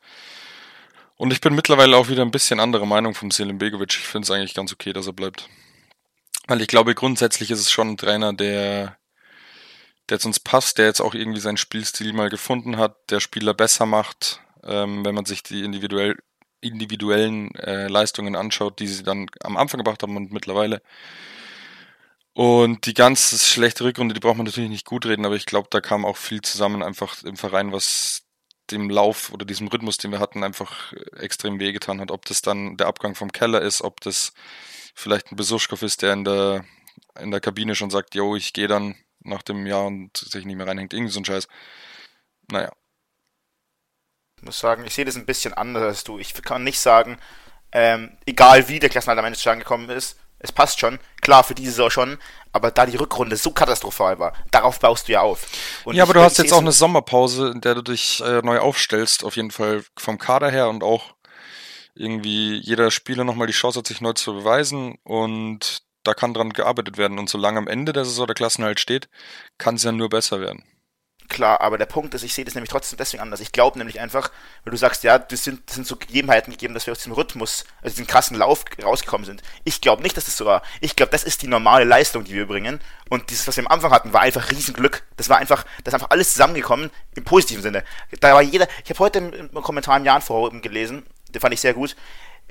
Und 1.17 1.33
ich 1.33 1.41
bin 1.41 1.55
mittlerweile 1.55 1.97
auch 1.97 2.09
wieder 2.09 2.23
ein 2.23 2.31
bisschen 2.31 2.61
anderer 2.61 2.87
Meinung 2.87 3.15
vom 3.15 3.33
Selim 3.33 3.59
Begovic. 3.59 3.91
Ich 3.91 4.07
finde 4.07 4.25
es 4.25 4.31
eigentlich 4.31 4.55
ganz 4.55 4.73
okay, 4.73 4.93
dass 4.93 5.07
er 5.07 5.13
bleibt. 5.13 5.49
Weil 6.49 6.61
ich 6.61 6.69
glaube, 6.69 6.95
grundsätzlich 6.95 7.51
ist 7.51 7.61
es 7.61 7.71
schon 7.71 7.91
ein 7.91 7.97
Trainer, 7.97 8.33
der, 8.33 8.99
der 10.09 10.17
jetzt 10.17 10.27
uns 10.27 10.41
passt, 10.41 10.79
der 10.79 10.87
jetzt 10.87 11.01
auch 11.01 11.15
irgendwie 11.15 11.41
seinen 11.41 11.57
Spielstil 11.57 12.13
mal 12.13 12.31
gefunden 12.31 12.77
hat, 12.79 13.11
der 13.11 13.21
Spieler 13.21 13.55
besser 13.55 13.87
macht, 13.87 14.41
ähm, 14.65 15.05
wenn 15.05 15.15
man 15.15 15.25
sich 15.25 15.43
die 15.43 15.63
individuell, 15.65 16.17
individuellen 16.61 17.55
äh, 17.57 17.89
Leistungen 17.89 18.37
anschaut, 18.37 18.81
die 18.81 18.89
sie 18.89 19.03
dann 19.05 19.27
am 19.43 19.57
Anfang 19.57 19.79
gebracht 19.79 20.03
haben 20.03 20.17
und 20.17 20.33
mittlerweile. 20.33 20.83
Und 22.35 22.87
die 22.87 22.95
ganze 22.95 23.39
schlechte 23.39 23.85
Rückrunde, 23.85 24.15
die 24.15 24.21
braucht 24.21 24.39
man 24.39 24.47
natürlich 24.47 24.71
nicht 24.71 24.87
gut 24.87 25.05
reden, 25.07 25.27
aber 25.27 25.37
ich 25.37 25.47
glaube, 25.47 25.69
da 25.71 25.81
kam 25.81 26.05
auch 26.07 26.17
viel 26.17 26.41
zusammen 26.41 26.83
einfach 26.83 27.23
im 27.25 27.37
Verein, 27.37 27.73
was 27.73 28.23
dem 28.71 28.89
Lauf 28.89 29.33
oder 29.33 29.45
diesem 29.45 29.69
Rhythmus, 29.69 29.99
den 29.99 30.13
wir 30.13 30.21
hatten, 30.21 30.43
einfach 30.43 30.95
extrem 31.19 31.61
wehgetan 31.61 32.01
hat. 32.01 32.11
Ob 32.11 32.25
das 32.25 32.41
dann 32.41 32.77
der 32.79 32.87
Abgang 32.87 33.15
vom 33.15 33.33
Keller 33.33 33.61
ist, 33.61 33.83
ob 33.83 34.01
das 34.01 34.33
vielleicht 34.95 35.33
ein 35.33 35.37
Besuschkow 35.37 35.81
ist, 35.83 36.03
der 36.03 36.13
in 36.13 36.25
der, 36.25 36.65
in 37.19 37.31
der 37.31 37.41
Kabine 37.41 37.75
schon 37.75 37.91
sagt, 37.91 38.15
yo, 38.15 38.37
ich 38.37 38.53
gehe 38.53 38.69
dann 38.69 38.97
nach 39.21 39.43
dem 39.43 39.67
Jahr 39.67 39.87
und 39.87 40.17
sich 40.17 40.45
nicht 40.45 40.57
mehr 40.57 40.67
reinhängt. 40.67 40.93
Irgendwie 40.93 41.13
so 41.13 41.21
ein 41.21 41.25
Scheiß. 41.25 41.49
Naja. 42.51 42.73
Ich 44.39 44.43
muss 44.45 44.59
sagen, 44.59 44.85
ich 44.85 44.95
sehe 44.95 45.05
das 45.05 45.17
ein 45.17 45.27
bisschen 45.27 45.55
anders 45.55 45.83
als 45.83 46.05
du. 46.05 46.19
Ich 46.19 46.35
kann 46.43 46.65
nicht 46.65 46.81
sagen, 46.81 47.19
ähm, 47.71 48.17
egal 48.27 48.69
wie 48.69 48.81
der 48.81 48.91
Klassenhalt 48.91 49.19
am 49.19 49.25
Ende 49.25 49.37
zustande 49.37 49.65
gekommen 49.65 49.89
ist, 49.89 50.19
es 50.43 50.51
passt 50.51 50.81
schon, 50.81 50.99
klar, 51.21 51.45
für 51.45 51.55
diese 51.55 51.71
Saison 51.71 51.91
schon, 51.91 52.19
aber 52.51 52.73
da 52.73 52.85
die 52.85 52.97
Rückrunde 52.97 53.37
so 53.37 53.53
katastrophal 53.53 54.19
war, 54.19 54.35
darauf 54.51 54.81
baust 54.81 55.07
du 55.07 55.13
ja 55.13 55.21
auf. 55.21 55.47
Und 55.85 55.95
ja, 55.95 56.03
aber 56.03 56.15
du 56.15 56.21
hast 56.21 56.39
jetzt 56.39 56.53
auch 56.53 56.59
eine 56.59 56.73
Sommerpause, 56.73 57.53
in 57.55 57.61
der 57.61 57.77
du 57.77 57.83
dich 57.83 58.21
äh, 58.21 58.43
neu 58.43 58.59
aufstellst, 58.59 59.25
auf 59.25 59.37
jeden 59.37 59.53
Fall 59.53 59.85
vom 59.97 60.19
Kader 60.19 60.51
her 60.51 60.69
und 60.69 60.83
auch 60.83 61.15
irgendwie 61.95 62.57
jeder 62.59 62.91
Spieler 62.91 63.25
nochmal 63.25 63.47
die 63.47 63.53
Chance 63.53 63.79
hat, 63.79 63.87
sich 63.87 64.01
neu 64.01 64.13
zu 64.13 64.35
beweisen 64.35 64.99
und 65.05 65.83
da 66.05 66.15
kann 66.15 66.35
dran 66.35 66.53
gearbeitet 66.53 66.99
werden. 66.99 67.19
Und 67.19 67.29
solange 67.29 67.59
am 67.59 67.69
Ende 67.69 67.93
der 67.93 68.05
Saison 68.05 68.27
der 68.27 68.35
Klassenhalt 68.35 68.81
steht, 68.81 69.09
kann 69.59 69.77
es 69.77 69.85
ja 69.85 69.93
nur 69.93 70.09
besser 70.09 70.41
werden 70.41 70.65
klar, 71.33 71.61
aber 71.61 71.79
der 71.79 71.87
Punkt 71.87 72.15
ist, 72.15 72.23
ich 72.23 72.35
sehe 72.35 72.45
das 72.45 72.55
nämlich 72.55 72.71
trotzdem 72.71 72.99
deswegen 72.99 73.23
anders. 73.23 73.41
Ich 73.41 73.53
glaube 73.53 73.79
nämlich 73.79 73.99
einfach, 73.99 74.31
weil 74.65 74.71
du 74.71 74.77
sagst, 74.77 75.03
ja, 75.03 75.19
das 75.19 75.43
sind, 75.43 75.63
das 75.67 75.75
sind 75.75 75.87
so 75.87 75.97
Gegebenheiten 75.97 76.53
gegeben, 76.53 76.75
dass 76.75 76.87
wir 76.87 76.93
aus 76.93 76.99
diesem 76.99 77.15
Rhythmus, 77.15 77.65
also 77.81 77.95
diesem 77.95 78.07
krassen 78.07 78.37
Lauf 78.37 78.65
rausgekommen 78.83 79.25
sind. 79.25 79.43
Ich 79.65 79.81
glaube 79.81 80.03
nicht, 80.03 80.17
dass 80.17 80.27
das 80.27 80.37
so 80.37 80.45
war. 80.45 80.63
Ich 80.81 80.95
glaube, 80.95 81.11
das 81.11 81.25
ist 81.25 81.43
die 81.43 81.49
normale 81.49 81.85
Leistung, 81.85 82.25
die 82.25 82.35
wir 82.35 82.47
bringen. 82.47 82.81
Und 83.09 83.31
dieses, 83.31 83.47
was 83.49 83.57
wir 83.57 83.65
am 83.65 83.73
Anfang 83.73 83.91
hatten, 83.91 84.13
war 84.13 84.21
einfach 84.21 84.51
Riesenglück. 84.51 85.05
Das 85.17 85.29
war 85.29 85.39
einfach, 85.39 85.65
das 85.83 85.93
ist 85.93 85.95
einfach 85.95 86.11
alles 86.11 86.33
zusammengekommen 86.33 86.91
im 87.17 87.25
positiven 87.25 87.63
Sinne. 87.63 87.83
Da 88.21 88.35
war 88.35 88.43
jeder, 88.43 88.69
ich 88.85 88.91
habe 88.91 89.01
heute 89.01 89.19
im, 89.19 89.33
im 89.33 89.63
Kommentar 89.63 89.97
im 89.97 90.05
Jahren 90.05 90.63
gelesen, 90.63 91.05
den 91.33 91.41
fand 91.41 91.55
ich 91.55 91.61
sehr 91.61 91.75
gut 91.75 91.97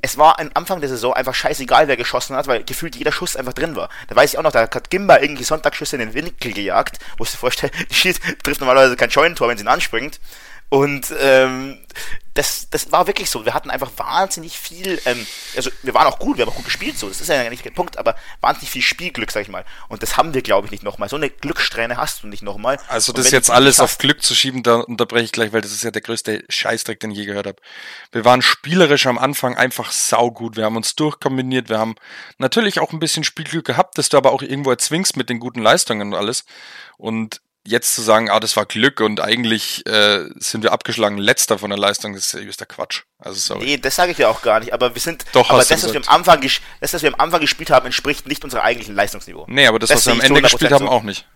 es 0.02 0.18
war 0.18 0.40
am 0.40 0.50
Anfang 0.56 0.80
der 0.80 0.90
Saison 0.90 1.14
einfach 1.14 1.36
scheißegal, 1.36 1.88
wer 1.88 1.98
geschossen 1.98 2.36
hat, 2.36 2.48
weil 2.48 2.64
gefühlt 2.64 2.96
jeder 2.96 3.12
Schuss 3.12 3.36
einfach 3.36 3.54
drin 3.54 3.76
war. 3.76 3.90
Da 4.08 4.16
weiß 4.16 4.34
ich 4.34 4.40
auch 4.40 4.44
noch, 4.44 4.52
da 4.52 4.62
hat 4.62 4.90
Gimba 4.90 5.20
irgendwie 5.20 5.44
Sonntagsschüsse 5.44 5.96
in 5.96 6.00
den 6.00 6.14
Winkel 6.14 6.54
gejagt, 6.54 7.00
wo 7.18 7.24
ich 7.24 7.32
dir 7.32 7.38
vorstellen, 7.38 7.72
die 8.04 8.14
trifft 8.14 8.62
normalerweise 8.62 8.96
kein 8.96 9.12
Scheunentor, 9.12 9.48
wenn 9.48 9.58
sie 9.58 9.64
ihn 9.64 9.68
anspringt. 9.68 10.20
Und 10.72 11.14
ähm, 11.20 11.80
das, 12.34 12.70
das 12.70 12.94
war 12.94 13.06
wirklich 13.06 13.30
so. 13.30 13.46
Wir 13.46 13.54
hatten 13.54 13.70
einfach 13.70 13.92
wahnsinnig 13.98 14.58
viel, 14.58 15.02
ähm, 15.04 15.28
also 15.54 15.70
wir 15.84 15.94
waren 15.94 16.08
auch 16.08 16.18
gut, 16.18 16.38
wir 16.38 16.46
haben 16.46 16.52
auch 16.54 16.56
gut 16.56 16.64
gespielt, 16.64 16.98
so, 16.98 17.10
das 17.10 17.20
ist 17.20 17.28
ja 17.28 17.50
nicht 17.50 17.66
der 17.66 17.72
Punkt, 17.72 17.98
aber 17.98 18.16
wahnsinnig 18.40 18.72
viel 18.72 18.82
Spielglück, 18.82 19.32
sag 19.32 19.42
ich 19.42 19.50
mal. 19.50 19.66
Und 19.90 20.02
das 20.02 20.16
haben 20.16 20.34
wir, 20.34 20.42
glaube 20.42 20.68
ich, 20.68 20.72
nicht 20.72 20.84
nochmal. 20.84 21.10
So 21.10 21.18
eine 21.18 21.30
Glückssträhne 21.30 21.98
hast 21.98 22.24
du 22.24 22.28
nicht 22.28 22.42
nochmal. 22.42 22.80
Also 22.88 23.12
das 23.12 23.32
jetzt 23.32 23.52
alles 23.52 23.82
auf 23.82 23.98
Glück 23.98 24.24
zu 24.24 24.34
schieben, 24.34 24.64
da 24.64 24.76
unterbreche 24.76 25.26
ich 25.26 25.34
gleich, 25.34 25.52
weil 25.52 25.60
das 25.60 25.74
ist 25.74 25.84
ja 25.84 25.92
der 25.92 26.02
größte 26.02 26.46
Scheißdreck, 26.48 27.02
den 27.02 27.12
ich 27.12 27.18
je 27.18 27.26
gehört 27.26 27.48
habe. 27.48 27.62
Wir 28.14 28.24
waren 28.24 28.42
spielerisch 28.42 29.08
am 29.08 29.18
Anfang 29.18 29.58
einfach 29.58 29.92
saugut. 29.92 30.56
Wir 30.56 30.64
haben 30.64 30.78
uns 30.78 30.96
durchkombiniert, 30.96 31.68
wir 31.68 31.80
haben 31.80 31.96
natürlich 32.38 32.80
auch 32.80 32.94
ein 32.94 33.00
bisschen 33.00 33.26
Spielglück 33.26 33.66
gehabt, 33.66 33.98
das 33.98 34.08
du 34.08 34.16
aber 34.16 34.32
auch 34.32 34.42
irgendwo 34.42 34.72
erzwingst 34.72 35.18
mit 35.18 35.28
den 35.28 35.40
guten 35.40 35.62
Leistungen 35.62 36.14
und 36.14 36.18
alles. 36.18 36.46
Und 36.98 37.42
jetzt 37.64 37.94
zu 37.94 38.02
sagen, 38.02 38.30
ah, 38.30 38.40
das 38.40 38.58
war 38.58 38.66
Glück 38.66 39.02
und 39.02 39.20
eigentlich 39.20 39.86
äh, 39.86 40.30
sind 40.38 40.64
wir 40.64 40.72
abgeschlagen 40.72 41.18
letzter 41.18 41.60
von 41.60 41.70
der 41.70 41.78
Leistung, 41.78 42.14
das 42.14 42.34
ist 42.34 42.60
der 42.60 42.68
Quatsch. 42.68 43.04
Also 43.20 43.40
sorry. 43.40 43.66
Nee, 43.66 43.78
das 43.78 43.96
sage 43.96 44.12
ich 44.12 44.18
ja 44.18 44.30
auch 44.30 44.42
gar 44.42 44.60
nicht, 44.60 44.74
aber 44.74 44.96
wir 44.96 45.02
sind 45.02 45.26
Doch, 45.34 45.50
aber 45.50 45.60
das, 45.60 45.84
was 45.84 45.94
wir 45.94 46.02
am 46.02 46.08
Anfang 46.08 46.42
das, 46.42 46.94
was 46.94 47.04
wir 47.04 47.14
am 47.14 47.20
Anfang 47.20 47.42
gespielt 47.42 47.70
haben, 47.70 47.86
entspricht 47.86 48.28
nicht 48.28 48.44
unserem 48.44 48.64
eigentlichen 48.64 48.96
Leistungsniveau. 48.96 49.46
Nee, 49.48 49.68
aber 49.68 49.80
das, 49.80 49.90
das 49.90 49.98
was 49.98 50.06
wir 50.08 50.14
am 50.14 50.22
Ende 50.22 50.42
gespielt 50.42 50.72
haben, 50.72 50.88
auch 50.88 51.04
nicht. 51.04 51.28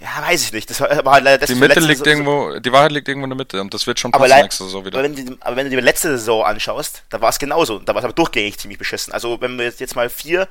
Ja, 0.00 0.22
weiß 0.22 0.42
ich 0.42 0.52
nicht. 0.52 0.68
Das 0.68 0.80
war, 0.80 1.04
war 1.04 1.20
leider 1.20 1.38
das 1.38 1.48
die 1.48 1.54
Mitte 1.54 1.80
liegt 1.80 2.04
Saison, 2.04 2.26
irgendwo, 2.26 2.58
die 2.58 2.72
Wahrheit 2.72 2.92
liegt 2.92 3.08
irgendwo 3.08 3.24
in 3.24 3.30
der 3.30 3.36
Mitte 3.36 3.60
und 3.60 3.72
das 3.72 3.86
wird 3.86 3.98
schon 3.98 4.10
passen 4.10 4.42
nächste 4.42 4.64
Saison 4.64 4.84
wieder. 4.84 4.98
Aber 4.98 5.04
wenn, 5.04 5.14
die, 5.14 5.36
aber 5.40 5.56
wenn 5.56 5.70
du 5.70 5.70
die 5.70 5.82
letzte 5.82 6.10
Saison 6.18 6.44
anschaust, 6.44 7.04
da 7.08 7.20
war 7.20 7.30
es 7.30 7.38
genauso. 7.38 7.78
Da 7.78 7.94
war 7.94 8.00
es 8.00 8.04
aber 8.04 8.12
durchgängig 8.12 8.58
ziemlich 8.58 8.78
beschissen. 8.78 9.12
Also 9.12 9.40
wenn 9.40 9.58
wir 9.58 9.70
jetzt 9.70 9.96
mal 9.96 10.10
vier 10.10 10.48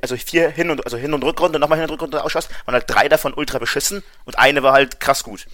also 0.00 0.16
vier 0.16 0.50
Hin- 0.50 0.70
und, 0.70 0.84
also 0.84 0.96
Hin- 0.96 1.14
und 1.14 1.24
Rückrunde, 1.24 1.58
nochmal 1.58 1.78
Hin- 1.78 1.88
und 1.88 1.92
Rückrunde 1.92 2.22
ausschaust, 2.24 2.50
waren 2.64 2.74
halt 2.74 2.84
drei 2.88 3.08
davon 3.08 3.34
ultra 3.34 3.58
beschissen 3.58 4.02
und 4.24 4.38
eine 4.38 4.62
war 4.62 4.72
halt 4.72 5.00
krass 5.00 5.22
gut. 5.24 5.46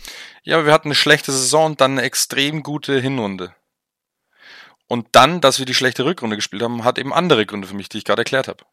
Ja, 0.43 0.57
aber 0.57 0.67
wir 0.67 0.73
hatten 0.73 0.89
eine 0.89 0.95
schlechte 0.95 1.33
Saison 1.33 1.67
und 1.67 1.81
dann 1.81 1.93
eine 1.93 2.03
extrem 2.03 2.63
gute 2.63 3.01
Hinrunde. 3.01 3.55
Und 4.87 5.09
dann, 5.13 5.41
dass 5.41 5.59
wir 5.59 5.67
die 5.67 5.75
schlechte 5.75 6.05
Rückrunde 6.05 6.37
gespielt 6.37 6.63
haben, 6.63 6.85
hat 6.85 6.99
eben 6.99 7.13
andere 7.13 7.45
Gründe 7.45 7.69
für 7.69 7.75
mich, 7.75 7.89
die 7.89 7.99
ich 7.99 8.05
gerade 8.05 8.23
erklärt 8.23 8.49
habe. 8.49 8.65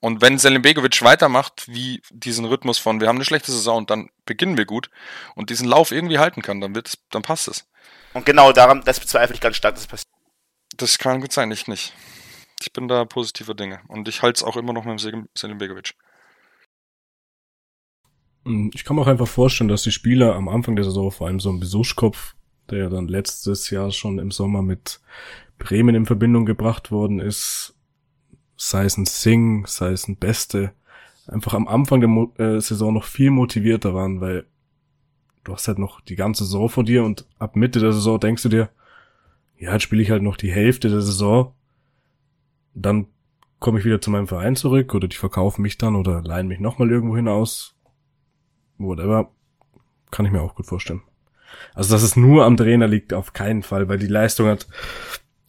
Und 0.00 0.20
wenn 0.20 0.36
Selim 0.36 0.62
Begovic 0.62 1.00
weitermacht, 1.02 1.68
wie 1.68 2.02
diesen 2.10 2.44
Rhythmus 2.44 2.78
von, 2.78 3.00
wir 3.00 3.06
haben 3.06 3.16
eine 3.16 3.24
schlechte 3.24 3.52
Saison 3.52 3.78
und 3.78 3.90
dann 3.90 4.10
beginnen 4.26 4.56
wir 4.56 4.64
gut 4.64 4.90
und 5.36 5.48
diesen 5.48 5.68
Lauf 5.68 5.92
irgendwie 5.92 6.18
halten 6.18 6.42
kann, 6.42 6.60
dann 6.60 6.74
wird 6.74 6.98
dann 7.10 7.22
passt 7.22 7.46
es. 7.46 7.66
Und 8.12 8.26
genau 8.26 8.50
daran, 8.50 8.82
das 8.84 8.98
bezweifle 8.98 9.34
ich 9.34 9.40
ganz 9.40 9.56
stark, 9.56 9.76
dass 9.76 9.82
es 9.82 9.86
passiert. 9.86 10.08
Das 10.76 10.98
kann 10.98 11.20
gut 11.20 11.32
sein, 11.32 11.52
ich 11.52 11.68
nicht. 11.68 11.92
Ich 12.62 12.72
bin 12.72 12.86
da 12.86 13.04
positiver 13.04 13.54
Dinge. 13.54 13.80
Und 13.88 14.06
ich 14.06 14.22
halte 14.22 14.38
es 14.38 14.44
auch 14.44 14.56
immer 14.56 14.72
noch 14.72 14.84
mit 14.84 15.00
Selim 15.00 15.58
Begovic. 15.58 15.94
Hm, 18.44 18.70
ich 18.72 18.84
kann 18.84 18.94
mir 18.94 19.02
auch 19.02 19.08
einfach 19.08 19.26
vorstellen, 19.26 19.68
dass 19.68 19.82
die 19.82 19.90
Spieler 19.90 20.36
am 20.36 20.48
Anfang 20.48 20.76
der 20.76 20.84
Saison, 20.84 21.10
vor 21.10 21.26
allem 21.26 21.40
so 21.40 21.50
ein 21.50 21.58
Besuchskopf, 21.58 22.36
der 22.70 22.78
ja 22.78 22.88
dann 22.88 23.08
letztes 23.08 23.70
Jahr 23.70 23.90
schon 23.90 24.20
im 24.20 24.30
Sommer 24.30 24.62
mit 24.62 25.00
Bremen 25.58 25.96
in 25.96 26.06
Verbindung 26.06 26.46
gebracht 26.46 26.92
worden 26.92 27.18
ist, 27.18 27.74
sei 28.56 28.84
es 28.84 28.96
ein 28.96 29.06
Sing, 29.06 29.66
sei 29.66 29.90
es 29.90 30.06
ein 30.06 30.16
Beste, 30.16 30.72
einfach 31.26 31.54
am 31.54 31.66
Anfang 31.66 32.00
der 32.00 32.08
Mo 32.08 32.32
äh, 32.38 32.60
Saison 32.60 32.94
noch 32.94 33.04
viel 33.04 33.30
motivierter 33.30 33.92
waren, 33.92 34.20
weil 34.20 34.46
du 35.42 35.52
hast 35.52 35.66
halt 35.66 35.78
noch 35.78 36.00
die 36.00 36.16
ganze 36.16 36.44
Saison 36.44 36.68
vor 36.68 36.84
dir 36.84 37.02
und 37.02 37.26
ab 37.40 37.56
Mitte 37.56 37.80
der 37.80 37.92
Saison 37.92 38.20
denkst 38.20 38.44
du 38.44 38.48
dir, 38.48 38.70
ja, 39.58 39.72
jetzt 39.72 39.82
spiele 39.82 40.02
ich 40.02 40.10
halt 40.10 40.22
noch 40.22 40.36
die 40.36 40.52
Hälfte 40.52 40.88
der 40.88 41.02
Saison 41.02 41.54
dann 42.74 43.06
komme 43.58 43.78
ich 43.78 43.84
wieder 43.84 44.00
zu 44.00 44.10
meinem 44.10 44.26
Verein 44.26 44.56
zurück 44.56 44.94
oder 44.94 45.08
die 45.08 45.16
verkaufen 45.16 45.62
mich 45.62 45.78
dann 45.78 45.94
oder 45.94 46.22
leihen 46.22 46.48
mich 46.48 46.60
nochmal 46.60 46.90
irgendwo 46.90 47.16
hinaus. 47.16 47.76
Whatever. 48.78 49.30
Kann 50.10 50.26
ich 50.26 50.32
mir 50.32 50.42
auch 50.42 50.54
gut 50.54 50.66
vorstellen. 50.66 51.02
Also, 51.74 51.94
dass 51.94 52.02
es 52.02 52.16
nur 52.16 52.44
am 52.44 52.56
Trainer 52.56 52.88
liegt, 52.88 53.12
auf 53.14 53.32
keinen 53.32 53.62
Fall, 53.62 53.88
weil 53.88 53.98
die 53.98 54.06
Leistung 54.06 54.48
hat 54.48 54.66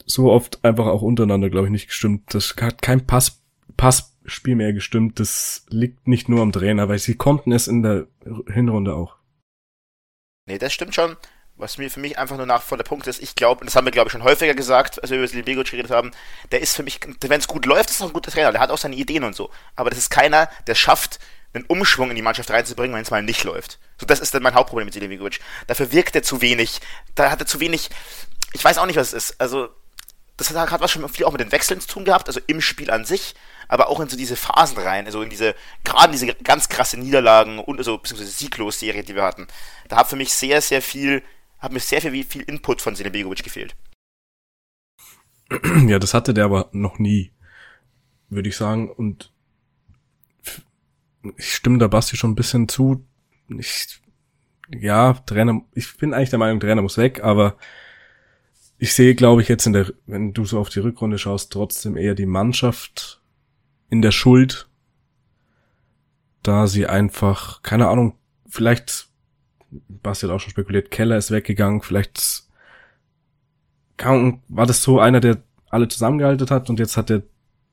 so 0.05 0.31
oft 0.31 0.63
einfach 0.63 0.85
auch 0.85 1.01
untereinander, 1.01 1.49
glaube 1.49 1.67
ich, 1.67 1.71
nicht 1.71 1.87
gestimmt. 1.87 2.33
Das 2.33 2.55
hat 2.61 2.81
kein 2.81 3.07
Pass, 3.07 3.41
Passspiel 3.77 4.55
mehr 4.55 4.73
gestimmt. 4.73 5.19
Das 5.19 5.65
liegt 5.69 6.07
nicht 6.07 6.29
nur 6.29 6.41
am 6.41 6.51
Trainer, 6.51 6.89
weil 6.89 6.99
sie 6.99 7.15
konnten 7.15 7.51
es 7.51 7.67
in 7.67 7.83
der 7.83 8.07
Hinrunde 8.47 8.95
auch. 8.95 9.15
Nee, 10.45 10.57
das 10.57 10.73
stimmt 10.73 10.93
schon 10.93 11.15
was 11.55 11.77
mir 11.77 11.89
für 11.89 11.99
mich 11.99 12.17
einfach 12.17 12.37
nur 12.37 12.45
nach 12.45 12.63
vor 12.63 12.77
der 12.77 12.83
Punkt 12.83 13.05
ist, 13.07 13.21
ich 13.21 13.35
glaube, 13.35 13.61
und 13.61 13.67
das 13.67 13.75
haben 13.75 13.85
wir, 13.85 13.91
glaube 13.91 14.07
ich, 14.07 14.11
schon 14.11 14.23
häufiger 14.23 14.53
gesagt, 14.53 15.01
als 15.01 15.11
wir 15.11 15.17
über 15.17 15.27
Silvio 15.27 15.45
Begovic 15.45 15.71
geredet 15.71 15.91
haben, 15.91 16.11
der 16.51 16.61
ist 16.61 16.75
für 16.75 16.83
mich, 16.83 16.99
wenn 17.21 17.39
es 17.39 17.47
gut 17.47 17.65
läuft, 17.65 17.91
ist 17.91 18.01
er 18.01 18.07
ein 18.07 18.13
guter 18.13 18.31
Trainer, 18.31 18.51
der 18.51 18.61
hat 18.61 18.71
auch 18.71 18.77
seine 18.77 18.95
Ideen 18.95 19.23
und 19.23 19.35
so. 19.35 19.51
Aber 19.75 19.89
das 19.89 19.99
ist 19.99 20.09
keiner, 20.09 20.49
der 20.67 20.75
schafft, 20.75 21.19
einen 21.53 21.65
Umschwung 21.65 22.09
in 22.09 22.15
die 22.15 22.21
Mannschaft 22.21 22.49
reinzubringen, 22.49 22.95
wenn 22.95 23.03
es 23.03 23.11
mal 23.11 23.21
nicht 23.21 23.43
läuft. 23.43 23.79
So, 23.97 24.05
das 24.05 24.19
ist 24.19 24.33
dann 24.33 24.43
mein 24.43 24.55
Hauptproblem 24.55 24.85
mit 24.85 24.93
Silvio 24.93 25.09
Begovic. 25.09 25.39
Dafür 25.67 25.91
wirkt 25.91 26.15
er 26.15 26.23
zu 26.23 26.41
wenig, 26.41 26.81
da 27.15 27.29
hat 27.29 27.39
er 27.39 27.45
zu 27.45 27.59
wenig, 27.59 27.89
ich 28.53 28.63
weiß 28.63 28.77
auch 28.77 28.85
nicht, 28.85 28.95
was 28.95 29.13
es 29.13 29.29
ist. 29.29 29.41
Also, 29.41 29.69
das 30.37 30.49
hat, 30.49 30.71
hat 30.71 30.81
was 30.81 30.91
schon 30.91 31.07
viel 31.09 31.25
auch 31.25 31.31
mit 31.31 31.41
den 31.41 31.51
Wechseln 31.51 31.79
zu 31.79 31.87
tun 31.87 32.05
gehabt, 32.05 32.27
also 32.27 32.39
im 32.47 32.59
Spiel 32.59 32.89
an 32.89 33.05
sich, 33.05 33.35
aber 33.67 33.87
auch 33.87 33.99
in 33.99 34.09
so 34.09 34.17
diese 34.17 34.35
Phasen 34.35 34.79
rein, 34.79 35.05
also 35.05 35.21
in 35.21 35.29
diese, 35.29 35.53
gerade 35.83 36.11
diese 36.11 36.33
ganz 36.33 36.69
krasse 36.69 36.97
Niederlagen 36.97 37.59
und 37.59 37.77
also, 37.77 37.99
beziehungsweise 37.99 38.31
Sieglos-Serie, 38.31 39.03
die 39.03 39.15
wir 39.15 39.23
hatten. 39.23 39.47
Da 39.89 39.97
hat 39.97 40.09
für 40.09 40.15
mich 40.15 40.33
sehr, 40.33 40.59
sehr 40.61 40.81
viel 40.81 41.21
hat 41.63 41.71
mir 41.71 41.79
sehr 41.79 42.01
viel, 42.01 42.23
viel 42.23 42.41
Input 42.43 42.81
von 42.81 42.93
Begovic 42.93 43.43
gefehlt. 43.43 43.75
Ja, 45.87 45.99
das 45.99 46.13
hatte 46.13 46.33
der 46.33 46.45
aber 46.45 46.69
noch 46.73 46.99
nie, 46.99 47.31
würde 48.29 48.49
ich 48.49 48.57
sagen. 48.57 48.91
Und 48.91 49.31
ich 51.37 51.53
stimme 51.53 51.77
da 51.77 51.87
Basti 51.87 52.17
schon 52.17 52.31
ein 52.31 52.35
bisschen 52.35 52.67
zu. 52.67 53.05
Ich, 53.47 54.01
ja, 54.69 55.13
Trainer, 55.13 55.61
ich 55.73 55.95
bin 55.97 56.13
eigentlich 56.13 56.31
der 56.31 56.39
Meinung, 56.39 56.59
Trainer 56.59 56.81
muss 56.81 56.97
weg, 56.97 57.23
aber 57.23 57.57
ich 58.77 58.93
sehe, 58.93 59.15
glaube 59.15 59.41
ich, 59.41 59.47
jetzt 59.47 59.65
in 59.65 59.73
der, 59.73 59.93
wenn 60.05 60.33
du 60.33 60.43
so 60.45 60.59
auf 60.59 60.69
die 60.69 60.79
Rückrunde 60.79 61.17
schaust, 61.17 61.53
trotzdem 61.53 61.95
eher 61.95 62.15
die 62.15 62.25
Mannschaft 62.25 63.21
in 63.89 64.01
der 64.01 64.11
Schuld. 64.11 64.67
da 66.41 66.67
sie 66.67 66.87
einfach, 66.87 67.61
keine 67.61 67.87
Ahnung, 67.87 68.17
vielleicht, 68.49 69.07
Basti 69.87 70.25
hat 70.25 70.33
auch 70.33 70.39
schon 70.39 70.51
spekuliert, 70.51 70.91
Keller 70.91 71.17
ist 71.17 71.31
weggegangen, 71.31 71.81
vielleicht 71.81 72.43
war 73.97 74.65
das 74.65 74.83
so 74.83 74.99
einer, 74.99 75.19
der 75.19 75.43
alle 75.69 75.87
zusammengehalten 75.87 76.49
hat 76.49 76.69
und 76.69 76.79
jetzt 76.79 76.97
hat 76.97 77.09
der 77.09 77.23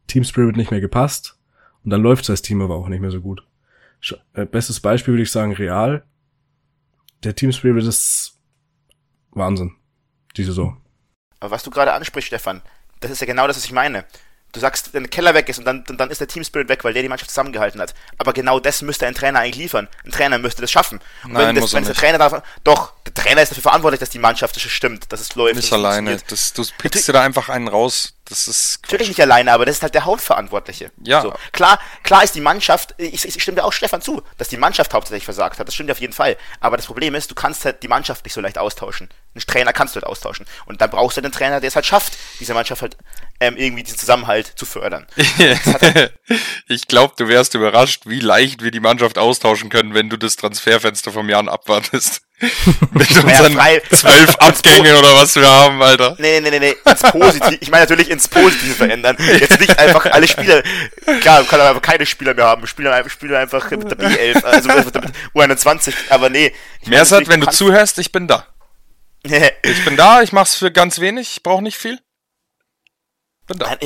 Team 0.07 0.25
Spirit 0.25 0.57
nicht 0.57 0.71
mehr 0.71 0.81
gepasst 0.81 1.39
und 1.85 1.91
dann 1.91 2.03
läuft 2.03 2.29
das 2.29 2.43
Team 2.43 2.63
aber 2.63 2.77
auch 2.77 2.89
nicht 2.89 3.01
mehr 3.01 3.11
so 3.11 3.21
gut. 3.21 3.43
Äh, 4.33 4.47
bestes 4.47 4.81
Beispiel 4.81 5.15
würde 5.15 5.23
ich 5.23 5.31
sagen 5.31 5.53
Real. 5.53 6.05
Der 7.23 7.35
Team 7.35 7.53
Spirit 7.53 7.85
ist 7.85 8.39
Wahnsinn, 9.31 9.77
die 10.37 10.45
Saison. 10.45 10.81
Aber 11.41 11.51
was 11.51 11.63
du 11.63 11.71
gerade 11.71 11.93
ansprichst, 11.93 12.29
Stefan, 12.29 12.63
das 13.01 13.11
ist 13.11 13.21
ja 13.21 13.27
genau 13.27 13.47
das, 13.47 13.57
was 13.57 13.65
ich 13.65 13.73
meine. 13.73 14.05
Du 14.53 14.61
sagst, 14.61 14.93
wenn 14.93 15.05
der 15.05 15.11
Keller 15.11 15.35
weg 15.35 15.49
ist 15.49 15.59
und 15.59 15.65
dann, 15.65 15.85
dann 15.85 16.11
ist 16.11 16.21
der 16.21 16.29
Team 16.29 16.43
Spirit 16.43 16.69
weg, 16.69 16.83
weil 16.83 16.93
der 16.93 17.03
die 17.03 17.09
Mannschaft 17.09 17.31
zusammengehalten 17.31 17.81
hat. 17.81 17.95
Aber 18.19 18.33
genau 18.33 18.59
das 18.59 18.83
müsste 18.83 19.07
ein 19.07 19.15
Trainer 19.15 19.41
eigentlich 19.41 19.57
liefern. 19.57 19.89
Ein 20.05 20.11
Trainer 20.11 20.39
müsste 20.39 20.61
das 20.61 20.71
schaffen. 20.71 21.01
Und 21.25 21.33
Nein, 21.33 21.55
wenn, 21.55 21.63
das, 21.63 21.73
wenn 21.73 21.85
der 21.85 21.95
Trainer 21.95 22.19
darf, 22.19 22.43
doch, 22.65 22.93
der 23.07 23.15
Trainer 23.15 23.43
ist 23.43 23.51
dafür 23.51 23.63
verantwortlich, 23.63 24.01
dass 24.01 24.11
die 24.11 24.19
Mannschaft 24.19 24.57
das 24.57 24.63
stimmt, 24.63 25.13
dass 25.13 25.21
es 25.21 25.35
läuft. 25.37 25.57
Nicht 25.57 25.73
alleine. 25.73 26.19
Das, 26.29 26.53
du 26.53 26.65
pickst 26.79 27.07
dir 27.07 27.13
da 27.13 27.23
einfach 27.23 27.49
einen 27.49 27.69
raus. 27.69 28.15
Das 28.31 28.47
ist 28.47 28.83
Quatsch. 28.83 28.93
Natürlich 28.93 29.09
nicht 29.09 29.21
alleine, 29.21 29.53
aber 29.53 29.67
das 29.67 29.77
ist 29.77 29.83
halt 29.83 29.95
der 29.95 30.05
Hauptverantwortliche. 30.05 30.93
Ja. 31.03 31.21
So. 31.21 31.35
Klar, 31.53 31.81
klar 32.05 32.23
ist 32.23 32.37
die 32.37 32.41
Mannschaft, 32.41 32.95
ich, 32.97 33.25
ich 33.25 33.43
stimme 33.43 33.57
dir 33.57 33.65
auch 33.65 33.73
Stefan 33.73 34.01
zu, 34.01 34.23
dass 34.39 34.49
die 34.49 34.57
Mannschaft 34.57 34.95
hauptsächlich 34.95 35.25
versagt 35.25 35.59
hat. 35.59 35.67
Das 35.67 35.75
stimmt 35.75 35.91
auf 35.91 36.01
jeden 36.01 36.13
Fall. 36.13 36.37
Aber 36.61 36.77
das 36.77 36.87
Problem 36.87 37.17
ist, 37.17 37.31
du 37.31 37.35
kannst 37.35 37.65
halt 37.65 37.83
die 37.83 37.89
Mannschaft 37.89 38.25
nicht 38.25 38.33
so 38.33 38.41
leicht 38.41 38.57
austauschen. 38.57 39.09
Einen 39.35 39.45
Trainer 39.47 39.73
kannst 39.73 39.95
du 39.95 39.97
halt 39.97 40.07
austauschen. 40.07 40.47
Und 40.67 40.81
dann 40.81 40.91
brauchst 40.91 41.17
du 41.17 41.23
einen 41.23 41.33
Trainer, 41.33 41.61
der 41.61 41.69
es 41.69 41.75
halt 41.75 41.87
schafft, 41.87 42.17
diese 42.39 42.55
Mannschaft 42.55 42.83
halt 42.83 42.97
ähm, 43.41 43.57
irgendwie 43.57 43.83
diesen 43.83 43.99
Zusammenhalt 43.99 44.53
zu 44.55 44.65
fördern. 44.65 45.07
Halt 45.17 46.13
ich 46.69 46.87
glaube, 46.87 47.15
du 47.17 47.27
wärst 47.29 47.55
überrascht, 47.55 48.03
wie 48.05 48.21
leicht 48.21 48.63
wir 48.63 48.71
die 48.71 48.81
Mannschaft 48.81 49.19
austauschen 49.19 49.71
können, 49.71 49.95
wenn 49.95 50.11
du 50.11 50.17
das 50.17 50.37
Transferfenster 50.37 51.11
vom 51.11 51.29
Jahren 51.29 51.49
abwartest. 51.49 52.23
Mit 52.93 53.11
unseren 53.11 53.53
ja, 53.53 53.81
zwölf 53.91 54.35
Abgänge 54.39 54.99
oder 54.99 55.15
was 55.15 55.37
wir 55.37 55.47
haben, 55.47 55.83
Alter. 55.83 56.17
Nee, 56.19 56.41
nee, 56.41 56.51
nee, 56.51 56.59
nee, 56.59 56.77
ins 56.85 57.03
Positive. 57.03 57.59
Ich 57.61 57.71
meine 57.71 57.83
natürlich 57.83 58.11
ins 58.11 58.29
Positive 58.29 58.75
verändern. 58.75 59.17
Jetzt 59.39 59.61
nicht 59.61 59.79
einfach 59.79 60.07
alle 60.07 60.27
Spieler. 60.27 60.63
Klar, 61.21 61.43
du 61.43 61.49
kannst 61.49 61.67
einfach 61.67 61.83
keine 61.83 62.07
Spieler 62.07 62.35
mehr 62.35 62.47
haben. 62.47 62.67
Spieler, 62.67 63.09
Spieler 63.09 63.41
einfach 63.41 63.71
mit 63.71 63.91
der 63.91 63.99
B11, 63.99 64.45
also 64.45 64.69
mit 64.69 64.87
U21, 65.35 65.95
aber 66.09 66.31
nee. 66.31 66.53
Mersat, 66.87 67.29
wenn 67.29 67.41
du 67.41 67.51
zuhörst, 67.51 67.99
ich 67.99 68.11
bin 68.11 68.27
da. 68.27 68.47
ich 69.63 69.85
bin 69.85 69.97
da, 69.97 70.23
ich 70.23 70.33
mach's 70.33 70.55
für 70.55 70.71
ganz 70.71 70.99
wenig, 70.99 71.33
ich 71.37 71.43
brauche 71.43 71.63
nicht 71.63 71.77
viel. 71.77 71.99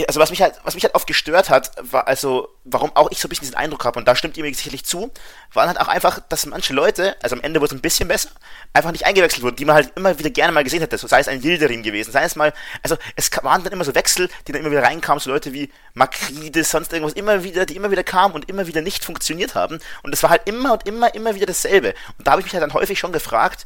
Also 0.07 0.20
was 0.20 0.31
mich 0.31 0.42
halt, 0.42 0.61
was 0.64 0.74
mich 0.74 0.85
halt 0.85 0.94
oft 0.94 1.07
gestört 1.07 1.48
hat, 1.48 1.70
war 1.81 2.07
also, 2.07 2.48
warum 2.64 2.94
auch 2.94 3.11
ich 3.11 3.18
so 3.18 3.27
ein 3.27 3.31
bisschen 3.31 3.44
diesen 3.44 3.57
Eindruck 3.57 3.85
habe, 3.85 3.98
und 3.98 4.07
da 4.07 4.14
stimmt 4.14 4.37
ihr 4.37 4.44
mir 4.44 4.55
sicherlich 4.55 4.85
zu, 4.85 5.11
waren 5.53 5.68
halt 5.68 5.81
auch 5.81 5.88
einfach, 5.88 6.20
dass 6.29 6.44
manche 6.46 6.74
Leute, 6.74 7.16
also 7.22 7.37
am 7.37 7.42
Ende 7.42 7.61
wurde 7.61 7.74
es 7.74 7.79
ein 7.79 7.81
bisschen 7.81 8.09
besser, 8.09 8.29
einfach 8.74 8.92
nicht 8.92 9.07
eingewechselt 9.07 9.42
wurden, 9.42 9.57
die 9.57 9.64
man 9.64 9.77
halt 9.77 9.92
immer 9.96 10.18
wieder 10.18 10.31
gerne 10.31 10.53
mal 10.53 10.64
gesehen 10.64 10.81
hätte. 10.81 10.98
So 10.98 11.07
sei 11.07 11.20
es 11.20 11.29
ein 11.29 11.42
Yildirim 11.42 11.83
gewesen, 11.83 12.12
sei 12.12 12.24
es 12.24 12.37
mal, 12.37 12.53
also 12.83 12.96
es 13.16 13.31
waren 13.42 13.64
dann 13.64 13.72
immer 13.72 13.85
so 13.85 13.94
Wechsel, 13.94 14.29
die 14.46 14.53
dann 14.53 14.61
immer 14.61 14.70
wieder 14.70 14.83
reinkamen, 14.83 15.20
so 15.20 15.31
Leute 15.31 15.53
wie 15.53 15.70
Makrides, 15.94 16.70
sonst 16.70 16.92
irgendwas, 16.92 17.14
immer 17.14 17.42
wieder, 17.42 17.64
die 17.64 17.77
immer 17.77 17.90
wieder 17.90 18.05
kamen 18.05 18.35
und 18.35 18.48
immer 18.48 18.66
wieder 18.66 18.83
nicht 18.83 19.05
funktioniert 19.05 19.55
haben. 19.55 19.79
Und 20.03 20.12
es 20.12 20.22
war 20.22 20.31
halt 20.31 20.42
immer 20.46 20.74
und 20.74 20.87
immer, 20.87 21.14
immer 21.14 21.35
wieder 21.35 21.46
dasselbe. 21.46 21.94
Und 22.18 22.27
da 22.27 22.33
habe 22.33 22.40
ich 22.40 22.46
mich 22.46 22.53
halt 22.53 22.62
dann 22.62 22.74
häufig 22.74 22.98
schon 22.98 23.12
gefragt, 23.12 23.64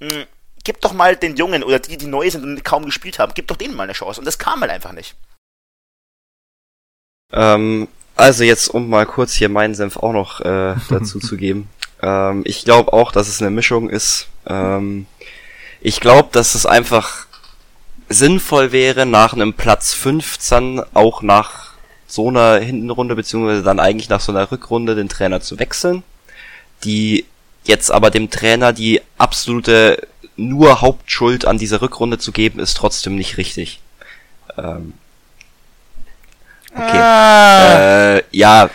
mh, 0.00 0.12
hm, 0.12 0.26
gib 0.64 0.80
doch 0.80 0.92
mal 0.92 1.14
den 1.14 1.36
Jungen 1.36 1.62
oder 1.62 1.78
die, 1.78 1.96
die 1.96 2.06
neu 2.08 2.28
sind 2.28 2.42
und 2.42 2.64
kaum 2.64 2.84
gespielt 2.84 3.20
haben, 3.20 3.32
gib 3.34 3.46
doch 3.46 3.56
denen 3.56 3.76
mal 3.76 3.84
eine 3.84 3.92
Chance. 3.92 4.20
Und 4.20 4.24
das 4.24 4.38
kam 4.38 4.60
halt 4.60 4.72
einfach 4.72 4.92
nicht. 4.92 5.14
Ähm, 7.32 7.88
also 8.14 8.44
jetzt, 8.44 8.68
um 8.68 8.88
mal 8.88 9.06
kurz 9.06 9.34
hier 9.34 9.48
meinen 9.48 9.74
Senf 9.74 9.96
auch 9.96 10.12
noch 10.12 10.40
äh, 10.40 10.74
dazu 10.88 11.20
zu 11.20 11.36
geben. 11.36 11.68
Ähm, 12.02 12.42
ich 12.44 12.64
glaube 12.64 12.92
auch, 12.92 13.12
dass 13.12 13.28
es 13.28 13.40
eine 13.40 13.50
Mischung 13.50 13.90
ist. 13.90 14.28
Ähm, 14.46 15.06
ich 15.80 16.00
glaube, 16.00 16.28
dass 16.32 16.54
es 16.54 16.66
einfach 16.66 17.26
sinnvoll 18.08 18.72
wäre, 18.72 19.04
nach 19.04 19.32
einem 19.32 19.52
Platz 19.52 19.92
15 19.94 20.82
auch 20.94 21.22
nach 21.22 21.72
so 22.06 22.28
einer 22.28 22.58
Hintenrunde, 22.58 23.16
beziehungsweise 23.16 23.62
dann 23.62 23.80
eigentlich 23.80 24.08
nach 24.08 24.20
so 24.20 24.32
einer 24.32 24.50
Rückrunde 24.50 24.94
den 24.94 25.08
Trainer 25.08 25.40
zu 25.40 25.58
wechseln. 25.58 26.02
Die 26.84 27.26
jetzt 27.64 27.90
aber 27.90 28.10
dem 28.10 28.30
Trainer 28.30 28.72
die 28.72 29.00
absolute 29.18 30.06
nur 30.36 30.80
Hauptschuld 30.82 31.46
an 31.46 31.58
dieser 31.58 31.82
Rückrunde 31.82 32.18
zu 32.18 32.30
geben, 32.30 32.60
ist 32.60 32.76
trotzdem 32.76 33.16
nicht 33.16 33.38
richtig. 33.38 33.80
Ähm, 34.56 34.92
Okay. 36.76 36.98
Ah. 37.00 38.16
Äh, 38.16 38.22
ja. 38.32 38.70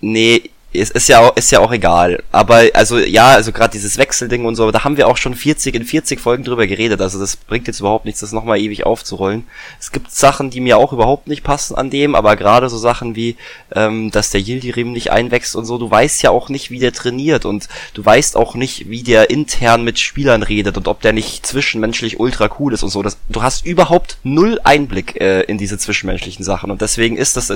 Nee, 0.00 0.50
es 0.72 0.90
ist 0.90 1.08
ja 1.08 1.20
auch, 1.20 1.36
ist 1.36 1.50
ja 1.50 1.60
auch 1.60 1.72
egal. 1.72 2.22
Aber 2.30 2.62
also 2.74 2.98
ja, 2.98 3.28
also 3.28 3.52
gerade 3.52 3.72
dieses 3.72 3.98
Wechselding 3.98 4.44
und 4.44 4.54
so, 4.54 4.70
da 4.70 4.84
haben 4.84 4.96
wir 4.96 5.08
auch 5.08 5.16
schon 5.16 5.34
40 5.34 5.74
in 5.74 5.84
40 5.84 6.20
Folgen 6.20 6.44
drüber 6.44 6.66
geredet. 6.66 7.00
Also 7.00 7.18
das 7.18 7.36
bringt 7.36 7.66
jetzt 7.66 7.80
überhaupt 7.80 8.04
nichts, 8.04 8.20
das 8.20 8.32
nochmal 8.32 8.58
ewig 8.58 8.86
aufzurollen. 8.86 9.46
Es 9.80 9.90
gibt 9.90 10.12
Sachen, 10.12 10.50
die 10.50 10.60
mir 10.60 10.78
auch 10.78 10.92
überhaupt 10.92 11.26
nicht 11.26 11.42
passen 11.42 11.74
an 11.74 11.90
dem, 11.90 12.14
aber 12.14 12.36
gerade 12.36 12.68
so 12.68 12.78
Sachen 12.78 13.16
wie, 13.16 13.36
ähm, 13.74 14.10
dass 14.10 14.30
der 14.30 14.40
Yildirim 14.40 14.92
nicht 14.92 15.10
einwächst 15.10 15.56
und 15.56 15.64
so, 15.64 15.78
du 15.78 15.90
weißt 15.90 16.22
ja 16.22 16.30
auch 16.30 16.48
nicht, 16.48 16.70
wie 16.70 16.78
der 16.78 16.92
trainiert 16.92 17.44
und 17.44 17.68
du 17.94 18.04
weißt 18.04 18.36
auch 18.36 18.54
nicht, 18.54 18.88
wie 18.88 19.02
der 19.02 19.30
intern 19.30 19.82
mit 19.82 19.98
Spielern 19.98 20.42
redet 20.42 20.76
und 20.76 20.86
ob 20.86 21.00
der 21.00 21.12
nicht 21.12 21.44
zwischenmenschlich 21.46 22.20
ultra 22.20 22.48
cool 22.58 22.74
ist 22.74 22.82
und 22.82 22.90
so. 22.90 23.02
Das, 23.02 23.16
du 23.28 23.42
hast 23.42 23.66
überhaupt 23.66 24.18
null 24.22 24.60
Einblick 24.62 25.20
äh, 25.20 25.42
in 25.42 25.58
diese 25.58 25.78
zwischenmenschlichen 25.78 26.44
Sachen 26.44 26.70
und 26.70 26.80
deswegen 26.80 27.16
ist 27.16 27.36
das, 27.36 27.48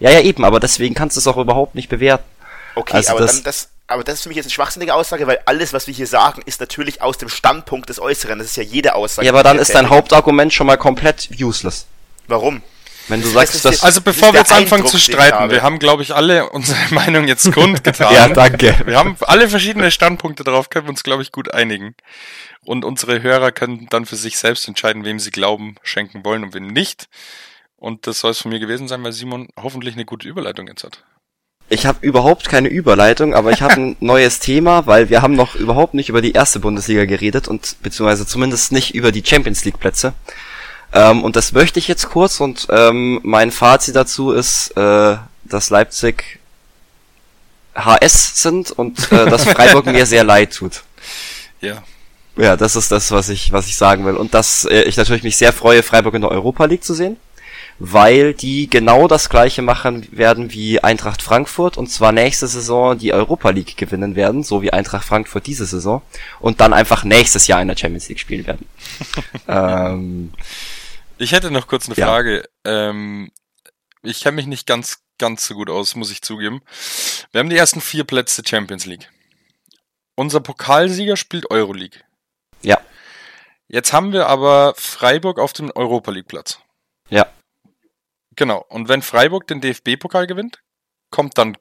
ja 0.00 0.10
ja 0.10 0.20
eben, 0.20 0.44
aber 0.44 0.60
deswegen 0.60 0.94
kannst 0.94 1.16
du 1.16 1.20
es 1.20 1.26
auch 1.26 1.36
überhaupt 1.36 1.74
nicht 1.74 1.88
bewerten. 1.88 2.24
Okay, 2.74 2.96
also 2.96 3.12
aber 3.12 3.20
das, 3.20 3.34
dann 3.34 3.44
das, 3.44 3.68
aber 3.86 4.04
das 4.04 4.14
ist 4.14 4.22
für 4.22 4.28
mich 4.28 4.36
jetzt 4.36 4.46
eine 4.46 4.52
schwachsinnige 4.52 4.94
Aussage, 4.94 5.26
weil 5.26 5.40
alles, 5.44 5.72
was 5.72 5.86
wir 5.86 5.94
hier 5.94 6.06
sagen, 6.06 6.42
ist 6.46 6.60
natürlich 6.60 7.02
aus 7.02 7.18
dem 7.18 7.28
Standpunkt 7.28 7.88
des 7.88 8.00
Äußeren. 8.00 8.38
Das 8.38 8.48
ist 8.48 8.56
ja 8.56 8.62
jede 8.62 8.94
Aussage. 8.94 9.26
Ja, 9.26 9.32
aber 9.32 9.42
dann 9.42 9.58
ist 9.58 9.74
dein 9.74 9.90
Hauptargument 9.90 10.52
schon 10.52 10.66
mal 10.66 10.76
komplett 10.76 11.28
useless. 11.38 11.86
Warum? 12.26 12.62
Wenn 13.08 13.20
du 13.20 13.28
sagst, 13.28 13.64
dass. 13.64 13.82
Also 13.82 14.00
bevor 14.00 14.32
wir 14.32 14.40
jetzt 14.40 14.52
anfangen 14.52 14.86
zu 14.86 14.98
streiten, 14.98 15.50
wir 15.50 15.62
haben, 15.62 15.78
glaube 15.78 16.02
ich, 16.02 16.14
alle 16.14 16.50
unsere 16.50 16.78
Meinung 16.94 17.26
jetzt 17.26 17.52
kundgetan. 17.52 18.14
ja, 18.14 18.28
danke. 18.28 18.76
Wir 18.84 18.96
haben 18.96 19.16
alle 19.22 19.48
verschiedene 19.48 19.90
Standpunkte 19.90 20.44
darauf, 20.44 20.70
können 20.70 20.86
wir 20.86 20.90
uns, 20.90 21.02
glaube 21.02 21.22
ich, 21.22 21.32
gut 21.32 21.52
einigen. 21.52 21.94
Und 22.64 22.84
unsere 22.84 23.22
Hörer 23.22 23.50
können 23.50 23.88
dann 23.90 24.06
für 24.06 24.16
sich 24.16 24.38
selbst 24.38 24.68
entscheiden, 24.68 25.04
wem 25.04 25.18
sie 25.18 25.32
Glauben 25.32 25.76
schenken 25.82 26.24
wollen 26.24 26.44
und 26.44 26.54
wem 26.54 26.68
nicht. 26.68 27.08
Und 27.76 28.06
das 28.06 28.20
soll 28.20 28.30
es 28.30 28.38
von 28.38 28.52
mir 28.52 28.60
gewesen 28.60 28.86
sein, 28.86 29.02
weil 29.02 29.12
Simon 29.12 29.48
hoffentlich 29.60 29.94
eine 29.94 30.04
gute 30.04 30.28
Überleitung 30.28 30.68
jetzt 30.68 30.84
hat. 30.84 31.02
Ich 31.72 31.86
habe 31.86 31.98
überhaupt 32.02 32.50
keine 32.50 32.68
Überleitung, 32.68 33.34
aber 33.34 33.50
ich 33.50 33.62
habe 33.62 33.74
ein 33.80 33.96
neues 34.00 34.40
Thema, 34.40 34.86
weil 34.86 35.08
wir 35.08 35.22
haben 35.22 35.34
noch 35.34 35.54
überhaupt 35.54 35.94
nicht 35.94 36.10
über 36.10 36.20
die 36.20 36.32
erste 36.32 36.60
Bundesliga 36.60 37.06
geredet 37.06 37.48
und 37.48 37.76
beziehungsweise 37.82 38.26
zumindest 38.26 38.72
nicht 38.72 38.94
über 38.94 39.10
die 39.10 39.24
Champions 39.24 39.64
League 39.64 39.80
Plätze. 39.80 40.12
Ähm, 40.92 41.24
und 41.24 41.34
das 41.34 41.52
möchte 41.52 41.78
ich 41.78 41.88
jetzt 41.88 42.10
kurz 42.10 42.40
und 42.40 42.66
ähm, 42.68 43.20
mein 43.22 43.50
Fazit 43.50 43.96
dazu 43.96 44.32
ist, 44.32 44.76
äh, 44.76 45.16
dass 45.44 45.70
Leipzig 45.70 46.40
HS 47.74 48.42
sind 48.42 48.70
und 48.70 49.10
äh, 49.10 49.24
dass 49.24 49.44
Freiburg 49.44 49.86
mir 49.86 50.04
sehr 50.04 50.24
leid 50.24 50.54
tut. 50.54 50.82
Ja. 51.60 51.80
Ja, 52.36 52.56
das 52.56 52.74
ist 52.74 52.90
das, 52.90 53.12
was 53.12 53.28
ich, 53.28 53.52
was 53.52 53.68
ich 53.68 53.76
sagen 53.76 54.04
will. 54.04 54.16
Und 54.16 54.34
dass 54.34 54.64
äh, 54.64 54.82
ich 54.82 54.96
natürlich 54.96 55.22
mich 55.22 55.36
sehr 55.36 55.52
freue, 55.52 55.84
Freiburg 55.84 56.14
in 56.14 56.22
der 56.22 56.32
Europa 56.32 56.64
League 56.64 56.82
zu 56.82 56.92
sehen 56.92 57.18
weil 57.84 58.32
die 58.32 58.70
genau 58.70 59.08
das 59.08 59.28
gleiche 59.28 59.60
machen 59.60 60.06
werden 60.12 60.52
wie 60.52 60.78
Eintracht 60.78 61.20
Frankfurt 61.20 61.76
und 61.76 61.88
zwar 61.88 62.12
nächste 62.12 62.46
Saison 62.46 62.96
die 62.96 63.12
Europa 63.12 63.50
League 63.50 63.76
gewinnen 63.76 64.14
werden, 64.14 64.44
so 64.44 64.62
wie 64.62 64.72
Eintracht 64.72 65.04
Frankfurt 65.04 65.48
diese 65.48 65.66
Saison 65.66 66.00
und 66.38 66.60
dann 66.60 66.72
einfach 66.72 67.02
nächstes 67.02 67.48
Jahr 67.48 67.60
in 67.60 67.66
der 67.66 67.76
Champions 67.76 68.08
League 68.08 68.20
spielen 68.20 68.46
werden. 68.46 68.68
ähm, 69.48 70.32
ich 71.18 71.32
hätte 71.32 71.50
noch 71.50 71.66
kurz 71.66 71.88
eine 71.88 71.96
ja. 71.96 72.06
Frage. 72.06 72.48
Ähm, 72.64 73.32
ich 74.04 74.20
kenne 74.20 74.36
mich 74.36 74.46
nicht 74.46 74.68
ganz 74.68 75.00
ganz 75.18 75.44
so 75.44 75.54
gut 75.54 75.68
aus, 75.68 75.96
muss 75.96 76.12
ich 76.12 76.22
zugeben. 76.22 76.62
Wir 77.32 77.40
haben 77.40 77.50
die 77.50 77.56
ersten 77.56 77.80
vier 77.80 78.04
Plätze 78.04 78.42
Champions 78.46 78.86
League. 78.86 79.10
Unser 80.14 80.38
Pokalsieger 80.38 81.16
spielt 81.16 81.50
Euroleague. 81.50 81.98
Ja. 82.62 82.80
Jetzt 83.66 83.92
haben 83.92 84.12
wir 84.12 84.28
aber 84.28 84.74
Freiburg 84.76 85.40
auf 85.40 85.52
dem 85.52 85.72
Europa 85.74 86.12
League 86.12 86.28
Platz. 86.28 86.60
Ja. 87.08 87.26
Genau. 88.36 88.64
Und 88.68 88.88
wenn 88.88 89.02
Freiburg 89.02 89.46
den 89.46 89.60
DFB-Pokal 89.60 90.26
gewinnt, 90.26 90.62
kommt 91.10 91.38
dann. 91.38 91.56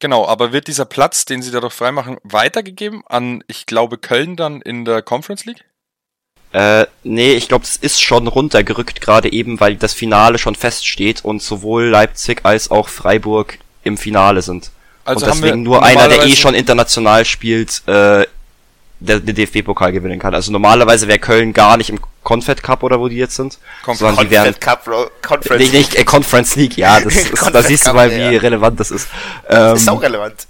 Genau, 0.00 0.26
aber 0.26 0.52
wird 0.52 0.66
dieser 0.66 0.84
Platz, 0.84 1.24
den 1.24 1.42
sie 1.42 1.50
dadurch 1.50 1.72
freimachen, 1.72 2.18
weitergegeben 2.24 3.02
an, 3.06 3.44
ich 3.46 3.66
glaube, 3.66 3.96
Köln 3.96 4.36
dann 4.36 4.60
in 4.60 4.84
der 4.84 5.02
Conference 5.02 5.44
League? 5.44 5.64
Äh, 6.52 6.86
nee, 7.02 7.32
ich 7.32 7.48
glaube, 7.48 7.64
es 7.64 7.76
ist 7.76 8.00
schon 8.00 8.28
runtergerückt, 8.28 9.00
gerade 9.00 9.32
eben, 9.32 9.60
weil 9.60 9.76
das 9.76 9.92
Finale 9.92 10.38
schon 10.38 10.54
feststeht 10.54 11.24
und 11.24 11.42
sowohl 11.42 11.84
Leipzig 11.86 12.44
als 12.44 12.70
auch 12.70 12.88
Freiburg 12.88 13.58
im 13.82 13.96
Finale 13.96 14.42
sind. 14.42 14.70
Also 15.04 15.26
und 15.26 15.34
deswegen 15.34 15.62
nur 15.62 15.82
einer, 15.82 16.08
der 16.08 16.24
eh 16.24 16.36
schon 16.36 16.54
international 16.54 17.24
spielt, 17.24 17.82
äh, 17.86 18.26
den 19.04 19.34
DFB-Pokal 19.34 19.92
gewinnen 19.92 20.18
kann. 20.18 20.34
Also 20.34 20.50
normalerweise 20.52 21.08
wäre 21.08 21.18
Köln 21.18 21.52
gar 21.52 21.76
nicht 21.76 21.90
im 21.90 22.00
Confed 22.22 22.62
Cup 22.62 22.82
oder 22.82 22.98
wo 22.98 23.08
die 23.08 23.16
jetzt 23.16 23.36
sind. 23.36 23.58
Conf 23.84 23.98
sondern 23.98 24.24
die 24.24 24.30
werden, 24.30 24.54
Cup, 24.58 24.84
Bro. 24.84 25.10
Conference 25.22 25.60
nicht, 25.60 25.72
nicht 25.72 25.94
äh, 25.94 26.04
Conference 26.04 26.56
League, 26.56 26.76
ja, 26.76 27.00
das 27.00 27.14
ist, 27.30 27.50
da 27.52 27.62
siehst 27.62 27.86
du 27.86 27.92
mal, 27.92 28.10
ja. 28.10 28.30
wie 28.30 28.36
relevant 28.36 28.80
das 28.80 28.90
ist. 28.90 29.08
Das 29.48 29.80
ist 29.80 29.86
Ähm, 29.86 29.94
auch 29.94 30.02
relevant. 30.02 30.46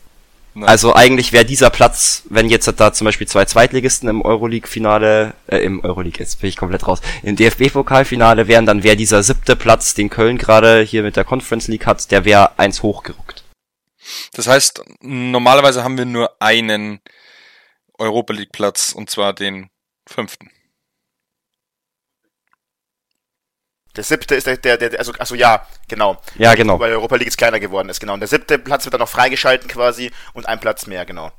also 0.62 0.94
eigentlich 0.94 1.32
wäre 1.32 1.44
dieser 1.44 1.70
Platz, 1.70 2.22
wenn 2.30 2.48
jetzt 2.48 2.72
da 2.78 2.92
zum 2.92 3.04
Beispiel 3.06 3.26
zwei 3.26 3.44
Zweitligisten 3.44 4.08
im 4.08 4.22
Euroleague-Finale, 4.22 5.34
äh, 5.48 5.58
im 5.58 5.82
Euroleague, 5.84 6.20
jetzt 6.20 6.40
bin 6.40 6.48
ich 6.48 6.56
komplett 6.56 6.86
raus, 6.86 7.00
im 7.22 7.36
DFB-Pokalfinale 7.36 8.46
wären, 8.46 8.66
dann 8.66 8.84
wäre 8.84 8.96
dieser 8.96 9.22
siebte 9.22 9.56
Platz, 9.56 9.94
den 9.94 10.10
Köln 10.10 10.38
gerade 10.38 10.80
hier 10.82 11.02
mit 11.02 11.16
der 11.16 11.24
Conference 11.24 11.68
League 11.68 11.86
hat, 11.86 12.10
der 12.12 12.24
wäre 12.24 12.58
eins 12.58 12.82
hochgerückt. 12.82 13.42
Das 14.34 14.46
heißt, 14.46 14.82
normalerweise 15.00 15.82
haben 15.82 15.98
wir 15.98 16.04
nur 16.04 16.30
einen 16.40 17.00
Europa 17.98 18.32
League 18.32 18.52
Platz 18.52 18.92
und 18.92 19.10
zwar 19.10 19.32
den 19.32 19.70
fünften. 20.06 20.50
Der 23.96 24.02
siebte 24.02 24.34
ist 24.34 24.46
der, 24.46 24.56
der, 24.56 24.76
der 24.76 24.98
also, 24.98 25.12
also 25.12 25.34
ja, 25.34 25.66
genau. 25.88 26.20
Ja, 26.36 26.54
genau. 26.54 26.80
Weil 26.80 26.90
die 26.90 26.96
Europa 26.96 27.14
League 27.16 27.26
jetzt 27.26 27.38
kleiner 27.38 27.60
geworden 27.60 27.88
ist, 27.88 28.00
genau. 28.00 28.14
Und 28.14 28.20
der 28.20 28.28
siebte 28.28 28.58
Platz 28.58 28.84
wird 28.84 28.94
dann 28.94 29.00
noch 29.00 29.08
freigeschalten 29.08 29.68
quasi 29.68 30.10
und 30.32 30.46
ein 30.46 30.58
Platz 30.58 30.86
mehr, 30.86 31.04
genau. 31.04 31.30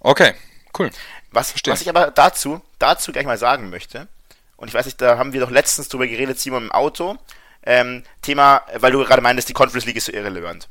Okay, 0.00 0.34
cool. 0.78 0.90
Was, 1.30 1.50
Verstehe. 1.50 1.72
was 1.72 1.80
ich 1.80 1.88
aber 1.88 2.10
dazu, 2.10 2.60
dazu 2.78 3.12
gleich 3.12 3.26
mal 3.26 3.38
sagen 3.38 3.70
möchte, 3.70 4.08
und 4.56 4.68
ich 4.68 4.74
weiß 4.74 4.84
nicht, 4.84 5.00
da 5.00 5.16
haben 5.16 5.32
wir 5.32 5.40
doch 5.40 5.50
letztens 5.50 5.88
drüber 5.88 6.06
geredet, 6.06 6.38
Simon, 6.38 6.64
im 6.64 6.72
Auto, 6.72 7.16
ähm, 7.62 8.02
Thema, 8.20 8.62
weil 8.74 8.92
du 8.92 9.02
gerade 9.04 9.22
meintest, 9.22 9.48
die 9.48 9.54
Conference 9.54 9.86
League 9.86 9.96
ist 9.96 10.06
so 10.06 10.12
irrelevant. 10.12 10.68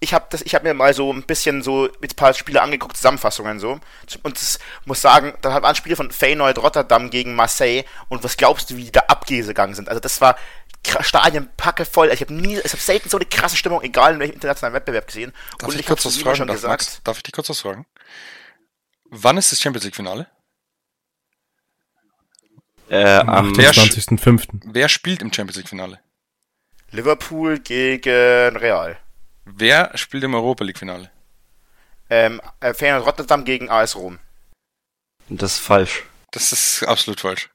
Ich 0.00 0.14
habe 0.14 0.26
das, 0.30 0.42
ich 0.42 0.54
habe 0.54 0.64
mir 0.66 0.74
mal 0.74 0.94
so 0.94 1.12
ein 1.12 1.24
bisschen 1.24 1.62
so 1.62 1.88
mit 2.00 2.12
ein 2.12 2.16
paar 2.16 2.32
Spiele 2.32 2.62
angeguckt, 2.62 2.96
Zusammenfassungen 2.96 3.58
so, 3.58 3.80
und 4.22 4.36
das 4.40 4.58
muss 4.84 5.00
sagen, 5.00 5.34
da 5.40 5.60
waren 5.60 5.74
Spiele 5.74 5.96
von 5.96 6.10
Feyenoord 6.12 6.58
Rotterdam 6.58 7.10
gegen 7.10 7.34
Marseille, 7.34 7.82
und 8.08 8.22
was 8.22 8.36
glaubst 8.36 8.70
du, 8.70 8.76
wie 8.76 8.84
die 8.84 8.92
da 8.92 9.00
abgegangen 9.08 9.74
sind? 9.74 9.88
Also 9.88 10.00
das 10.00 10.20
war 10.20 10.36
Stadien 11.00 11.50
packevoll. 11.56 12.10
Ich 12.12 12.20
habe 12.20 12.32
nie, 12.32 12.56
ich 12.58 12.72
habe 12.72 12.76
selten 12.80 13.08
so 13.08 13.16
eine 13.18 13.26
krasse 13.26 13.56
Stimmung, 13.56 13.82
egal 13.82 14.14
in 14.14 14.20
welchem 14.20 14.34
internationalen 14.34 14.74
Wettbewerb 14.74 15.08
gesehen. 15.08 15.32
Darf 15.58 15.68
und 15.68 15.74
ich 15.74 15.80
ich 15.80 15.86
kurz 15.86 16.04
habe 16.04 16.14
was 16.14 16.22
fragen? 16.22 16.36
schon 16.36 16.46
Darf, 16.46 16.56
gesagt. 16.56 16.70
Max, 16.70 17.00
darf 17.02 17.16
ich 17.16 17.22
dich 17.24 17.32
kurz 17.34 17.48
was 17.50 17.60
fragen? 17.60 17.84
Wann 19.10 19.36
ist 19.36 19.50
das 19.50 19.60
Champions 19.60 19.84
League 19.84 19.96
Finale? 19.96 20.28
Äh, 22.88 23.04
am, 23.18 23.56
Wer- 23.56 23.72
20.05. 23.72 24.46
Wer 24.64 24.88
spielt 24.88 25.20
im 25.22 25.32
Champions 25.32 25.56
League 25.56 25.68
Finale? 25.68 26.00
Liverpool 26.90 27.58
gegen 27.58 28.56
Real. 28.56 28.96
Wer 29.56 29.90
spielt 29.96 30.24
im 30.24 30.34
Europa 30.34 30.64
League 30.64 30.78
Finale? 30.78 31.10
Ähm, 32.10 32.40
äh, 32.60 32.72
Feyenoord 32.74 33.06
Rotterdam 33.06 33.44
gegen 33.44 33.70
AS 33.70 33.96
Rom. 33.96 34.18
das 35.28 35.52
ist 35.54 35.58
falsch. 35.60 36.04
Das 36.30 36.52
ist 36.52 36.82
absolut 36.84 37.20
falsch. 37.20 37.48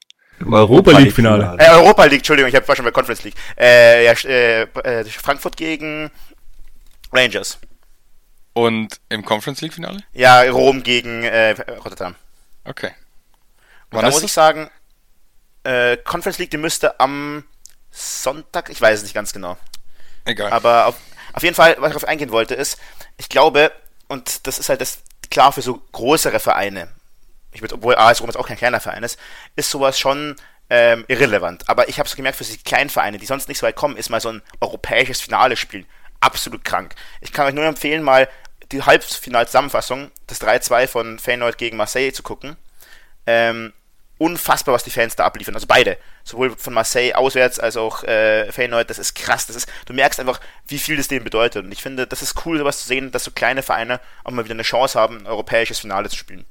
Europa 0.44 0.90
League 0.92 1.12
Finale. 1.12 1.56
Äh, 1.60 1.70
Europa 1.70 2.04
League, 2.04 2.18
Entschuldigung, 2.18 2.48
ich 2.48 2.56
hab- 2.56 2.66
war 2.66 2.74
schon 2.74 2.84
bei 2.84 2.90
Conference 2.90 3.22
League. 3.22 3.36
Äh, 3.56 4.04
ja, 4.04 4.12
äh, 4.24 4.62
äh, 4.62 5.04
Frankfurt 5.04 5.56
gegen 5.56 6.10
Rangers. 7.12 7.58
Und 8.52 9.00
im 9.08 9.24
Conference 9.24 9.60
League 9.60 9.74
Finale? 9.74 10.02
Ja, 10.12 10.42
Rom 10.50 10.82
gegen 10.82 11.22
äh, 11.24 11.50
Rotterdam. 11.84 12.14
Okay. 12.64 12.88
Und 13.90 13.98
Wann 13.98 14.00
da 14.02 14.06
muss 14.08 14.16
das? 14.16 14.24
ich 14.24 14.32
sagen, 14.32 14.70
äh, 15.64 15.96
Conference 15.98 16.38
League, 16.38 16.50
die 16.50 16.56
müsste 16.56 16.98
am 17.00 17.44
Sonntag, 17.90 18.70
ich 18.70 18.80
weiß 18.80 18.98
es 18.98 19.02
nicht 19.04 19.14
ganz 19.14 19.32
genau. 19.32 19.56
Egal. 20.24 20.50
Aber 20.52 20.86
auf, 20.86 20.96
auf 21.34 21.42
jeden 21.42 21.54
Fall, 21.54 21.76
was 21.78 21.88
ich 21.88 21.94
darauf 21.94 22.08
eingehen 22.08 22.30
wollte, 22.30 22.54
ist, 22.54 22.78
ich 23.16 23.28
glaube, 23.28 23.72
und 24.08 24.46
das 24.46 24.58
ist 24.58 24.68
halt 24.68 24.80
das 24.80 25.00
klar 25.30 25.52
für 25.52 25.62
so 25.62 25.82
größere 25.92 26.40
Vereine, 26.40 26.88
ich 27.52 27.60
würde, 27.60 27.74
obwohl 27.74 27.94
AS 27.96 28.20
Rom 28.20 28.28
jetzt 28.28 28.36
auch 28.36 28.48
kein 28.48 28.56
kleiner 28.56 28.80
Verein 28.80 29.02
ist, 29.02 29.18
ist 29.54 29.70
sowas 29.70 29.98
schon 29.98 30.36
ähm, 30.70 31.04
irrelevant. 31.08 31.68
Aber 31.68 31.88
ich 31.88 31.98
habe 31.98 32.08
so 32.08 32.16
gemerkt, 32.16 32.38
für 32.38 32.44
die 32.44 32.56
kleinen 32.58 32.90
Vereine, 32.90 33.18
die 33.18 33.26
sonst 33.26 33.48
nicht 33.48 33.58
so 33.58 33.66
weit 33.66 33.76
kommen, 33.76 33.96
ist 33.96 34.10
mal 34.10 34.20
so 34.20 34.30
ein 34.30 34.42
europäisches 34.60 35.20
Finale 35.20 35.56
spielen 35.56 35.86
absolut 36.24 36.64
krank. 36.64 36.94
Ich 37.20 37.32
kann 37.32 37.46
euch 37.46 37.54
nur 37.54 37.64
empfehlen, 37.64 38.02
mal 38.02 38.28
die 38.72 38.82
Halbfinalzusammenfassung, 38.82 40.10
das 40.26 40.40
3-2 40.40 40.86
von 40.86 41.18
Feyenoord 41.18 41.58
gegen 41.58 41.76
Marseille 41.76 42.12
zu 42.12 42.22
gucken. 42.22 42.56
Ähm, 43.26 43.72
unfassbar, 44.24 44.74
was 44.74 44.84
die 44.84 44.90
Fans 44.90 45.16
da 45.16 45.24
abliefern. 45.24 45.54
Also 45.54 45.66
beide. 45.66 45.98
Sowohl 46.24 46.56
von 46.56 46.72
Marseille 46.72 47.12
auswärts 47.14 47.58
als 47.58 47.76
auch 47.76 48.02
äh, 48.04 48.50
Feyenoord. 48.50 48.88
Das 48.88 48.98
ist 48.98 49.14
krass. 49.14 49.46
Das 49.46 49.56
ist, 49.56 49.68
du 49.84 49.92
merkst 49.92 50.18
einfach, 50.18 50.40
wie 50.66 50.78
viel 50.78 50.96
das 50.96 51.08
denen 51.08 51.24
bedeutet. 51.24 51.64
Und 51.64 51.72
ich 51.72 51.82
finde, 51.82 52.06
das 52.06 52.22
ist 52.22 52.46
cool, 52.46 52.58
sowas 52.58 52.80
zu 52.80 52.88
sehen, 52.88 53.12
dass 53.12 53.24
so 53.24 53.30
kleine 53.30 53.62
Vereine 53.62 54.00
auch 54.24 54.30
mal 54.30 54.44
wieder 54.44 54.54
eine 54.54 54.62
Chance 54.62 54.98
haben, 54.98 55.18
ein 55.18 55.26
europäisches 55.26 55.78
Finale 55.78 56.08
zu 56.08 56.16
spielen. 56.16 56.46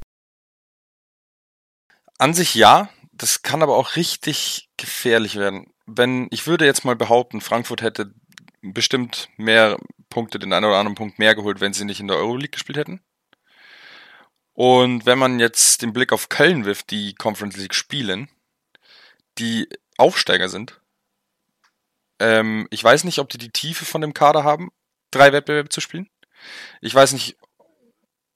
An 2.19 2.35
sich 2.35 2.53
ja, 2.53 2.89
das 3.11 3.41
kann 3.41 3.63
aber 3.63 3.75
auch 3.75 3.95
richtig 3.95 4.69
gefährlich 4.77 5.35
werden. 5.37 5.73
Wenn, 5.85 6.27
ich 6.29 6.45
würde 6.45 6.65
jetzt 6.65 6.85
mal 6.85 6.95
behaupten, 6.95 7.41
Frankfurt 7.41 7.81
hätte 7.81 8.13
bestimmt 8.61 9.29
mehr 9.37 9.77
Punkte, 10.09 10.39
den 10.39 10.53
einen 10.53 10.65
oder 10.65 10.77
anderen 10.77 10.95
Punkt 10.95 11.19
mehr 11.19 11.35
geholt, 11.35 11.59
wenn 11.59 11.73
sie 11.73 11.85
nicht 11.85 11.99
in 11.99 12.07
der 12.07 12.17
Euroleague 12.17 12.51
gespielt 12.51 12.77
hätten. 12.77 13.01
Und 14.53 15.05
wenn 15.05 15.17
man 15.17 15.39
jetzt 15.39 15.81
den 15.81 15.93
Blick 15.93 16.13
auf 16.13 16.29
Köln 16.29 16.65
wirft, 16.65 16.91
die 16.91 17.15
Conference 17.15 17.57
League 17.57 17.73
spielen, 17.73 18.29
die 19.39 19.67
Aufsteiger 19.97 20.47
sind, 20.47 20.79
ähm, 22.19 22.67
ich 22.69 22.83
weiß 22.83 23.03
nicht, 23.03 23.19
ob 23.19 23.29
die 23.29 23.39
die 23.39 23.49
Tiefe 23.49 23.85
von 23.85 24.01
dem 24.01 24.13
Kader 24.13 24.43
haben, 24.43 24.71
drei 25.11 25.33
Wettbewerbe 25.33 25.69
zu 25.69 25.81
spielen. 25.81 26.07
Ich 26.81 26.93
weiß 26.93 27.13
nicht, 27.13 27.35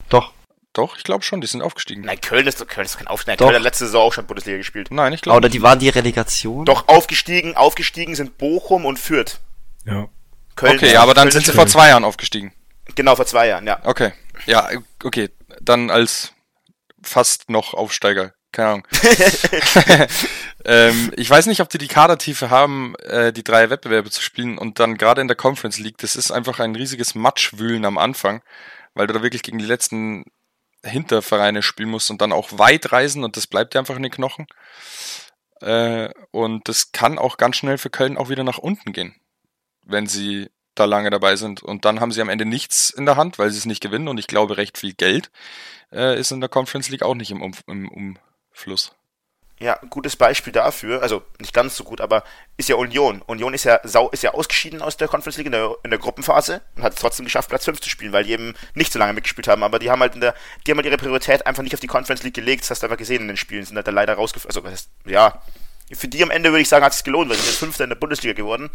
Doch. 0.10 0.34
doch, 0.74 0.98
ich 0.98 1.04
glaube 1.04 1.24
schon, 1.24 1.42
die 1.42 1.48
sind 1.48 1.62
aufgestiegen. 1.62 2.02
Nein, 2.02 2.20
Köln 2.20 2.48
ist, 2.48 2.66
Köln 2.68 2.86
ist 2.86 2.98
kein 2.98 3.08
Aufsteiger. 3.08 3.38
Doch. 3.38 3.46
Köln 3.48 3.56
hat 3.56 3.64
letzte 3.64 3.86
Saison 3.86 4.02
auch 4.02 4.14
schon 4.14 4.26
Bundesliga 4.26 4.58
gespielt. 4.58 4.90
Nein, 4.90 5.14
ich 5.14 5.22
glaube 5.22 5.38
Oder 5.38 5.50
die 5.50 5.62
waren 5.62 5.78
die 5.78 5.90
Relegation? 5.90 6.66
Doch, 6.66 6.88
aufgestiegen, 6.88 7.56
aufgestiegen 7.56 8.16
sind 8.16 8.38
Bochum 8.38 8.86
und 8.86 8.98
Fürth. 8.98 9.40
Ja. 9.86 10.10
Köln 10.56 10.76
Okay, 10.78 10.94
ja, 10.94 11.04
aber 11.04 11.14
dann 11.14 11.26
Köln 11.26 11.34
sind 11.34 11.46
sie 11.46 11.52
vor 11.52 11.68
zwei 11.68 11.90
Jahren 11.90 12.04
aufgestiegen. 12.04 12.54
Genau, 12.96 13.16
vor 13.16 13.26
zwei 13.26 13.48
Jahren, 13.48 13.68
ja. 13.68 13.80
Okay. 13.84 14.14
Ja, 14.46 14.70
okay. 15.04 15.30
Dann 15.62 15.90
als 15.90 16.34
fast 17.02 17.50
noch 17.50 17.74
Aufsteiger. 17.74 18.34
Keine 18.52 18.70
Ahnung. 18.70 18.88
ähm, 20.66 21.12
ich 21.16 21.30
weiß 21.30 21.48
nicht, 21.48 21.62
ob 21.62 21.70
die 21.70 21.78
die 21.78 21.88
Kadertiefe 21.88 22.50
haben, 22.50 22.96
äh, 23.04 23.34
die 23.34 23.44
drei 23.44 23.70
Wettbewerbe 23.70 24.10
zu 24.10 24.22
spielen 24.22 24.58
und 24.58 24.80
dann 24.80 24.98
gerade 24.98 25.22
in 25.22 25.28
der 25.28 25.38
Conference 25.38 25.80
League, 25.80 25.98
das 25.98 26.16
ist 26.16 26.32
einfach 26.32 26.60
ein 26.60 26.76
riesiges 26.76 27.16
Matschwühlen 27.16 27.86
am 27.86 27.98
Anfang, 27.98 28.42
weil 28.94 29.08
du 29.08 29.14
da 29.14 29.22
wirklich 29.22 29.44
gegen 29.44 29.60
die 29.60 29.66
letzten 29.66 30.26
Hintervereine 30.84 31.62
spielen 31.62 31.90
musst 31.90 32.10
und 32.10 32.22
dann 32.22 32.32
auch 32.32 32.58
weit 32.58 32.92
reisen 32.92 33.24
und 33.24 33.36
das 33.38 33.48
bleibt 33.48 33.74
dir 33.74 33.80
einfach 33.80 33.96
in 33.96 34.04
den 34.04 34.12
Knochen. 34.12 34.48
Äh, 35.62 36.10
und 36.32 36.68
das 36.68 36.92
kann 36.92 37.18
auch 37.18 37.38
ganz 37.38 37.58
schnell 37.58 37.78
für 37.78 37.90
Köln 37.90 38.18
auch 38.18 38.30
wieder 38.30 38.44
nach 38.44 38.60
unten 38.60 38.94
gehen, 38.94 39.16
wenn 39.86 40.08
sie 40.08 40.50
da 40.80 40.86
lange 40.86 41.10
dabei 41.10 41.36
sind. 41.36 41.64
Und 41.64 41.86
dann 41.86 42.00
haben 42.00 42.12
sie 42.12 42.22
am 42.22 42.30
Ende 42.30 42.46
nichts 42.46 42.90
in 42.90 43.06
der 43.06 43.16
Hand, 43.16 43.40
weil 43.40 43.50
sie 43.50 43.58
es 43.58 43.66
nicht 43.66 43.82
gewinnen. 43.82 44.08
Und 44.08 44.20
ich 44.20 44.28
glaube, 44.28 44.58
recht 44.58 44.78
viel 44.78 44.94
Geld 44.94 45.32
äh, 45.92 46.20
ist 46.20 46.32
in 46.32 46.42
der 46.42 46.50
Conference 46.50 46.90
League 46.90 47.04
auch 47.04 47.16
nicht 47.16 47.32
im, 47.32 47.42
um 47.42 47.54
im 47.68 48.18
Umfluss. 48.54 48.92
Ja, 49.60 49.80
gutes 49.90 50.16
Beispiel 50.16 50.54
dafür, 50.54 51.02
also 51.02 51.24
nicht 51.40 51.52
ganz 51.52 51.76
so 51.76 51.84
gut, 51.84 52.00
aber 52.00 52.24
ist 52.58 52.70
ja 52.70 52.76
Union. 52.76 53.24
Union 53.24 53.56
ist 53.56 53.64
ja 53.64 53.80
sau, 53.84 54.08
ist 54.10 54.22
ja 54.22 54.36
ausgeschieden 54.36 54.84
aus 54.84 54.98
der 54.98 55.08
Conference 55.08 55.38
League 55.38 55.48
in 55.48 55.52
der, 55.52 55.76
in 55.84 55.90
der 55.90 55.98
Gruppenphase 55.98 56.62
und 56.76 56.84
hat 56.84 56.94
es 56.94 57.00
trotzdem 57.00 57.26
geschafft, 57.26 57.50
Platz 57.50 57.66
5 57.66 57.82
zu 57.82 57.90
spielen, 57.90 58.14
weil 58.14 58.24
die 58.24 58.34
eben 58.34 58.54
nicht 58.76 58.94
so 58.94 59.00
lange 59.00 59.14
mitgespielt 59.14 59.48
haben, 59.48 59.64
aber 59.64 59.80
die 59.80 59.90
haben 59.90 60.00
halt 60.02 60.14
in 60.14 60.22
der, 60.22 60.36
die 60.66 60.72
haben 60.72 60.78
halt 60.78 60.86
ihre 60.86 60.98
Priorität 60.98 61.48
einfach 61.48 61.64
nicht 61.64 61.74
auf 61.74 61.80
die 61.80 61.88
Conference 61.88 62.22
League 62.22 62.36
gelegt, 62.36 62.62
das 62.62 62.70
hast 62.70 62.84
du 62.84 62.86
einfach 62.86 63.00
gesehen 63.00 63.24
in 63.24 63.30
den 63.30 63.38
Spielen, 63.38 63.66
sind 63.66 63.76
halt 63.76 63.88
da 63.88 63.92
leider 63.92 64.14
rausgefallen. 64.14 64.56
Also, 64.56 64.78
ja, 65.06 65.42
für 65.92 66.08
die 66.08 66.22
am 66.22 66.30
Ende 66.30 66.52
würde 66.52 66.62
ich 66.62 66.70
sagen, 66.70 66.86
hat 66.86 66.94
es 66.94 67.04
gelohnt, 67.04 67.32
weil 67.32 67.38
sie 67.38 67.44
sind 67.44 67.58
Fünfter 67.58 67.84
in 67.86 67.90
der 67.90 67.98
Bundesliga 67.98 68.36
geworden. 68.36 68.70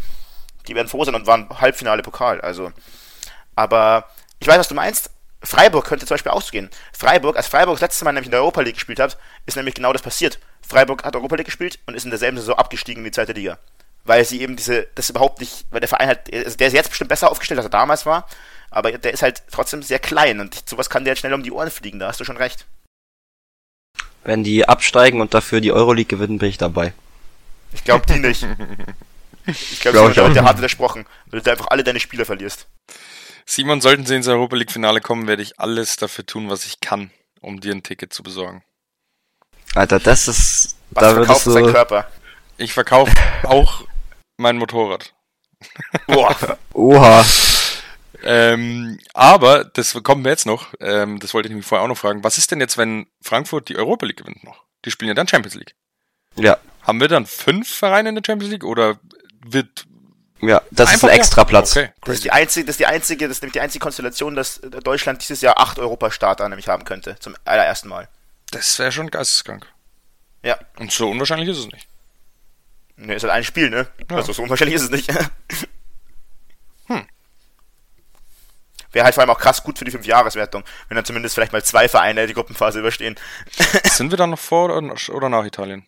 Die 0.68 0.74
werden 0.74 0.88
froh 0.88 1.04
sein 1.04 1.14
und 1.14 1.26
waren 1.26 1.48
Halbfinale 1.60 2.02
Pokal, 2.02 2.40
also. 2.40 2.72
Aber 3.54 4.08
ich 4.38 4.46
weiß, 4.46 4.58
was 4.58 4.68
du 4.68 4.74
meinst. 4.74 5.10
Freiburg 5.44 5.86
könnte 5.86 6.06
zum 6.06 6.14
Beispiel 6.14 6.32
ausgehen. 6.32 6.70
Freiburg, 6.92 7.36
als 7.36 7.48
Freiburg 7.48 7.74
das 7.74 7.80
letzte 7.80 8.04
Mal 8.04 8.12
nämlich 8.12 8.26
in 8.26 8.30
der 8.30 8.40
Europa 8.40 8.60
League 8.60 8.74
gespielt 8.74 9.00
hat, 9.00 9.18
ist 9.44 9.56
nämlich 9.56 9.74
genau 9.74 9.92
das 9.92 10.02
passiert. 10.02 10.38
Freiburg 10.66 11.04
hat 11.04 11.16
Europa 11.16 11.34
League 11.36 11.46
gespielt 11.46 11.80
und 11.86 11.94
ist 11.94 12.04
in 12.04 12.10
derselben 12.10 12.38
Saison 12.38 12.56
abgestiegen 12.56 13.00
in 13.00 13.04
die 13.06 13.10
zweite 13.10 13.32
Liga. 13.32 13.58
Weil 14.04 14.24
sie 14.24 14.40
eben 14.40 14.56
diese, 14.56 14.86
das 14.94 15.10
überhaupt 15.10 15.40
nicht, 15.40 15.66
weil 15.70 15.80
der 15.80 15.88
Verein 15.88 16.08
halt, 16.08 16.32
also 16.32 16.56
der 16.56 16.68
ist 16.68 16.74
jetzt 16.74 16.88
bestimmt 16.90 17.08
besser 17.08 17.30
aufgestellt, 17.30 17.58
als 17.58 17.66
er 17.66 17.70
damals 17.70 18.06
war, 18.06 18.28
aber 18.70 18.92
der 18.92 19.12
ist 19.12 19.22
halt 19.22 19.42
trotzdem 19.50 19.82
sehr 19.82 19.98
klein 19.98 20.40
und 20.40 20.68
sowas 20.68 20.90
kann 20.90 21.04
dir 21.04 21.10
halt 21.10 21.18
schnell 21.18 21.34
um 21.34 21.42
die 21.42 21.52
Ohren 21.52 21.70
fliegen, 21.70 21.98
da 21.98 22.08
hast 22.08 22.20
du 22.20 22.24
schon 22.24 22.36
recht. 22.36 22.66
Wenn 24.24 24.44
die 24.44 24.68
absteigen 24.68 25.20
und 25.20 25.34
dafür 25.34 25.60
die 25.60 25.72
Euroleague 25.72 26.16
gewinnen, 26.16 26.38
bin 26.38 26.48
ich 26.48 26.58
dabei. 26.58 26.92
Ich 27.72 27.84
glaube 27.84 28.06
die 28.06 28.18
nicht. 28.18 28.46
Ich 29.46 29.80
glaube, 29.80 29.96
Glaub 29.98 30.06
sie 30.06 30.12
ich 30.12 30.18
haben 30.18 30.30
auch. 30.30 30.34
der 30.34 30.44
hart 30.44 30.58
widersprochen, 30.58 31.06
weil 31.26 31.40
du 31.40 31.44
da 31.44 31.52
einfach 31.52 31.68
alle 31.68 31.82
deine 31.84 32.00
Spieler 32.00 32.24
verlierst. 32.24 32.68
Simon, 33.44 33.80
sollten 33.80 34.06
sie 34.06 34.14
ins 34.14 34.28
Europa 34.28 34.56
League 34.56 34.70
Finale 34.70 35.00
kommen, 35.00 35.26
werde 35.26 35.42
ich 35.42 35.58
alles 35.58 35.96
dafür 35.96 36.24
tun, 36.24 36.48
was 36.48 36.64
ich 36.64 36.80
kann, 36.80 37.10
um 37.40 37.60
dir 37.60 37.72
ein 37.74 37.82
Ticket 37.82 38.12
zu 38.12 38.22
besorgen. 38.22 38.62
Alter, 39.74 39.98
das 39.98 40.28
ist, 40.28 40.76
Was 40.90 41.02
da 41.02 41.14
verkauft 41.14 41.44
sein 41.44 41.64
du, 41.64 41.72
Körper? 41.72 42.10
Ich 42.56 42.72
verkaufe 42.72 43.12
auch 43.42 43.84
mein 44.36 44.58
Motorrad. 44.58 45.12
Boah. 46.06 46.36
oha, 46.74 47.24
Ähm, 48.24 48.98
aber, 49.14 49.64
das 49.64 50.00
kommen 50.04 50.24
wir 50.24 50.30
jetzt 50.30 50.46
noch, 50.46 50.68
ähm, 50.80 51.18
das 51.18 51.34
wollte 51.34 51.48
ich 51.48 51.50
nämlich 51.50 51.66
vorher 51.66 51.84
auch 51.84 51.88
noch 51.88 51.98
fragen, 51.98 52.22
was 52.22 52.38
ist 52.38 52.50
denn 52.52 52.60
jetzt, 52.60 52.78
wenn 52.78 53.06
Frankfurt 53.20 53.68
die 53.68 53.76
Europa 53.76 54.06
League 54.06 54.18
gewinnt 54.18 54.44
noch? 54.44 54.62
Die 54.84 54.90
spielen 54.92 55.08
ja 55.08 55.14
dann 55.14 55.26
Champions 55.28 55.54
League. 55.56 55.74
ja, 56.36 56.58
Haben 56.82 57.00
wir 57.00 57.08
dann 57.08 57.26
fünf 57.26 57.68
Vereine 57.68 58.10
in 58.10 58.14
der 58.14 58.22
Champions 58.24 58.52
League 58.52 58.64
oder 58.64 58.98
wird 59.44 59.86
ja, 60.42 60.60
das 60.72 60.88
Einfach 60.88 61.08
ist 61.08 61.14
ein 61.14 61.20
extra 61.20 61.44
Platz. 61.44 61.76
Okay, 61.76 61.90
das, 62.04 62.16
ist 62.16 62.24
die 62.24 62.32
einzige, 62.32 62.66
das 62.66 62.72
ist 62.74 62.80
die 62.80 62.86
einzige, 62.86 63.28
das 63.28 63.36
ist 63.36 63.42
nämlich 63.42 63.52
die 63.52 63.60
einzige 63.60 63.80
Konstellation, 63.80 64.34
dass 64.34 64.60
Deutschland 64.60 65.22
dieses 65.22 65.40
Jahr 65.40 65.60
acht 65.60 65.78
Europastarter 65.78 66.48
nämlich 66.48 66.66
haben 66.66 66.84
könnte, 66.84 67.16
zum 67.20 67.36
allerersten 67.44 67.88
Mal. 67.88 68.08
Das 68.50 68.76
wäre 68.80 68.90
schon 68.90 69.08
geisteskrank. 69.08 69.66
Ja. 70.42 70.58
Und 70.78 70.90
so 70.90 71.08
unwahrscheinlich 71.08 71.48
ist 71.48 71.58
es 71.58 71.66
nicht. 71.66 71.86
Ne, 72.96 73.14
ist 73.14 73.22
halt 73.22 73.32
ein 73.32 73.44
Spiel, 73.44 73.70
ne? 73.70 73.86
Ja. 74.10 74.16
Also 74.16 74.32
so 74.32 74.42
unwahrscheinlich 74.42 74.74
ist 74.74 74.82
es 74.82 74.90
nicht. 74.90 75.08
hm. 76.86 77.06
Wäre 78.90 79.04
halt 79.04 79.14
vor 79.14 79.22
allem 79.22 79.30
auch 79.30 79.38
krass 79.38 79.62
gut 79.62 79.78
für 79.78 79.84
die 79.84 79.92
Fünfjahreswertung, 79.92 80.64
wenn 80.88 80.96
dann 80.96 81.04
zumindest 81.04 81.36
vielleicht 81.36 81.52
mal 81.52 81.62
zwei 81.62 81.88
Vereine 81.88 82.26
die 82.26 82.34
Gruppenphase 82.34 82.80
überstehen. 82.80 83.14
sind 83.84 84.10
wir 84.10 84.18
dann 84.18 84.30
noch 84.30 84.40
vor 84.40 84.76
oder 84.76 85.28
nach 85.28 85.44
Italien? 85.44 85.86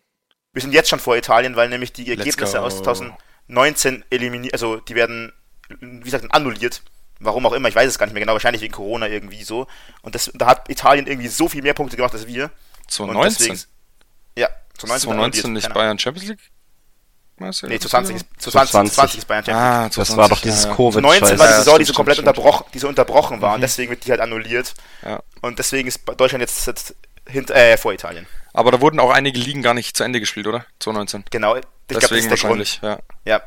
Wir 0.53 0.61
sind 0.61 0.71
jetzt 0.73 0.89
schon 0.89 0.99
vor 0.99 1.17
Italien, 1.17 1.57
weil 1.57 1.67
nämlich 1.67 1.91
die 1.91 2.09
Ergebnisse 2.09 2.61
aus 2.61 2.77
2000 2.77 3.13
19 3.47 4.03
eliminiert, 4.09 4.53
also 4.53 4.77
die 4.77 4.95
werden, 4.95 5.31
wie 5.79 6.01
gesagt, 6.01 6.25
annulliert. 6.31 6.81
Warum 7.19 7.45
auch 7.45 7.53
immer, 7.53 7.69
ich 7.69 7.75
weiß 7.75 7.87
es 7.87 7.97
gar 7.97 8.07
nicht 8.07 8.13
mehr 8.13 8.21
genau, 8.21 8.33
wahrscheinlich 8.33 8.61
wegen 8.61 8.73
Corona 8.73 9.07
irgendwie 9.07 9.43
so. 9.43 9.67
Und 10.01 10.15
das, 10.15 10.31
da 10.33 10.47
hat 10.47 10.69
Italien 10.69 11.07
irgendwie 11.07 11.29
so 11.29 11.47
viel 11.47 11.61
mehr 11.61 11.73
Punkte 11.73 11.95
gemacht 11.95 12.13
als 12.13 12.27
wir. 12.27 12.51
2019? 12.87 13.47
Deswegen, 13.47 13.71
ja, 14.37 14.47
2019. 14.77 15.43
2019 15.43 15.53
nicht 15.53 15.73
Bayern 15.73 15.97
Champions 15.97 16.29
League? 16.29 16.51
Meister? 17.37 17.67
Nee, 17.67 17.79
zu 17.79 17.89
20, 17.89 18.15
ist, 18.15 18.25
zu 18.37 18.51
20, 18.51 18.71
20. 18.71 18.93
20 18.95 19.17
ist 19.19 19.25
Bayern 19.25 19.45
Champions 19.45 19.61
ah, 19.61 19.81
League. 19.81 19.85
Ah, 19.85 19.95
das 19.95 20.07
20, 20.07 20.17
war 20.17 20.29
doch 20.29 20.41
dieses 20.41 20.63
ja. 20.65 20.75
covid 20.75 21.01
19 21.01 21.39
war 21.39 21.47
die 21.47 21.53
Saison, 21.53 21.79
die 21.79 21.85
so 21.85 21.93
komplett 21.93 22.19
unterbrochen, 22.19 22.65
die 22.73 22.79
so 22.79 22.87
unterbrochen 22.87 23.41
war. 23.41 23.49
Mhm. 23.49 23.55
Und 23.55 23.61
deswegen 23.61 23.89
wird 23.89 24.05
die 24.05 24.11
halt 24.11 24.21
annulliert. 24.21 24.73
Ja. 25.03 25.21
Und 25.41 25.59
deswegen 25.59 25.87
ist 25.87 26.01
Deutschland 26.17 26.41
jetzt, 26.41 26.67
jetzt 26.67 26.95
hint, 27.27 27.51
äh, 27.51 27.77
vor 27.77 27.93
Italien. 27.93 28.27
Aber 28.53 28.71
da 28.71 28.79
wurden 28.79 28.99
auch 28.99 29.11
einige 29.11 29.39
Ligen 29.39 29.61
gar 29.61 29.73
nicht 29.73 29.97
zu 29.97 30.03
Ende 30.03 30.19
gespielt, 30.19 30.47
oder? 30.47 30.65
2019. 30.79 31.25
Genau, 31.29 31.57
ich 31.87 31.97
glaub, 31.97 32.01
das 32.01 32.09
Deswegen 32.09 32.33
ist 32.33 32.41
der 32.41 32.49
Grund. 32.49 32.59
wahrscheinlich, 32.59 33.01
ja. 33.25 33.41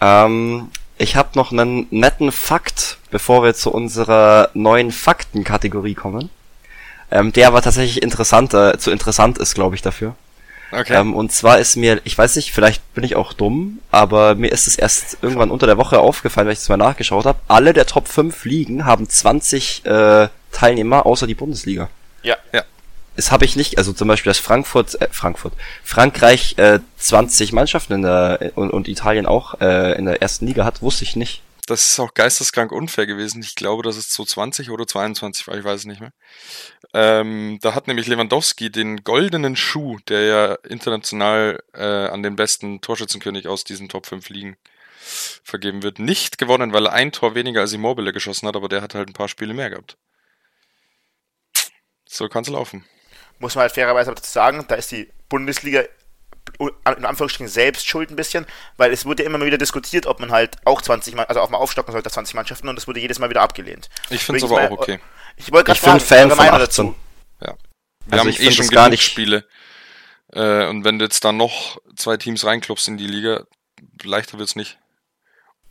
Ja. 0.00 0.24
Ähm, 0.26 0.70
ich 0.96 1.16
habe 1.16 1.30
noch 1.34 1.52
einen 1.52 1.86
netten 1.90 2.32
Fakt, 2.32 2.98
bevor 3.10 3.42
wir 3.44 3.54
zu 3.54 3.72
unserer 3.72 4.50
neuen 4.54 4.90
Faktenkategorie 4.90 5.94
kommen. 5.94 6.30
Ähm, 7.10 7.32
der 7.32 7.48
aber 7.48 7.62
tatsächlich 7.62 8.02
interessanter, 8.02 8.78
zu 8.78 8.90
interessant 8.90 9.38
ist, 9.38 9.54
glaube 9.54 9.74
ich, 9.76 9.82
dafür. 9.82 10.14
Okay. 10.70 10.94
Ähm, 10.94 11.14
und 11.14 11.32
zwar 11.32 11.58
ist 11.58 11.76
mir, 11.76 12.00
ich 12.04 12.18
weiß 12.18 12.36
nicht, 12.36 12.52
vielleicht 12.52 12.92
bin 12.92 13.02
ich 13.02 13.16
auch 13.16 13.32
dumm, 13.32 13.78
aber 13.90 14.34
mir 14.34 14.52
ist 14.52 14.66
es 14.66 14.76
erst 14.76 15.16
irgendwann 15.22 15.50
unter 15.50 15.66
der 15.66 15.78
Woche 15.78 15.98
aufgefallen, 16.00 16.46
weil 16.46 16.52
ich 16.52 16.58
es 16.58 16.68
mal 16.68 16.76
nachgeschaut 16.76 17.24
habe. 17.24 17.38
Alle 17.48 17.72
der 17.72 17.86
Top 17.86 18.08
5 18.08 18.44
Ligen 18.44 18.84
haben 18.84 19.08
20 19.08 19.86
äh, 19.86 20.28
Teilnehmer, 20.52 21.06
außer 21.06 21.26
die 21.26 21.34
Bundesliga. 21.34 21.88
Ja. 22.22 22.36
Ja. 22.52 22.64
Das 23.18 23.32
habe 23.32 23.44
ich 23.44 23.56
nicht, 23.56 23.78
also 23.78 23.92
zum 23.92 24.06
Beispiel, 24.06 24.30
dass 24.30 24.38
Frankfurt, 24.38 24.94
äh, 25.02 25.08
Frankfurt, 25.10 25.52
Frankreich 25.82 26.56
äh, 26.56 26.78
20 26.98 27.52
Mannschaften 27.52 27.94
in 27.94 28.02
der 28.02 28.52
und, 28.54 28.70
und 28.70 28.86
Italien 28.86 29.26
auch 29.26 29.60
äh, 29.60 29.98
in 29.98 30.04
der 30.04 30.22
ersten 30.22 30.46
Liga 30.46 30.64
hat, 30.64 30.82
wusste 30.82 31.02
ich 31.02 31.16
nicht. 31.16 31.42
Das 31.66 31.84
ist 31.84 31.98
auch 31.98 32.14
geisteskrank 32.14 32.70
unfair 32.70 33.06
gewesen. 33.06 33.42
Ich 33.42 33.56
glaube, 33.56 33.82
das 33.82 33.96
ist 33.96 34.12
2020 34.12 34.70
oder 34.70 34.86
22, 34.86 35.48
weil 35.48 35.58
ich 35.58 35.64
weiß 35.64 35.80
es 35.80 35.86
nicht 35.86 36.00
mehr. 36.00 36.12
Ähm, 36.94 37.58
da 37.60 37.74
hat 37.74 37.88
nämlich 37.88 38.06
Lewandowski 38.06 38.70
den 38.70 39.02
goldenen 39.02 39.56
Schuh, 39.56 39.98
der 40.06 40.20
ja 40.22 40.54
international 40.68 41.60
äh, 41.74 41.82
an 41.82 42.22
den 42.22 42.36
besten 42.36 42.80
Torschützenkönig 42.82 43.48
aus 43.48 43.64
diesen 43.64 43.88
Top 43.88 44.06
5 44.06 44.28
Ligen 44.28 44.56
vergeben 45.42 45.82
wird, 45.82 45.98
nicht 45.98 46.38
gewonnen, 46.38 46.72
weil 46.72 46.86
er 46.86 46.92
ein 46.92 47.10
Tor 47.10 47.34
weniger 47.34 47.62
als 47.62 47.72
Immobile 47.72 48.12
geschossen 48.12 48.46
hat, 48.46 48.54
aber 48.54 48.68
der 48.68 48.80
hat 48.80 48.94
halt 48.94 49.08
ein 49.08 49.14
paar 49.14 49.28
Spiele 49.28 49.54
mehr 49.54 49.70
gehabt. 49.70 49.96
So 52.06 52.28
kann's 52.28 52.48
laufen. 52.48 52.84
Muss 53.38 53.54
man 53.54 53.62
halt 53.62 53.72
fairerweise 53.72 54.12
dazu 54.14 54.30
sagen, 54.30 54.64
da 54.68 54.74
ist 54.74 54.90
die 54.92 55.08
Bundesliga 55.28 55.82
in 56.58 57.04
Anführungsstrichen 57.04 57.46
selbst 57.48 57.86
schuld 57.86 58.10
ein 58.10 58.16
bisschen, 58.16 58.46
weil 58.78 58.90
es 58.92 59.04
wurde 59.04 59.22
immer 59.22 59.36
mal 59.38 59.44
wieder 59.46 59.58
diskutiert, 59.58 60.06
ob 60.06 60.18
man 60.18 60.32
halt 60.32 60.56
auch 60.64 60.80
20, 60.80 61.14
Mann- 61.14 61.26
also 61.26 61.40
auch 61.40 61.50
mal 61.50 61.58
aufstocken 61.58 61.92
sollte, 61.92 62.10
20 62.10 62.34
Mannschaften, 62.34 62.68
und 62.68 62.74
das 62.76 62.86
wurde 62.88 63.00
jedes 63.00 63.18
Mal 63.18 63.28
wieder 63.30 63.42
abgelehnt. 63.42 63.90
Ich 64.08 64.24
finde 64.24 64.38
es 64.38 64.50
aber 64.50 64.62
ist 64.62 64.68
auch 64.68 64.78
okay. 64.78 64.98
Ich 65.36 65.52
wollte 65.52 65.66
gerade 65.66 65.80
bin 65.80 65.88
fragen, 65.90 66.00
Fan 66.00 66.28
von 66.30 66.38
Meinung 66.38 66.60
18. 66.60 66.94
Wir 67.40 67.54
Also 68.10 68.20
haben 68.24 68.28
ich 68.30 68.40
eh 68.40 68.50
schon 68.50 68.68
gar 68.68 68.84
genug 68.84 68.92
nicht- 68.92 69.02
Spiele. 69.04 69.46
Äh, 70.32 70.66
und 70.68 70.84
wenn 70.84 70.98
du 70.98 71.04
jetzt 71.04 71.22
da 71.24 71.32
noch 71.32 71.78
zwei 71.94 72.16
Teams 72.16 72.44
reinklopfst 72.44 72.88
in 72.88 72.96
die 72.96 73.06
Liga, 73.06 73.44
leichter 74.02 74.38
wird's 74.38 74.56
nicht. 74.56 74.78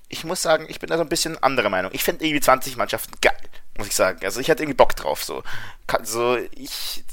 Ich 0.08 0.24
muss 0.24 0.42
sagen, 0.44 0.68
ich 0.70 0.80
bin 0.80 0.90
da 0.90 0.98
so 0.98 1.04
ein 1.04 1.10
bisschen 1.10 1.42
anderer 1.42 1.70
Meinung. 1.70 1.92
Ich 1.94 2.04
finde 2.04 2.24
irgendwie 2.24 2.40
20 2.42 2.78
Mannschaften 2.78 3.14
geil, 3.22 3.36
muss 3.78 3.88
ich 3.88 3.96
sagen. 3.96 4.20
Also 4.24 4.40
ich 4.40 4.50
hatte 4.52 4.62
irgendwie 4.64 4.78
Bock 4.78 4.96
drauf, 4.96 5.24
so. 5.24 5.44
Kann- 5.88 6.06
So, 6.06 6.38
ich, 6.52 7.04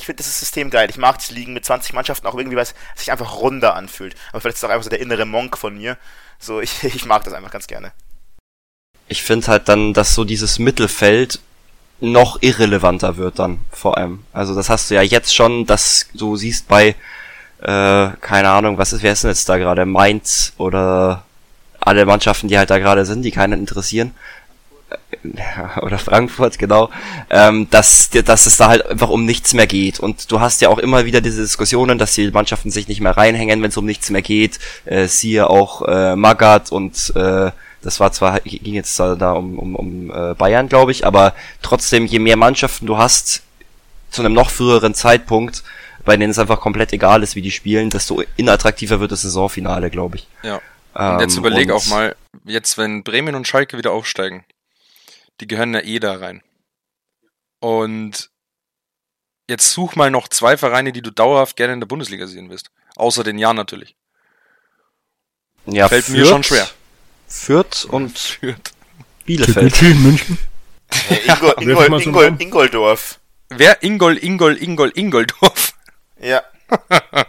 ich, 0.00 0.06
finde 0.06 0.22
dieses 0.22 0.38
System 0.38 0.70
geil. 0.70 0.88
Ich 0.90 0.96
mag 0.96 1.16
das 1.18 1.30
Ligen 1.30 1.52
mit 1.52 1.64
20 1.64 1.92
Mannschaften 1.92 2.26
auch 2.26 2.34
irgendwie, 2.34 2.56
weil 2.56 2.64
es 2.64 2.74
sich 2.96 3.12
einfach 3.12 3.36
runder 3.36 3.74
anfühlt. 3.74 4.14
Aber 4.30 4.40
vielleicht 4.40 4.56
ist 4.56 4.62
es 4.62 4.68
auch 4.68 4.72
einfach 4.72 4.84
so 4.84 4.90
der 4.90 5.00
innere 5.00 5.26
Monk 5.26 5.56
von 5.56 5.76
mir. 5.76 5.96
So, 6.38 6.60
ich, 6.60 6.82
ich 6.84 7.04
mag 7.06 7.24
das 7.24 7.34
einfach 7.34 7.50
ganz 7.50 7.66
gerne. 7.66 7.92
Ich 9.08 9.22
finde 9.22 9.48
halt 9.48 9.68
dann, 9.68 9.92
dass 9.92 10.14
so 10.14 10.24
dieses 10.24 10.58
Mittelfeld 10.58 11.40
noch 12.00 12.40
irrelevanter 12.40 13.16
wird 13.16 13.38
dann 13.38 13.60
vor 13.70 13.98
allem. 13.98 14.24
Also 14.32 14.54
das 14.54 14.70
hast 14.70 14.90
du 14.90 14.94
ja 14.94 15.02
jetzt 15.02 15.34
schon, 15.34 15.66
dass 15.66 16.08
du 16.14 16.36
siehst 16.36 16.68
bei, 16.68 16.94
äh, 17.60 18.10
keine 18.20 18.48
Ahnung, 18.50 18.78
was 18.78 18.92
ist, 18.92 19.02
wer 19.02 19.12
ist 19.12 19.24
denn 19.24 19.30
jetzt 19.30 19.48
da 19.48 19.58
gerade? 19.58 19.84
Mainz 19.84 20.54
oder 20.56 21.24
alle 21.80 22.06
Mannschaften, 22.06 22.48
die 22.48 22.58
halt 22.58 22.70
da 22.70 22.78
gerade 22.78 23.04
sind, 23.04 23.22
die 23.22 23.30
keinen 23.30 23.58
interessieren. 23.58 24.14
Äh, 25.24 25.80
Oder 25.80 25.98
Frankfurt, 25.98 26.58
genau. 26.58 26.90
Ähm, 27.30 27.68
dass, 27.70 28.10
dass 28.10 28.46
es 28.46 28.56
da 28.56 28.68
halt 28.68 28.86
einfach 28.86 29.08
um 29.08 29.24
nichts 29.24 29.54
mehr 29.54 29.66
geht. 29.66 30.00
Und 30.00 30.30
du 30.30 30.40
hast 30.40 30.60
ja 30.60 30.68
auch 30.68 30.78
immer 30.78 31.04
wieder 31.04 31.20
diese 31.20 31.42
Diskussionen, 31.42 31.98
dass 31.98 32.14
die 32.14 32.30
Mannschaften 32.30 32.70
sich 32.70 32.88
nicht 32.88 33.00
mehr 33.00 33.16
reinhängen, 33.16 33.62
wenn 33.62 33.70
es 33.70 33.76
um 33.76 33.86
nichts 33.86 34.10
mehr 34.10 34.22
geht. 34.22 34.58
Äh, 34.84 35.06
siehe 35.06 35.48
auch 35.48 35.82
äh, 35.82 36.16
Magath 36.16 36.72
und 36.72 37.12
äh, 37.16 37.50
das 37.82 37.98
war 37.98 38.12
zwar, 38.12 38.40
ging 38.40 38.74
jetzt 38.74 38.98
da, 39.00 39.14
da 39.14 39.32
um, 39.32 39.58
um, 39.58 39.74
um 39.74 40.10
äh, 40.10 40.34
Bayern, 40.34 40.68
glaube 40.68 40.92
ich, 40.92 41.06
aber 41.06 41.34
trotzdem, 41.62 42.04
je 42.04 42.18
mehr 42.18 42.36
Mannschaften 42.36 42.86
du 42.86 42.98
hast, 42.98 43.42
zu 44.10 44.22
einem 44.22 44.34
noch 44.34 44.50
früheren 44.50 44.92
Zeitpunkt, 44.92 45.62
bei 46.04 46.16
denen 46.16 46.30
es 46.30 46.38
einfach 46.38 46.60
komplett 46.60 46.92
egal 46.92 47.22
ist, 47.22 47.36
wie 47.36 47.42
die 47.42 47.50
spielen, 47.50 47.90
desto 47.90 48.22
inattraktiver 48.36 49.00
wird 49.00 49.12
das 49.12 49.22
Saisonfinale, 49.22 49.90
glaube 49.90 50.16
ich. 50.16 50.28
Ja. 50.42 50.60
Und 50.94 51.20
jetzt 51.20 51.36
Ähm, 51.36 51.44
überleg 51.44 51.70
auch 51.70 51.86
mal, 51.86 52.16
jetzt 52.44 52.76
wenn 52.76 53.02
Bremen 53.04 53.34
und 53.34 53.46
Schalke 53.46 53.78
wieder 53.78 53.92
aufsteigen, 53.92 54.44
die 55.40 55.46
gehören 55.46 55.74
ja 55.74 55.80
eh 55.80 55.98
da 55.98 56.14
rein. 56.14 56.42
Und 57.60 58.30
jetzt 59.48 59.72
such 59.72 59.96
mal 59.96 60.10
noch 60.10 60.28
zwei 60.28 60.56
Vereine, 60.56 60.92
die 60.92 61.02
du 61.02 61.10
dauerhaft 61.10 61.56
gerne 61.56 61.72
in 61.74 61.80
der 61.80 61.86
Bundesliga 61.86 62.26
sehen 62.26 62.50
willst. 62.50 62.70
Außer 62.96 63.24
den 63.24 63.38
Jahren 63.38 63.56
natürlich. 63.56 63.96
Ja, 65.66 65.88
Fällt 65.88 66.08
mir 66.08 66.24
schon 66.26 66.42
schwer. 66.42 66.68
Fürth 67.28 67.84
und 67.84 68.18
Fürth. 68.40 68.72
Bielefeld. 69.24 69.80
München. 69.82 70.38
Äh, 71.10 71.14
Ingol, 71.26 71.54
Ingol, 71.60 72.02
Ingol, 72.02 72.24
ein- 72.26 72.38
Ingoldorf. 72.38 73.20
Wer? 73.48 73.82
Ingol, 73.82 74.16
Ingol, 74.18 74.56
Ingol, 74.56 74.90
Ingoldorf. 74.90 75.74
Ja. 76.20 76.42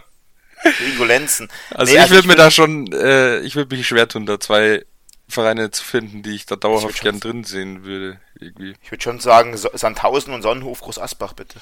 Ingolenzen. 0.92 1.48
Also 1.70 1.90
Nee, 1.92 1.96
ich 1.98 2.02
also 2.02 2.14
würde 2.14 2.28
mir 2.28 2.36
da 2.36 2.50
schon, 2.50 2.90
äh, 2.92 3.40
ich 3.40 3.56
würde 3.56 3.74
mich 3.76 3.86
schwer 3.86 4.08
tun, 4.08 4.26
da 4.26 4.38
zwei 4.38 4.84
Vereine 5.32 5.70
zu 5.70 5.82
finden, 5.82 6.22
die 6.22 6.34
ich 6.34 6.46
da 6.46 6.56
dauerhaft 6.56 6.94
Ich 6.94 7.00
gern 7.00 7.20
drin 7.20 7.44
sehen 7.44 7.84
würde. 7.84 8.20
Irgendwie. 8.38 8.74
Ich 8.82 8.90
würde 8.90 9.02
schon 9.02 9.20
sagen, 9.20 9.56
Sandhausen 9.56 10.32
und 10.32 10.42
Sonnenhof 10.42 10.80
Groß 10.80 10.98
Asbach, 10.98 11.32
bitte. 11.32 11.58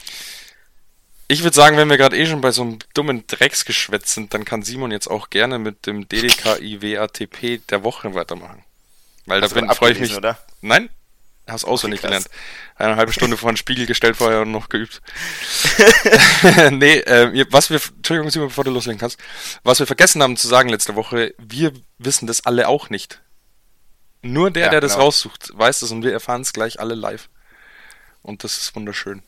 Ich 1.29 1.45
würde 1.45 1.55
sagen, 1.55 1.77
wenn 1.77 1.89
wir 1.89 1.97
gerade 1.97 2.19
eh 2.19 2.27
schon 2.27 2.41
bei 2.41 2.51
so 2.51 2.63
einem 2.63 2.79
dummen 2.93 3.25
Drecksgeschwätz 3.29 4.15
sind, 4.15 4.35
dann 4.35 4.45
kann 4.45 4.63
Simon 4.63 4.91
jetzt 4.91 5.07
auch 5.07 5.31
gerne 5.31 5.61
mit 5.61 5.87
dem 5.87 6.09
DDKIWATP 6.09 7.67
der 7.69 7.85
Woche 7.85 8.15
weitermachen. 8.15 8.65
Weil 9.27 9.41
da 9.41 9.45
Hast 9.45 9.55
du 9.55 9.61
bin 9.61 9.71
freue 9.71 9.93
ich 9.93 10.01
mich. 10.01 10.17
Oder? 10.17 10.39
Nein? 10.61 10.91
Hast 11.47 11.65
auswendig 11.65 12.01
krass. 12.01 12.09
gelernt. 12.09 12.27
Eine 12.77 12.97
halbe 12.97 13.13
Stunde 13.13 13.37
vor 13.37 13.51
den 13.53 13.57
Spiegel 13.57 13.87
gestellt 13.87 14.17
vorher 14.17 14.43
und 14.43 14.51
noch 14.51 14.69
geübt. 14.69 15.03
nee, 16.71 16.99
äh, 16.99 17.47
was 17.51 17.71
wir, 17.71 17.81
Entschuldigung, 17.97 18.31
Simon, 18.31 18.49
bevor 18.49 18.65
du 18.65 18.71
loslegen 18.71 18.99
kannst, 18.99 19.19
was 19.63 19.79
wir 19.79 19.87
vergessen 19.87 20.23
haben 20.23 20.37
zu 20.37 20.49
sagen 20.49 20.69
letzte 20.69 20.97
Woche, 20.97 21.35
wir 21.39 21.73
wissen 21.99 22.27
das 22.27 22.45
alle 22.45 22.69
auch 22.69 22.91
nicht. 22.91 23.21
Nur 24.23 24.51
der, 24.51 24.65
Ja, 24.65 24.71
der 24.71 24.81
das 24.81 24.93
genau. 24.93 25.05
raussucht, 25.05 25.51
weiß 25.55 25.81
das 25.81 25.91
und 25.91 26.05
wir 26.05 26.13
erfahren 26.13 26.43
es 26.43 26.53
gleich 26.53 26.79
alle 26.79 26.95
live. 26.95 27.29
Und 28.23 28.45
das 28.45 28.59
ist 28.59 28.77
wunderschön. 28.77 29.23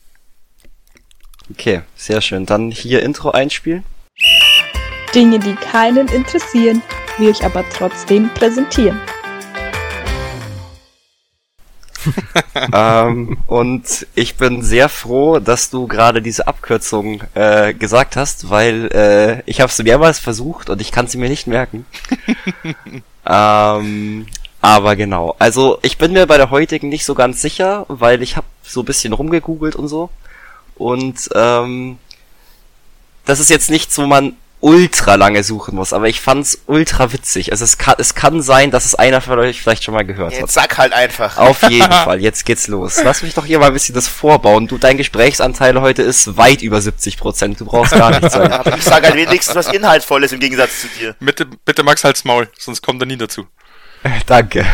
Okay, 1.49 1.81
sehr 1.95 2.21
schön. 2.21 2.45
Dann 2.45 2.71
hier 2.71 3.01
Intro 3.01 3.31
einspielen. 3.31 3.83
Dinge, 5.15 5.39
die 5.39 5.55
keinen 5.55 6.07
interessieren, 6.07 6.81
wir 7.17 7.29
euch 7.29 7.43
aber 7.43 7.63
trotzdem 7.69 8.29
präsentieren. 8.33 8.99
ähm, 12.73 13.37
und 13.47 14.07
ich 14.13 14.35
bin 14.35 14.61
sehr 14.61 14.89
froh, 14.89 15.39
dass 15.39 15.69
du 15.69 15.87
gerade 15.87 16.21
diese 16.21 16.47
Abkürzung 16.47 17.23
äh, 17.33 17.73
gesagt 17.73 18.15
hast, 18.15 18.49
weil 18.49 18.87
äh, 18.93 19.41
ich 19.45 19.61
habe 19.61 19.71
es 19.71 19.81
mehrmals 19.81 20.19
versucht 20.19 20.69
und 20.69 20.81
ich 20.81 20.91
kann 20.91 21.07
sie 21.07 21.17
mir 21.17 21.29
nicht 21.29 21.47
merken. 21.47 21.85
ähm, 23.25 24.27
aber 24.63 24.95
genau, 24.95 25.35
also 25.39 25.77
ich 25.81 25.97
bin 25.97 26.13
mir 26.13 26.25
bei 26.25 26.37
der 26.37 26.49
heutigen 26.49 26.87
nicht 26.87 27.03
so 27.03 27.15
ganz 27.15 27.41
sicher, 27.41 27.85
weil 27.89 28.21
ich 28.21 28.37
habe 28.37 28.47
so 28.63 28.79
ein 28.79 28.85
bisschen 28.85 29.11
rumgegoogelt 29.11 29.75
und 29.75 29.89
so. 29.89 30.09
Und 30.75 31.29
ähm, 31.35 31.97
das 33.25 33.41
ist 33.41 33.49
jetzt 33.49 33.69
nicht 33.69 33.91
so, 33.91 34.07
man 34.07 34.37
ultra 34.61 35.15
lange 35.15 35.43
suchen 35.43 35.75
muss, 35.75 35.91
aber 35.91 36.07
ich 36.07 36.21
fand's 36.21 36.59
ultra 36.65 37.11
witzig. 37.11 37.51
Also 37.51 37.65
es 37.65 37.77
kann, 37.77 37.95
es 37.97 38.15
kann 38.15 38.41
sein, 38.41 38.71
dass 38.71 38.85
es 38.85 38.95
einer 38.95 39.19
von 39.19 39.37
euch 39.37 39.61
vielleicht 39.61 39.83
schon 39.83 39.93
mal 39.93 40.05
gehört 40.05 40.31
Jetzt 40.31 40.41
hat. 40.43 40.51
sag 40.51 40.77
halt 40.77 40.93
einfach. 40.93 41.37
Auf 41.37 41.69
jeden 41.69 41.91
Fall, 41.91 42.21
jetzt 42.21 42.45
geht's 42.45 42.69
los. 42.69 43.01
Lass 43.03 43.21
mich 43.21 43.33
doch 43.33 43.43
hier 43.43 43.59
mal 43.59 43.67
ein 43.67 43.73
bisschen 43.73 43.95
das 43.95 44.07
vorbauen. 44.07 44.67
Du, 44.69 44.77
dein 44.77 44.95
Gesprächsanteil 44.95 45.81
heute 45.81 46.03
ist 46.03 46.37
weit 46.37 46.61
über 46.61 46.79
70 46.79 47.17
Prozent. 47.17 47.59
Du 47.59 47.65
brauchst 47.65 47.91
gar 47.91 48.11
nichts 48.11 48.31
sagen. 48.33 48.53
Aber 48.53 48.73
ich 48.77 48.83
sage 48.85 49.07
halt 49.07 49.17
wenigstens 49.17 49.55
was 49.55 49.67
Inhaltvolles 49.67 50.31
im 50.31 50.39
Gegensatz 50.39 50.79
zu 50.79 50.87
dir. 50.97 51.17
Bitte, 51.19 51.47
bitte 51.65 51.83
Max, 51.83 52.05
halt's 52.05 52.23
Maul, 52.23 52.47
sonst 52.57 52.81
kommt 52.81 53.01
er 53.01 53.07
nie 53.07 53.17
dazu. 53.17 53.45
Danke. 54.25 54.65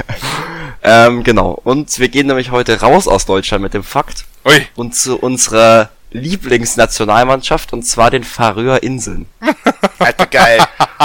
ähm, 0.82 1.22
genau. 1.24 1.60
Und 1.64 1.98
wir 1.98 2.08
gehen 2.08 2.26
nämlich 2.26 2.50
heute 2.50 2.80
raus 2.80 3.08
aus 3.08 3.26
Deutschland 3.26 3.62
mit 3.62 3.74
dem 3.74 3.84
Fakt 3.84 4.24
Ui, 4.44 4.66
und 4.76 4.94
zu 4.94 5.18
unserer 5.18 5.90
Lieblingsnationalmannschaft 6.12 7.72
und 7.72 7.84
zwar 7.84 8.10
den 8.10 8.24
Färöer 8.24 8.82
Inseln. 8.82 9.26
Alter, 9.98 10.26
geil. 10.26 10.60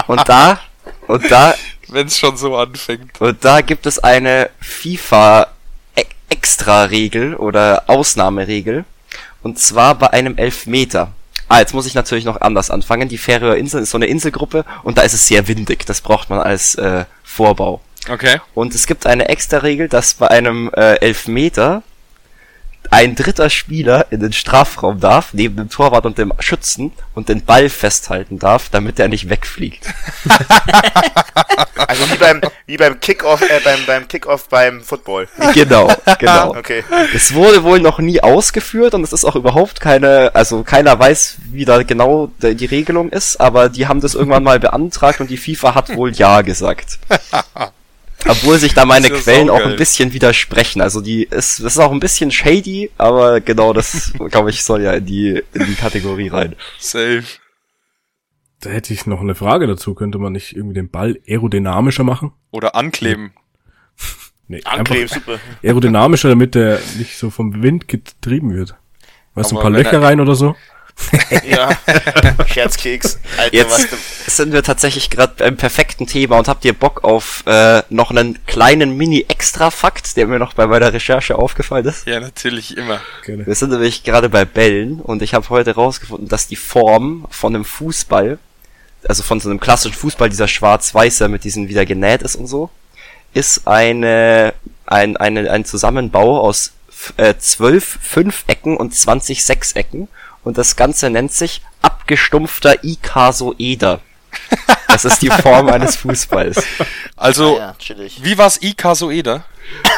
Und 0.07 0.27
da, 0.27 0.59
und 1.07 1.29
da, 1.29 1.53
wenn's 1.89 2.17
schon 2.17 2.37
so 2.37 2.55
anfängt. 2.55 3.21
und 3.21 3.43
da 3.45 3.61
gibt 3.61 3.85
es 3.85 3.99
eine 3.99 4.49
FIFA 4.59 5.47
e- 5.95 7.35
oder 7.35 7.83
Ausnahmeregel. 7.87 8.85
Und 9.43 9.59
zwar 9.59 9.95
bei 9.95 10.11
einem 10.11 10.37
Elfmeter. 10.37 11.11
Ah, 11.47 11.59
jetzt 11.59 11.75
muss 11.75 11.85
ich 11.85 11.93
natürlich 11.93 12.25
noch 12.25 12.41
anders 12.41 12.71
anfangen. 12.71 13.07
Die 13.07 13.19
Färöer 13.19 13.55
Inseln 13.55 13.83
ist 13.83 13.91
so 13.91 13.97
eine 13.99 14.07
Inselgruppe 14.07 14.65
und 14.81 14.97
da 14.97 15.03
ist 15.03 15.13
es 15.13 15.27
sehr 15.27 15.47
windig. 15.47 15.85
Das 15.85 16.01
braucht 16.01 16.31
man 16.31 16.39
als 16.39 16.73
äh, 16.75 17.05
Vorbau. 17.35 17.81
Okay. 18.09 18.39
Und 18.53 18.73
es 18.73 18.87
gibt 18.87 19.05
eine 19.05 19.27
extra 19.29 19.57
Regel, 19.57 19.89
dass 19.89 20.13
bei 20.13 20.29
einem 20.29 20.71
äh, 20.75 20.95
Elfmeter 21.01 21.83
ein 22.91 23.15
dritter 23.15 23.49
Spieler 23.49 24.07
in 24.11 24.19
den 24.19 24.33
Strafraum 24.33 24.99
darf, 24.99 25.33
neben 25.33 25.55
dem 25.55 25.69
Torwart 25.69 26.05
und 26.05 26.17
dem 26.17 26.33
Schützen, 26.39 26.91
und 27.13 27.29
den 27.29 27.43
Ball 27.43 27.69
festhalten 27.69 28.39
darf, 28.39 28.69
damit 28.69 28.99
er 28.99 29.07
nicht 29.07 29.29
wegfliegt. 29.29 29.87
Also 31.87 32.09
wie 32.09 32.17
beim, 32.17 32.41
wie 32.65 32.77
beim 32.77 32.99
Kickoff, 32.99 33.41
äh, 33.41 33.59
beim, 33.63 33.79
beim 33.85 34.07
Kickoff 34.07 34.49
beim 34.49 34.81
Football. 34.81 35.27
genau, 35.53 35.89
genau. 36.19 36.55
Okay. 36.55 36.83
Es 37.13 37.33
wurde 37.33 37.63
wohl 37.63 37.79
noch 37.79 37.99
nie 37.99 38.21
ausgeführt 38.21 38.93
und 38.93 39.03
es 39.03 39.13
ist 39.13 39.23
auch 39.25 39.35
überhaupt 39.35 39.79
keine, 39.79 40.33
also 40.33 40.63
keiner 40.63 40.97
weiß, 40.97 41.37
wie 41.51 41.65
da 41.65 41.83
genau 41.83 42.31
die 42.41 42.65
Regelung 42.65 43.09
ist, 43.09 43.39
aber 43.39 43.69
die 43.69 43.87
haben 43.87 44.01
das 44.01 44.15
irgendwann 44.15 44.43
mal 44.43 44.59
beantragt 44.59 45.19
und 45.19 45.29
die 45.29 45.37
FIFA 45.37 45.75
hat 45.75 45.95
wohl 45.95 46.11
ja 46.11 46.41
gesagt. 46.41 46.99
Obwohl 48.27 48.57
sich 48.57 48.73
da 48.73 48.85
meine 48.85 49.09
Quellen 49.09 49.49
auch 49.49 49.61
ein 49.61 49.75
bisschen 49.75 50.13
widersprechen. 50.13 50.81
Also 50.81 51.01
die 51.01 51.23
ist, 51.23 51.63
das 51.63 51.73
ist 51.73 51.79
auch 51.79 51.91
ein 51.91 51.99
bisschen 51.99 52.31
shady, 52.31 52.89
aber 52.97 53.39
genau 53.41 53.73
das, 53.73 54.13
glaube 54.31 54.49
ich, 54.49 54.63
soll 54.63 54.81
ja 54.81 54.93
in 54.93 55.05
die, 55.05 55.43
in 55.53 55.65
die 55.65 55.75
Kategorie 55.75 56.29
rein. 56.29 56.55
Safe. 56.79 57.23
Da 58.61 58.69
hätte 58.71 58.93
ich 58.93 59.05
noch 59.05 59.21
eine 59.21 59.35
Frage 59.35 59.67
dazu. 59.67 59.93
Könnte 59.93 60.17
man 60.17 60.33
nicht 60.33 60.55
irgendwie 60.55 60.73
den 60.75 60.89
Ball 60.89 61.19
aerodynamischer 61.27 62.03
machen? 62.03 62.31
Oder 62.51 62.75
ankleben. 62.75 63.33
Nee, 64.47 64.61
Ankleben, 64.65 65.07
super. 65.07 65.39
aerodynamischer, 65.63 66.29
damit 66.29 66.55
der 66.55 66.79
nicht 66.97 67.17
so 67.17 67.29
vom 67.29 67.61
Wind 67.61 67.87
getrieben 67.87 68.53
wird. 68.55 68.75
Weißt 69.35 69.51
du, 69.51 69.57
ein 69.57 69.61
paar 69.61 69.71
Löcher 69.71 69.93
er- 69.93 70.01
rein 70.03 70.19
oder 70.19 70.35
so? 70.35 70.55
Ja. 71.43 71.69
Scherzkeks. 72.47 73.19
Alter, 73.37 73.69
was 73.69 73.81
Jetzt 73.81 73.91
du, 73.91 74.31
sind 74.31 74.53
wir 74.53 74.63
tatsächlich 74.63 75.09
gerade 75.09 75.33
beim 75.37 75.57
perfekten 75.57 76.07
Thema 76.07 76.37
und 76.37 76.47
habt 76.47 76.65
ihr 76.65 76.73
Bock 76.73 77.03
auf 77.03 77.43
äh, 77.45 77.83
noch 77.89 78.11
einen 78.11 78.45
kleinen 78.45 78.95
Mini-Extra-Fakt, 78.97 80.17
der 80.17 80.27
mir 80.27 80.39
noch 80.39 80.53
bei 80.53 80.67
meiner 80.67 80.93
Recherche 80.93 81.37
aufgefallen 81.37 81.85
ist? 81.85 82.05
Ja, 82.05 82.19
natürlich 82.19 82.77
immer. 82.77 83.01
Gerne. 83.23 83.45
Wir 83.45 83.55
sind 83.55 83.71
nämlich 83.71 84.03
gerade 84.03 84.29
bei 84.29 84.45
Bällen 84.45 84.99
und 85.01 85.21
ich 85.21 85.33
habe 85.33 85.49
heute 85.49 85.75
rausgefunden, 85.75 86.27
dass 86.27 86.47
die 86.47 86.55
Form 86.55 87.27
von 87.29 87.55
einem 87.55 87.65
Fußball, 87.65 88.37
also 89.07 89.23
von 89.23 89.39
so 89.39 89.49
einem 89.49 89.59
klassischen 89.59 89.95
Fußball, 89.95 90.29
dieser 90.29 90.47
schwarz-weiße 90.47 91.27
mit 91.27 91.43
diesen 91.43 91.69
wieder 91.69 91.85
genäht 91.85 92.21
ist 92.21 92.35
und 92.35 92.47
so, 92.47 92.69
ist 93.33 93.67
eine, 93.67 94.53
ein, 94.85 95.17
eine, 95.17 95.51
ein 95.51 95.65
Zusammenbau 95.65 96.39
aus 96.39 96.71
äh, 97.17 97.35
zwölf 97.37 97.99
Fünfecken 98.01 98.77
und 98.77 98.95
20 98.95 99.43
Sechsecken 99.43 100.07
und 100.45 100.57
das 100.57 100.75
Ganze 100.77 101.09
nennt 101.09 101.33
sich 101.33 101.61
abgestumpfter 101.81 102.83
Ikasoeder. 102.83 103.99
Das 104.87 105.03
ist 105.05 105.21
die 105.21 105.29
Form 105.29 105.67
eines 105.69 105.95
Fußballs. 105.97 106.63
Also, 107.17 107.59
Ah 107.59 107.75
ja, 107.79 107.95
wie 108.21 108.37
war's 108.37 108.61
Ikasoeder? 108.61 109.43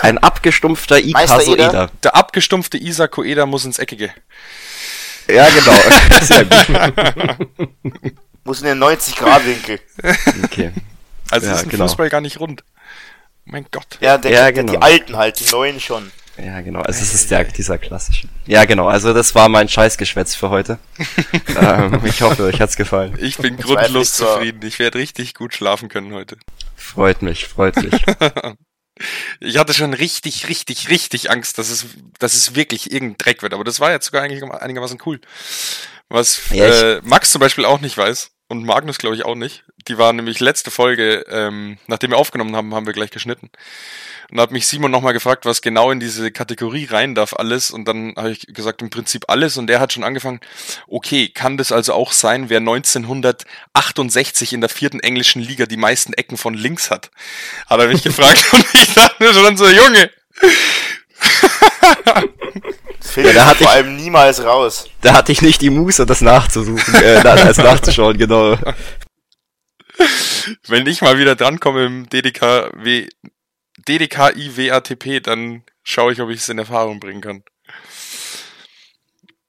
Ein 0.01 0.17
abgestumpfter 0.17 0.99
Ikasoeder. 0.99 1.91
Der 2.03 2.15
abgestumpfte 2.15 2.77
Isa 2.77 3.07
Koeda 3.07 3.45
muss 3.45 3.65
ins 3.65 3.77
Eckige. 3.79 4.11
Ja, 5.27 5.47
genau. 5.49 5.73
Sehr 6.21 6.45
gut. 6.45 7.77
Muss 8.45 8.61
in 8.61 8.67
den 8.67 8.81
90-Grad-Winkel. 8.81 9.79
Okay. 10.45 10.71
Also 11.29 11.47
Ja, 11.47 11.53
ist 11.55 11.63
ein 11.63 11.69
genau. 11.69 11.85
Fußball 11.87 12.09
gar 12.09 12.21
nicht 12.21 12.39
rund. 12.39 12.63
Mein 13.43 13.65
Gott. 13.71 13.97
Ja, 13.99 14.17
der, 14.17 14.31
Ja, 14.31 14.41
der, 14.43 14.53
genau. 14.53 14.71
die 14.71 14.77
alten 14.81 15.17
halt, 15.17 15.39
die 15.39 15.51
neuen 15.51 15.79
schon. 15.81 16.11
Ja, 16.37 16.61
genau. 16.61 16.81
Also 16.81 17.01
es 17.01 17.13
ist 17.13 17.31
der, 17.31 17.43
dieser 17.45 17.77
klassische. 17.77 18.27
Ja, 18.45 18.65
genau. 18.65 18.87
Also 18.87 19.13
das 19.13 19.33
war 19.35 19.49
mein 19.49 19.67
Scheißgeschwätz 19.67 20.35
für 20.35 20.49
heute. 20.49 20.77
ähm, 21.59 22.01
ich 22.05 22.21
hoffe, 22.21 22.43
euch 22.43 22.61
hat's 22.61 22.75
gefallen. 22.75 23.17
Ich 23.19 23.37
bin 23.37 23.57
grundlos 23.57 24.13
zufrieden. 24.13 24.61
Ich 24.63 24.79
werde 24.79 24.99
richtig 24.99 25.33
gut 25.33 25.53
schlafen 25.53 25.89
können 25.89 26.13
heute. 26.13 26.37
Freut 26.75 27.21
mich, 27.21 27.47
freut 27.47 27.75
mich. 27.77 27.93
Ich 29.39 29.59
hatte 29.59 29.75
schon 29.75 29.93
richtig, 29.93 30.49
richtig, 30.49 30.89
richtig 30.89 31.29
Angst, 31.29 31.59
dass 31.59 31.69
es, 31.69 31.85
dass 32.17 32.33
es 32.33 32.55
wirklich 32.55 32.91
irgendein 32.91 33.19
Dreck 33.19 33.43
wird. 33.43 33.53
Aber 33.53 33.63
das 33.63 33.79
war 33.79 33.91
jetzt 33.91 34.07
sogar 34.07 34.23
eigentlich 34.23 34.41
einigermaßen 34.43 34.97
cool. 35.05 35.21
Was 36.09 36.49
Ja, 36.49 36.65
äh, 36.65 37.01
Max 37.03 37.31
zum 37.31 37.39
Beispiel 37.39 37.65
auch 37.65 37.79
nicht 37.79 37.95
weiß 37.95 38.31
und 38.47 38.63
Magnus 38.63 38.97
glaube 38.97 39.15
ich 39.15 39.25
auch 39.25 39.35
nicht. 39.35 39.63
Die 39.87 39.97
war 39.97 40.13
nämlich 40.13 40.39
letzte 40.39 40.71
Folge, 40.71 41.25
ähm, 41.29 41.77
nachdem 41.87 42.11
wir 42.11 42.17
aufgenommen 42.17 42.55
haben, 42.55 42.73
haben 42.73 42.85
wir 42.85 42.93
gleich 42.93 43.11
geschnitten. 43.11 43.49
Und 44.29 44.37
da 44.37 44.43
hat 44.43 44.51
mich 44.51 44.67
Simon 44.67 44.91
nochmal 44.91 45.13
gefragt, 45.13 45.45
was 45.45 45.61
genau 45.61 45.91
in 45.91 46.01
diese 46.01 46.31
Kategorie 46.31 46.85
rein 46.85 47.15
darf, 47.15 47.33
alles. 47.33 47.71
Und 47.71 47.87
dann 47.87 48.13
habe 48.17 48.31
ich 48.31 48.47
gesagt, 48.47 48.81
im 48.81 48.89
Prinzip 48.89 49.25
alles. 49.29 49.57
Und 49.57 49.67
der 49.67 49.79
hat 49.79 49.93
schon 49.93 50.03
angefangen, 50.03 50.41
okay, 50.87 51.29
kann 51.29 51.57
das 51.57 51.71
also 51.71 51.93
auch 51.93 52.11
sein, 52.11 52.49
wer 52.49 52.59
1968 52.59 54.53
in 54.53 54.61
der 54.61 54.69
vierten 54.69 54.99
englischen 54.99 55.41
Liga 55.41 55.65
die 55.65 55.77
meisten 55.77 56.13
Ecken 56.13 56.37
von 56.37 56.53
links 56.53 56.91
hat? 56.91 57.09
Hat 57.67 57.79
er 57.79 57.87
mich 57.87 58.03
gefragt 58.03 58.43
und 58.51 58.65
ich 58.73 58.93
dachte 58.93 59.33
schon 59.33 59.55
so, 59.55 59.67
Junge, 59.67 60.09
Das 62.99 63.11
findet 63.11 63.35
da 63.35 63.45
hatte 63.45 63.63
vor 63.63 63.67
ich- 63.67 63.77
allem 63.77 63.95
niemals 63.95 64.43
raus. 64.43 64.89
Da 65.01 65.13
hatte 65.13 65.31
ich 65.31 65.41
nicht 65.41 65.61
die 65.61 65.69
Muße, 65.69 66.05
das 66.05 66.21
nachzusuchen, 66.21 66.95
äh, 66.95 67.17
als 67.25 67.57
nachzuschauen, 67.59 68.17
genau. 68.17 68.57
wenn 70.67 70.85
ich 70.87 71.01
mal 71.01 71.17
wieder 71.17 71.35
drankomme 71.35 71.85
im 71.85 72.09
DDKW, 72.09 73.07
DDKI-WATP, 73.87 75.21
dann 75.21 75.63
schaue 75.83 76.11
ich, 76.13 76.21
ob 76.21 76.29
ich 76.29 76.39
es 76.39 76.49
in 76.49 76.57
Erfahrung 76.59 76.99
bringen 76.99 77.21
kann. 77.21 77.43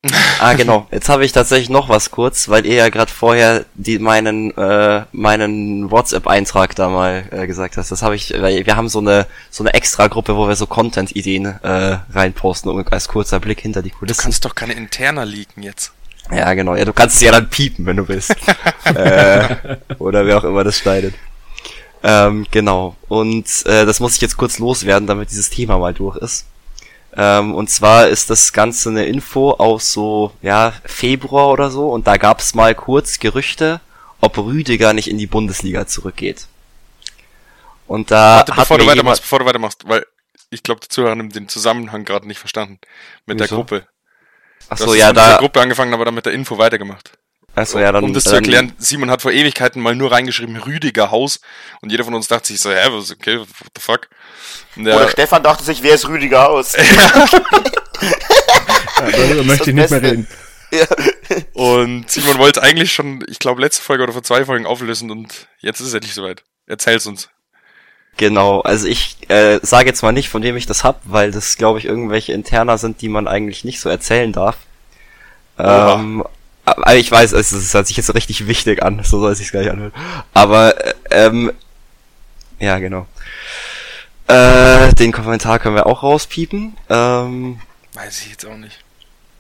Ah, 0.41 0.55
genau. 0.55 0.87
Jetzt 0.93 1.09
habe 1.09 1.25
ich 1.25 1.33
tatsächlich 1.33 1.69
noch 1.69 1.89
was 1.89 2.13
kurz, 2.13 2.49
weil 2.49 2.65
ihr 2.65 2.77
ja 2.77 2.89
gerade 2.91 3.11
vorher 3.11 3.65
die 3.75 3.99
meinen 3.99 4.57
äh, 4.57 5.03
meinen 5.11 5.91
WhatsApp-Eintrag 5.91 6.77
da 6.77 6.89
mal 6.89 7.25
äh, 7.33 7.49
gesagt 7.49 7.77
hast. 7.77 7.91
Das 7.91 8.03
habe 8.03 8.15
ich, 8.15 8.33
weil 8.41 8.65
wir 8.65 8.77
haben 8.77 8.89
so 8.89 9.01
eine 9.01 9.27
so 9.51 9.65
eine 9.65 9.75
Extra-Gruppe, 9.75 10.37
wo 10.37 10.47
wir 10.47 10.55
so 10.55 10.69
Content-Ideen 10.69 11.47
äh, 11.47 11.99
reinposten, 12.13 12.71
um 12.71 12.87
als 12.89 13.09
kurzer 13.09 13.41
Blick 13.41 13.61
hinter 13.61 13.83
die 13.83 13.91
Du 13.91 13.97
Kulissen. 13.97 14.23
kannst 14.23 14.45
doch 14.45 14.55
keine 14.55 14.75
Interna 14.75 15.25
leaken 15.25 15.65
jetzt. 15.65 15.93
Ja, 16.31 16.55
genau. 16.55 16.77
Ja, 16.77 16.85
du 16.85 16.93
kannst 16.93 17.17
es 17.17 17.23
ja 17.23 17.33
dann 17.33 17.49
piepen, 17.51 17.85
wenn 17.87 17.97
du 17.97 18.07
willst. 18.07 18.37
äh, 18.85 19.57
oder 19.99 20.25
wer 20.27 20.39
auch 20.39 20.45
immer 20.45 20.63
das 20.63 20.79
schneidet. 20.79 21.15
Ähm, 22.05 22.47
genau. 22.53 22.97
Und 23.09 23.47
äh, 23.67 23.85
das 23.87 23.99
muss 23.99 24.15
ich 24.15 24.21
jetzt 24.21 24.37
kurz 24.37 24.59
loswerden, 24.61 25.09
damit 25.09 25.31
dieses 25.31 25.51
Thema 25.51 25.79
mal 25.79 25.95
durch 25.95 26.17
ist. 26.19 26.47
Ähm, 27.17 27.55
und 27.55 27.71
zwar 27.71 28.09
ist 28.09 28.31
das 28.31 28.53
Ganze 28.53 28.91
eine 28.91 29.07
Info 29.07 29.53
aus 29.53 29.93
so, 29.93 30.33
ja, 30.43 30.73
Februar 30.85 31.49
oder 31.49 31.71
so. 31.71 31.91
Und 31.91 32.07
da 32.07 32.17
gab 32.17 32.41
es 32.41 32.55
mal 32.55 32.75
kurz 32.75 33.19
Gerüchte, 33.19 33.81
ob 34.21 34.37
Rüdiger 34.39 34.93
nicht 34.93 35.09
in 35.09 35.19
die 35.19 35.27
Bundesliga 35.27 35.87
zurückgeht. 35.87 36.47
Und 37.87 38.11
da 38.11 38.39
Warte, 38.39 38.53
hat 38.53 38.59
bevor 38.61 38.77
mir 38.77 38.85
du 38.85 38.91
weitermachst, 38.91 39.23
bevor 39.23 39.39
du 39.39 39.47
weitermachst, 39.47 39.89
weil 39.89 40.05
ich 40.51 40.63
glaube, 40.63 40.81
die 40.81 40.89
Zuhörer 40.89 41.13
haben 41.13 41.31
den 41.31 41.49
Zusammenhang 41.49 42.05
gerade 42.05 42.27
nicht 42.27 42.39
verstanden. 42.39 42.79
Mit 43.27 43.41
der 43.41 43.47
Wieso? 43.47 43.57
Gruppe. 43.57 43.87
ach 44.69 44.79
so, 44.79 44.95
ja, 44.95 45.09
mit 45.09 45.17
der 45.17 45.29
da, 45.31 45.37
Gruppe 45.39 45.61
angefangen, 45.61 45.95
aber 45.95 46.05
dann 46.05 46.15
mit 46.15 46.27
der 46.27 46.33
Info 46.33 46.59
weitergemacht. 46.59 47.13
Ach 47.55 47.67
so, 47.67 47.79
ja, 47.79 47.91
dann, 47.93 48.05
um 48.05 48.13
das 48.15 48.25
zu 48.25 48.31
dann- 48.31 48.45
erklären, 48.45 48.73
Simon 48.79 49.11
hat 49.11 49.23
vor 49.23 49.33
Ewigkeiten 49.33 49.81
mal 49.83 49.95
nur 49.95 50.11
reingeschrieben, 50.13 50.57
Rüdiger 50.57 51.11
Haus. 51.11 51.41
Und 51.81 51.91
jeder 51.91 52.05
von 52.05 52.15
uns 52.15 52.29
dachte 52.29 52.49
sich 52.49 52.61
so, 52.61 52.71
hä, 52.71 52.89
was, 52.91 53.11
okay, 53.11 53.39
what 53.39 53.49
the 53.77 53.81
fuck? 53.83 54.09
Und 54.77 54.85
der, 54.85 54.97
Oder 54.97 55.09
Stefan 55.11 55.43
dachte 55.43 55.65
sich, 55.65 55.83
wer 55.83 55.95
ist 55.95 56.09
Rüdiger 56.09 56.43
Haus? 56.43 56.75
Ja, 59.01 59.11
darüber 59.13 59.45
möchte 59.45 59.71
ich 59.71 59.77
nicht 59.77 59.91
mehr 59.91 60.01
Beste. 60.01 60.11
reden. 60.11 60.27
Und 61.55 62.11
Simon 62.11 62.39
wollte 62.39 62.63
eigentlich 62.63 62.93
schon, 62.93 63.25
ich 63.29 63.39
glaube, 63.39 63.61
letzte 63.61 63.83
Folge 63.83 64.03
oder 64.03 64.13
vor 64.13 64.23
zwei 64.23 64.45
Folgen 64.45 64.67
auflösen 64.67 65.11
und 65.11 65.47
jetzt 65.61 65.81
ist 65.81 65.89
es 65.89 65.95
endlich 65.95 66.15
soweit. 66.15 66.43
Erzähl's 66.67 67.07
uns. 67.07 67.29
Genau, 68.17 68.61
also 68.61 68.89
ich 68.89 69.17
äh, 69.31 69.61
sage 69.63 69.89
jetzt 69.89 70.03
mal 70.03 70.13
nicht, 70.13 70.29
von 70.29 70.43
wem 70.43 70.57
ich 70.57 70.67
das 70.67 70.83
hab, 70.83 71.01
weil 71.05 71.31
das, 71.31 71.57
glaube 71.57 71.79
ich, 71.79 71.85
irgendwelche 71.85 72.33
Interner 72.33 72.77
sind, 72.77 73.01
die 73.01 73.09
man 73.09 73.29
eigentlich 73.29 73.65
nicht 73.65 73.81
so 73.81 73.89
erzählen 73.89 74.33
darf. 74.33 74.57
Ähm, 75.59 76.25
aber 76.77 76.97
ich 76.97 77.11
weiß, 77.11 77.33
es, 77.33 77.53
es 77.53 77.75
hört 77.75 77.87
sich 77.87 77.97
jetzt 77.97 78.15
richtig 78.15 78.47
wichtig 78.47 78.83
an, 78.83 79.03
so 79.05 79.21
soll 79.21 79.33
es 79.33 79.39
sich 79.39 79.51
gleich 79.51 79.71
anhören. 79.71 79.93
Aber 80.35 80.75
äh, 80.85 80.95
ähm, 81.11 81.53
ja, 82.59 82.79
genau. 82.79 83.07
Äh, 84.27 84.93
den 84.95 85.13
Kommentar 85.13 85.59
können 85.59 85.75
wir 85.77 85.87
auch 85.87 86.03
rauspiepen. 86.03 86.77
Ähm, 86.91 87.61
Weiß 87.95 88.21
ich 88.23 88.31
jetzt 88.31 88.47
auch 88.47 88.57
nicht. 88.57 88.79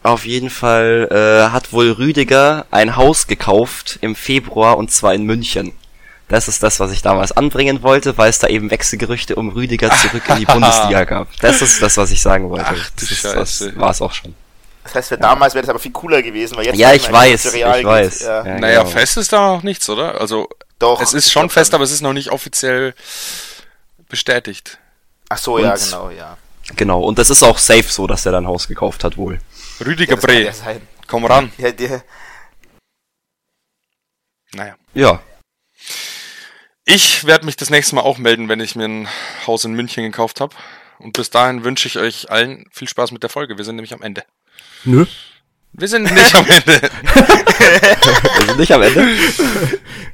auf 0.02 0.24
jeden 0.24 0.50
Fall 0.50 1.08
äh, 1.10 1.52
hat 1.52 1.72
wohl 1.72 1.90
Rüdiger 1.92 2.66
ein 2.70 2.96
Haus 2.96 3.26
gekauft 3.26 3.98
im 4.00 4.14
Februar 4.14 4.78
und 4.78 4.90
zwar 4.90 5.14
in 5.14 5.24
München. 5.24 5.72
Das 6.28 6.46
ist 6.46 6.62
das, 6.62 6.78
was 6.78 6.92
ich 6.92 7.00
damals 7.02 7.32
anbringen 7.32 7.82
wollte, 7.82 8.18
weil 8.18 8.28
es 8.28 8.38
da 8.38 8.48
eben 8.48 8.70
Wechselgerüchte 8.70 9.34
um 9.36 9.48
Rüdiger 9.48 9.90
zurück 9.90 10.22
in 10.28 10.36
die 10.36 10.44
Bundesliga 10.52 11.04
gab. 11.04 11.28
Das 11.40 11.62
ist 11.62 11.80
das, 11.82 11.96
was 11.96 12.10
ich 12.10 12.20
sagen 12.20 12.50
wollte. 12.50 12.66
Ach, 12.68 12.90
das 12.96 13.10
ist, 13.10 13.20
Scheiße. 13.22 13.72
das 13.72 13.76
war 13.80 13.90
es 13.90 14.02
auch 14.02 14.12
schon. 14.12 14.34
Das 14.88 14.94
heißt, 14.96 15.08
für 15.08 15.18
damals 15.18 15.54
wäre 15.54 15.62
das 15.62 15.70
aber 15.70 15.78
viel 15.78 15.92
cooler 15.92 16.22
gewesen, 16.22 16.56
weil 16.56 16.66
jetzt 16.66 16.78
Ja, 16.78 16.92
ich 16.94 17.10
weiß, 17.10 17.44
ich 17.46 17.52
geht, 17.52 17.84
weiß. 17.84 18.20
Ja. 18.20 18.46
Ja, 18.46 18.58
naja, 18.58 18.78
genau. 18.82 18.90
fest 18.90 19.16
ist 19.18 19.32
da 19.32 19.54
noch 19.54 19.62
nichts, 19.62 19.88
oder? 19.88 20.20
Also, 20.20 20.48
Doch. 20.78 21.00
es 21.00 21.12
ist 21.12 21.30
schon 21.30 21.42
glaub, 21.42 21.52
fest, 21.52 21.74
aber 21.74 21.84
es 21.84 21.90
ist 21.90 22.00
noch 22.00 22.12
nicht 22.14 22.30
offiziell 22.30 22.94
bestätigt. 24.08 24.78
Ach 25.28 25.38
so, 25.38 25.58
ja, 25.58 25.72
Und- 25.72 25.84
genau, 25.84 26.10
ja. 26.10 26.36
Genau, 26.76 27.00
und 27.02 27.18
das 27.18 27.30
ist 27.30 27.42
auch 27.42 27.58
safe 27.58 27.84
so, 27.84 28.06
dass 28.06 28.26
er 28.26 28.32
dann 28.32 28.44
ein 28.44 28.48
Haus 28.48 28.68
gekauft 28.68 29.02
hat 29.04 29.16
wohl. 29.16 29.38
Rüdiger 29.84 30.14
ja 30.16 30.20
Bre, 30.20 30.42
ja 30.44 30.52
komm 31.06 31.24
ran. 31.24 31.50
Ja, 31.56 31.70
der, 31.70 32.02
Naja. 34.52 34.76
Ja, 34.94 35.20
Ich 36.84 37.24
werde 37.26 37.44
mich 37.44 37.56
das 37.56 37.68
nächste 37.70 37.94
Mal 37.94 38.00
auch 38.02 38.16
melden, 38.18 38.48
wenn 38.48 38.60
ich 38.60 38.74
mir 38.74 38.86
ein 38.86 39.08
Haus 39.46 39.64
in 39.64 39.72
München 39.74 40.04
gekauft 40.04 40.40
habe. 40.40 40.54
Und 40.98 41.12
bis 41.12 41.30
dahin 41.30 41.62
wünsche 41.62 41.86
ich 41.86 41.98
euch 41.98 42.30
allen 42.30 42.64
viel 42.72 42.88
Spaß 42.88 43.12
mit 43.12 43.22
der 43.22 43.30
Folge. 43.30 43.56
Wir 43.58 43.64
sind 43.64 43.76
nämlich 43.76 43.92
am 43.92 44.02
Ende. 44.02 44.24
Nö. 44.84 45.06
Wir 45.72 45.88
sind 45.88 46.02
nicht 46.14 46.34
am 46.34 46.44
Ende. 46.46 46.80
wir 46.82 48.46
sind 48.46 48.58
nicht 48.58 48.72
am 48.72 48.82
Ende. 48.82 49.06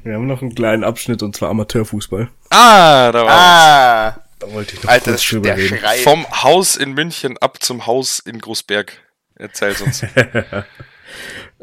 Wir 0.03 0.15
haben 0.15 0.27
noch 0.27 0.43
einen 0.43 0.55
kleinen 0.55 0.85
Abschnitt 0.85 1.23
und 1.23 1.35
zwar 1.37 1.51
Amateurfußball. 1.51 2.29
Ah, 2.51 3.13
da 3.13 3.25
war 3.25 3.31
ah, 3.31 4.21
Da 4.39 4.53
wollte 4.53 4.75
ich 4.75 4.81
doch 4.81 4.89
Alter, 4.89 5.13
kurz 5.13 5.27
drüber 5.27 5.49
der 5.49 5.57
reden. 5.57 5.79
Schrei. 5.79 5.99
Vom 5.99 6.27
Haus 6.43 6.77
in 6.77 6.93
München 6.93 7.39
ab 7.39 7.63
zum 7.63 7.87
Haus 7.87 8.19
in 8.19 8.39
Großberg. 8.39 8.93
Erzähl's 9.37 9.81
uns. 9.81 10.05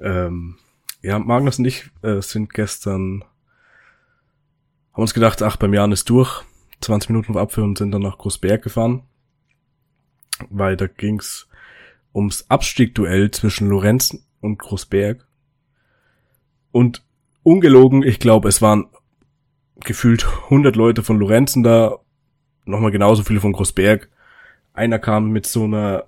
Ähm, 0.02 0.58
ja, 1.02 1.20
Magnus 1.20 1.60
und 1.60 1.66
ich 1.66 1.90
äh, 2.04 2.22
sind 2.22 2.54
gestern, 2.54 3.24
haben 4.94 5.02
uns 5.02 5.14
gedacht, 5.14 5.42
ach, 5.42 5.58
beim 5.58 5.74
Jahren 5.74 5.92
ist 5.92 6.10
durch. 6.10 6.44
20 6.82 7.10
Minuten 7.12 7.34
vor 7.34 7.42
Abführen 7.42 7.70
und 7.70 7.78
sind 7.78 7.92
dann 7.92 8.02
nach 8.02 8.18
Großberg 8.18 8.64
gefahren. 8.64 9.04
Weil 10.50 10.76
da 10.76 10.88
ging's 10.88 11.48
ums 12.14 12.46
Abstiegduell 12.50 13.32
zwischen 13.32 13.68
Lorenzen 13.68 14.26
und 14.42 14.60
Großberg. 14.60 15.26
Und 16.72 17.04
ungelogen, 17.44 18.04
ich 18.04 18.20
glaube, 18.20 18.50
es 18.50 18.62
waren 18.62 18.88
gefühlt 19.84 20.26
100 20.46 20.76
Leute 20.76 21.04
von 21.04 21.18
Lorenzen 21.18 21.64
da, 21.64 21.98
nochmal 22.66 22.92
genauso 22.92 23.24
viele 23.24 23.40
von 23.40 23.54
Großberg. 23.54 24.10
Einer 24.74 25.00
kam 25.00 25.32
mit 25.32 25.46
so 25.46 25.66
einer 25.66 26.06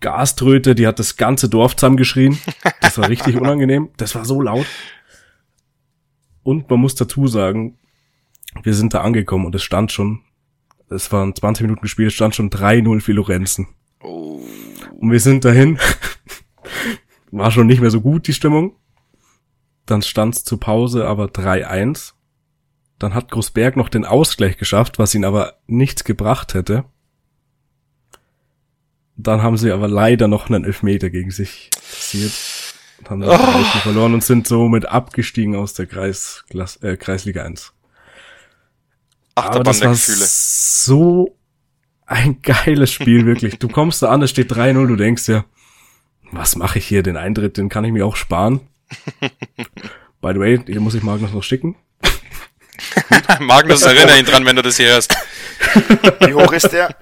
Gaströte, 0.00 0.74
die 0.74 0.86
hat 0.86 0.98
das 0.98 1.16
ganze 1.16 1.48
Dorf 1.48 1.76
zusammengeschrien. 1.76 2.38
Das 2.80 2.98
war 2.98 3.08
richtig 3.08 3.36
unangenehm. 3.40 3.90
Das 3.96 4.14
war 4.14 4.24
so 4.24 4.42
laut. 4.42 4.66
Und 6.42 6.68
man 6.68 6.80
muss 6.80 6.96
dazu 6.96 7.28
sagen, 7.28 7.78
wir 8.62 8.74
sind 8.74 8.92
da 8.92 9.02
angekommen 9.02 9.46
und 9.46 9.54
es 9.54 9.62
stand 9.62 9.92
schon, 9.92 10.20
es 10.90 11.10
waren 11.12 11.34
20 11.34 11.62
Minuten 11.62 11.82
gespielt, 11.82 12.08
es 12.08 12.14
stand 12.14 12.34
schon 12.34 12.50
3-0 12.50 13.00
für 13.00 13.12
Lorenzen. 13.12 13.68
Oh. 14.02 14.41
Und 15.02 15.10
wir 15.10 15.18
sind 15.18 15.44
dahin. 15.44 15.80
War 17.32 17.50
schon 17.50 17.66
nicht 17.66 17.80
mehr 17.80 17.90
so 17.90 18.00
gut, 18.00 18.28
die 18.28 18.32
Stimmung. 18.32 18.76
Dann 19.84 20.00
stand's 20.00 20.44
zur 20.44 20.60
Pause 20.60 21.08
aber 21.08 21.24
3-1. 21.24 22.12
Dann 23.00 23.12
hat 23.12 23.32
Großberg 23.32 23.76
noch 23.76 23.88
den 23.88 24.04
Ausgleich 24.04 24.58
geschafft, 24.58 25.00
was 25.00 25.12
ihn 25.16 25.24
aber 25.24 25.54
nichts 25.66 26.04
gebracht 26.04 26.54
hätte. 26.54 26.84
Dann 29.16 29.42
haben 29.42 29.56
sie 29.56 29.72
aber 29.72 29.88
leider 29.88 30.28
noch 30.28 30.48
einen 30.48 30.64
Elfmeter 30.64 31.10
gegen 31.10 31.32
sich 31.32 31.70
kassiert. 31.74 32.32
Und 33.00 33.10
haben 33.10 33.20
dann 33.22 33.30
oh. 33.30 33.64
verloren 33.80 34.14
und 34.14 34.22
sind 34.22 34.46
somit 34.46 34.86
abgestiegen 34.86 35.56
aus 35.56 35.74
der 35.74 35.86
Kreis, 35.86 36.44
äh, 36.80 36.96
Kreisliga 36.96 37.42
1. 37.42 37.72
Aber 39.34 39.48
Achterbahn 39.48 39.64
das 39.64 39.82
war 39.82 39.94
so 39.96 41.36
ein 42.12 42.42
geiles 42.42 42.92
Spiel, 42.92 43.26
wirklich. 43.26 43.58
Du 43.58 43.68
kommst 43.68 44.02
da 44.02 44.10
an, 44.10 44.22
es 44.22 44.30
steht 44.30 44.52
3-0, 44.52 44.86
du 44.86 44.96
denkst 44.96 45.28
ja, 45.28 45.44
was 46.30 46.56
mache 46.56 46.78
ich 46.78 46.86
hier? 46.86 47.02
Den 47.02 47.16
Eintritt, 47.16 47.56
den 47.56 47.68
kann 47.68 47.84
ich 47.84 47.92
mir 47.92 48.06
auch 48.06 48.16
sparen. 48.16 48.60
By 50.20 50.32
the 50.34 50.40
way, 50.40 50.62
hier 50.64 50.80
muss 50.80 50.94
ich 50.94 51.02
Magnus 51.02 51.32
noch 51.32 51.42
schicken. 51.42 51.76
Magnus, 53.40 53.82
erinnere 53.82 54.18
ihn 54.18 54.24
dran, 54.24 54.44
wenn 54.44 54.56
du 54.56 54.62
das 54.62 54.76
hier 54.76 54.88
hörst. 54.88 55.14
Wie 56.20 56.34
hoch 56.34 56.52
ist 56.52 56.72
der? 56.72 56.96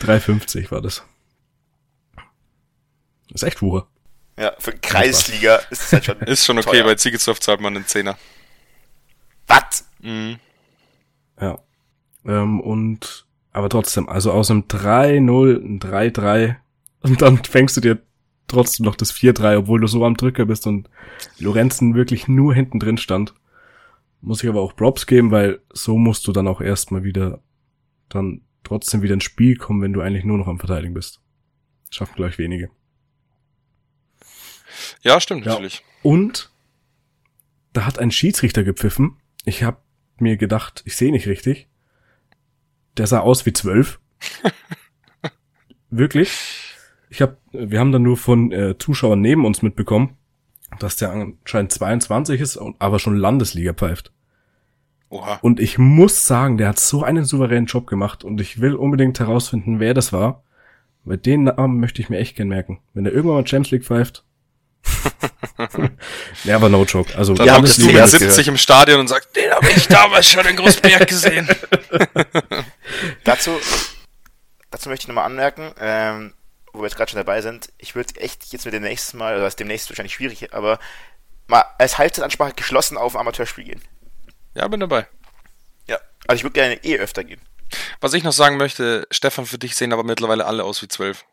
3,50 0.00 0.70
war 0.70 0.80
das. 0.80 1.02
Das 3.30 3.42
ist 3.42 3.48
echt 3.48 3.62
Wucher. 3.62 3.86
Ja, 4.38 4.54
für 4.58 4.72
Kreisliga 4.72 5.56
ist 5.70 5.82
das 5.82 5.92
halt 5.92 6.04
schon. 6.04 6.20
Ist 6.20 6.44
schon 6.44 6.58
okay, 6.58 6.70
teuer. 6.70 6.84
bei 6.84 6.94
Ziegesdorf 6.94 7.40
zahlt 7.40 7.60
man 7.60 7.76
einen 7.76 7.86
Zehner. 7.86 8.16
Was? 9.46 9.84
Mhm. 10.00 10.38
Ja. 11.40 11.58
Ähm, 12.24 12.60
und, 12.60 13.26
aber 13.52 13.68
trotzdem, 13.68 14.08
also 14.08 14.32
aus 14.32 14.50
einem 14.50 14.62
3-0 14.62 15.56
ein 15.64 15.80
3-3 15.80 16.56
und 17.02 17.22
dann 17.22 17.42
fängst 17.44 17.76
du 17.76 17.80
dir 17.80 18.02
trotzdem 18.46 18.86
noch 18.86 18.96
das 18.96 19.12
4-3, 19.14 19.58
obwohl 19.58 19.80
du 19.80 19.86
so 19.86 20.04
am 20.04 20.16
Drücker 20.16 20.46
bist 20.46 20.66
und 20.66 20.88
Lorenzen 21.38 21.94
wirklich 21.94 22.28
nur 22.28 22.54
hinten 22.54 22.78
drin 22.80 22.98
stand. 22.98 23.34
Muss 24.20 24.42
ich 24.42 24.48
aber 24.48 24.60
auch 24.60 24.76
Props 24.76 25.06
geben, 25.06 25.30
weil 25.30 25.60
so 25.72 25.96
musst 25.96 26.26
du 26.26 26.32
dann 26.32 26.46
auch 26.48 26.60
erstmal 26.60 27.04
wieder 27.04 27.40
dann 28.08 28.42
trotzdem 28.64 29.02
wieder 29.02 29.14
ins 29.14 29.24
Spiel 29.24 29.56
kommen, 29.56 29.80
wenn 29.80 29.92
du 29.92 30.00
eigentlich 30.00 30.24
nur 30.24 30.36
noch 30.36 30.48
am 30.48 30.58
Verteidigen 30.58 30.94
bist. 30.94 31.20
Schaffen 31.90 32.14
gleich 32.16 32.36
wenige. 32.38 32.70
Ja, 35.02 35.20
stimmt 35.20 35.46
Ja. 35.46 35.52
natürlich. 35.52 35.82
Und 36.02 36.52
da 37.72 37.86
hat 37.86 37.98
ein 37.98 38.10
Schiedsrichter 38.10 38.62
gepfiffen. 38.62 39.16
Ich 39.44 39.62
habe 39.62 39.78
mir 40.18 40.36
gedacht, 40.36 40.82
ich 40.84 40.96
sehe 40.96 41.12
nicht 41.12 41.26
richtig. 41.26 41.68
Der 43.00 43.06
sah 43.06 43.20
aus 43.20 43.46
wie 43.46 43.54
zwölf. 43.54 43.98
Wirklich. 45.90 46.74
Ich 47.08 47.22
hab, 47.22 47.38
wir 47.50 47.80
haben 47.80 47.92
dann 47.92 48.02
nur 48.02 48.18
von 48.18 48.52
äh, 48.52 48.76
Zuschauern 48.76 49.22
neben 49.22 49.46
uns 49.46 49.62
mitbekommen, 49.62 50.18
dass 50.80 50.96
der 50.96 51.10
anscheinend 51.10 51.72
22 51.72 52.38
ist, 52.38 52.58
aber 52.78 52.98
schon 52.98 53.16
Landesliga 53.16 53.72
pfeift. 53.72 54.12
Oha. 55.08 55.38
Und 55.40 55.60
ich 55.60 55.78
muss 55.78 56.26
sagen, 56.26 56.58
der 56.58 56.68
hat 56.68 56.78
so 56.78 57.02
einen 57.02 57.24
souveränen 57.24 57.64
Job 57.64 57.86
gemacht 57.86 58.22
und 58.22 58.38
ich 58.38 58.60
will 58.60 58.74
unbedingt 58.74 59.18
herausfinden, 59.18 59.80
wer 59.80 59.94
das 59.94 60.12
war. 60.12 60.44
Weil 61.04 61.16
den 61.16 61.44
Namen 61.44 61.80
möchte 61.80 62.02
ich 62.02 62.10
mir 62.10 62.18
echt 62.18 62.36
gern 62.36 62.48
merken. 62.48 62.80
Wenn 62.92 63.06
er 63.06 63.12
irgendwann 63.12 63.36
mal 63.36 63.46
Champions 63.46 63.70
League 63.70 63.84
pfeift. 63.86 64.24
ja, 66.44 66.56
aber 66.56 66.68
no 66.68 66.84
joke. 66.84 67.16
Also 67.16 67.32
Dann 67.32 67.46
Ja, 67.46 67.58
das 67.58 67.76
du 67.76 67.86
mit 67.86 67.98
hast 67.98 68.10
70 68.10 68.48
im 68.48 68.58
Stadion 68.58 69.00
und 69.00 69.08
sagst, 69.08 69.34
den 69.34 69.50
habe 69.50 69.70
ich 69.74 69.88
damals 69.88 70.30
schon 70.30 70.44
in 70.44 70.56
Großberg 70.56 71.08
gesehen. 71.08 71.48
Dazu, 73.24 73.58
dazu 74.70 74.88
möchte 74.88 75.04
ich 75.04 75.08
nochmal 75.08 75.26
anmerken, 75.26 75.72
ähm, 75.78 76.34
wo 76.72 76.80
wir 76.80 76.86
jetzt 76.86 76.96
gerade 76.96 77.10
schon 77.10 77.18
dabei 77.18 77.42
sind, 77.42 77.72
ich 77.78 77.94
würde 77.94 78.20
echt 78.20 78.52
jetzt 78.52 78.64
mit 78.64 78.74
dem 78.74 78.82
nächsten 78.82 79.18
Mal, 79.18 79.34
oder 79.34 79.44
das 79.44 79.52
ist 79.54 79.60
demnächst 79.60 79.90
wahrscheinlich 79.90 80.14
schwierig, 80.14 80.52
aber 80.52 80.78
mal 81.46 81.64
als 81.78 81.98
Halbzeitansprache 81.98 82.54
geschlossen 82.54 82.96
auf 82.96 83.14
ein 83.14 83.20
Amateurspiel 83.20 83.64
gehen. 83.64 83.82
Ja, 84.54 84.68
bin 84.68 84.80
dabei. 84.80 85.06
Ja. 85.88 85.98
Also 86.26 86.38
ich 86.38 86.44
würde 86.44 86.54
gerne 86.54 86.84
eh 86.84 86.98
öfter 86.98 87.24
gehen. 87.24 87.40
Was 88.00 88.14
ich 88.14 88.24
noch 88.24 88.32
sagen 88.32 88.56
möchte, 88.56 89.06
Stefan, 89.10 89.46
für 89.46 89.58
dich 89.58 89.76
sehen 89.76 89.92
aber 89.92 90.04
mittlerweile 90.04 90.46
alle 90.46 90.64
aus 90.64 90.82
wie 90.82 90.88
zwölf. 90.88 91.24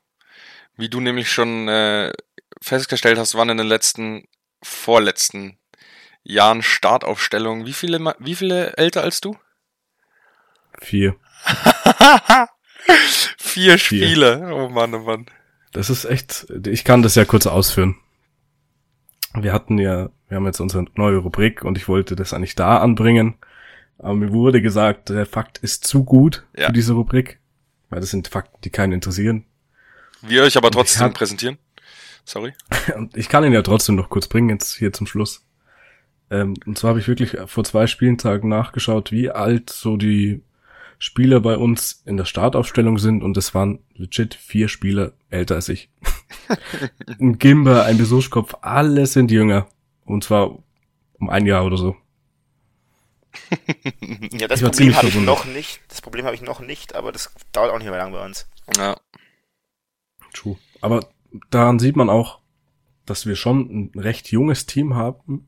Wie 0.75 0.89
du 0.89 0.99
nämlich 0.99 1.31
schon 1.31 1.67
äh, 1.67 2.13
festgestellt 2.61 3.17
hast, 3.17 3.35
waren 3.35 3.49
in 3.49 3.57
den 3.57 3.67
letzten, 3.67 4.27
vorletzten 4.61 5.57
Jahren 6.23 6.61
Startaufstellungen. 6.61 7.65
Wie 7.65 7.73
viele, 7.73 8.15
wie 8.19 8.35
viele 8.35 8.73
älter 8.77 9.01
als 9.01 9.21
du? 9.21 9.37
vier. 10.81 11.15
Vier 13.37 13.77
Spiele. 13.77 14.51
Oh 14.53 14.69
Mann, 14.69 14.93
oh 14.93 14.99
Mann. 14.99 15.25
Das 15.71 15.89
ist 15.89 16.05
echt, 16.05 16.47
ich 16.65 16.83
kann 16.83 17.01
das 17.01 17.15
ja 17.15 17.25
kurz 17.25 17.45
ausführen. 17.47 17.95
Wir 19.33 19.53
hatten 19.53 19.77
ja, 19.77 20.09
wir 20.29 20.37
haben 20.37 20.45
jetzt 20.45 20.59
unsere 20.59 20.85
neue 20.95 21.17
Rubrik 21.17 21.63
und 21.63 21.77
ich 21.77 21.87
wollte 21.87 22.15
das 22.15 22.33
eigentlich 22.33 22.55
da 22.55 22.77
anbringen. 22.79 23.35
Aber 23.99 24.15
mir 24.15 24.31
wurde 24.31 24.61
gesagt, 24.61 25.09
der 25.09 25.25
Fakt 25.25 25.57
ist 25.59 25.85
zu 25.85 26.03
gut 26.03 26.45
Ja. 26.55 26.67
für 26.67 26.73
diese 26.73 26.93
Rubrik. 26.93 27.39
Weil 27.89 27.99
das 28.01 28.09
sind 28.11 28.27
Fakten, 28.27 28.57
die 28.63 28.69
keinen 28.69 28.93
interessieren. 28.93 29.45
Wir 30.21 30.43
euch 30.43 30.57
aber 30.57 30.67
Und 30.67 30.73
trotzdem 30.73 31.03
hab- 31.03 31.13
präsentieren. 31.13 31.57
Sorry. 32.25 32.53
Und 32.95 33.15
ich 33.15 33.29
kann 33.29 33.43
ihn 33.43 33.53
ja 33.53 33.61
trotzdem 33.61 33.95
noch 33.95 34.09
kurz 34.09 34.27
bringen, 34.27 34.49
jetzt 34.49 34.75
hier 34.75 34.91
zum 34.93 35.07
Schluss. 35.07 35.43
Ähm, 36.29 36.55
und 36.65 36.77
zwar 36.77 36.89
habe 36.89 36.99
ich 36.99 37.07
wirklich 37.07 37.37
vor 37.45 37.63
zwei 37.63 37.87
Spieltagen 37.87 38.49
nachgeschaut, 38.49 39.13
wie 39.13 39.29
alt 39.31 39.69
so 39.69 39.95
die 39.95 40.41
Spieler 40.99 41.39
bei 41.39 41.57
uns 41.57 42.01
in 42.05 42.17
der 42.17 42.25
Startaufstellung 42.25 42.97
sind 42.97 43.23
und 43.23 43.37
es 43.37 43.53
waren 43.53 43.79
legit 43.93 44.33
vier 44.33 44.67
Spieler 44.67 45.13
älter 45.29 45.55
als 45.55 45.69
ich. 45.69 45.89
ein 47.19 47.37
Gimber, 47.37 47.85
ein 47.85 47.97
Besuchskopf, 47.97 48.55
alle 48.61 49.05
sind 49.05 49.31
jünger. 49.31 49.67
Und 50.05 50.23
zwar 50.23 50.57
um 51.19 51.29
ein 51.29 51.45
Jahr 51.45 51.65
oder 51.65 51.77
so. 51.77 51.95
ja, 54.31 54.47
das 54.47 54.59
Ich 54.59 54.63
war 54.63 54.71
Problem 54.71 54.73
ziemlich 54.73 54.97
habe 54.97 55.07
ich 55.07 55.15
noch 55.15 55.45
nicht. 55.45 55.81
Das 55.89 56.01
Problem 56.01 56.25
habe 56.25 56.35
ich 56.35 56.41
noch 56.41 56.59
nicht, 56.59 56.95
aber 56.95 57.11
das 57.11 57.33
dauert 57.51 57.71
auch 57.71 57.77
nicht 57.77 57.89
mehr 57.89 57.97
lang 57.97 58.11
bei 58.11 58.25
uns. 58.25 58.49
Ja. 58.77 58.97
True. 60.33 60.57
Aber 60.81 61.07
daran 61.49 61.79
sieht 61.79 61.95
man 61.95 62.09
auch, 62.09 62.39
dass 63.05 63.25
wir 63.25 63.35
schon 63.35 63.91
ein 63.93 63.99
recht 63.99 64.31
junges 64.31 64.65
Team 64.65 64.95
haben 64.95 65.47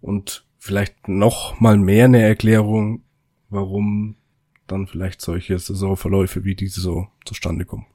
und 0.00 0.44
vielleicht 0.58 1.08
noch 1.08 1.60
mal 1.60 1.76
mehr 1.76 2.06
eine 2.06 2.22
Erklärung, 2.22 3.04
warum 3.48 4.16
dann 4.66 4.86
vielleicht 4.86 5.20
solche 5.20 5.58
Saisonverläufe 5.58 6.44
wie 6.44 6.54
diese 6.54 6.80
so 6.80 7.08
zustande 7.24 7.64
kommen. 7.64 7.86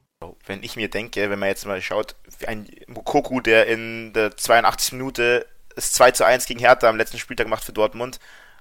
Wenn 0.46 0.62
ich 0.62 0.76
mir 0.76 0.88
denke, 0.88 1.30
wenn 1.30 1.38
man 1.38 1.48
jetzt 1.48 1.66
mal 1.66 1.82
schaut, 1.82 2.14
wie 2.38 2.46
ein 2.46 2.68
Mukoku, 2.86 3.40
der 3.40 3.66
in 3.66 4.12
der 4.12 4.36
82. 4.36 4.92
Minute 4.92 5.46
das 5.74 5.92
2 5.92 6.12
zu 6.12 6.26
1 6.26 6.46
gegen 6.46 6.60
Hertha 6.60 6.88
am 6.88 6.96
letzten 6.96 7.18
Spieltag 7.18 7.48
macht 7.48 7.64
für 7.64 7.72
Dortmund 7.72 8.20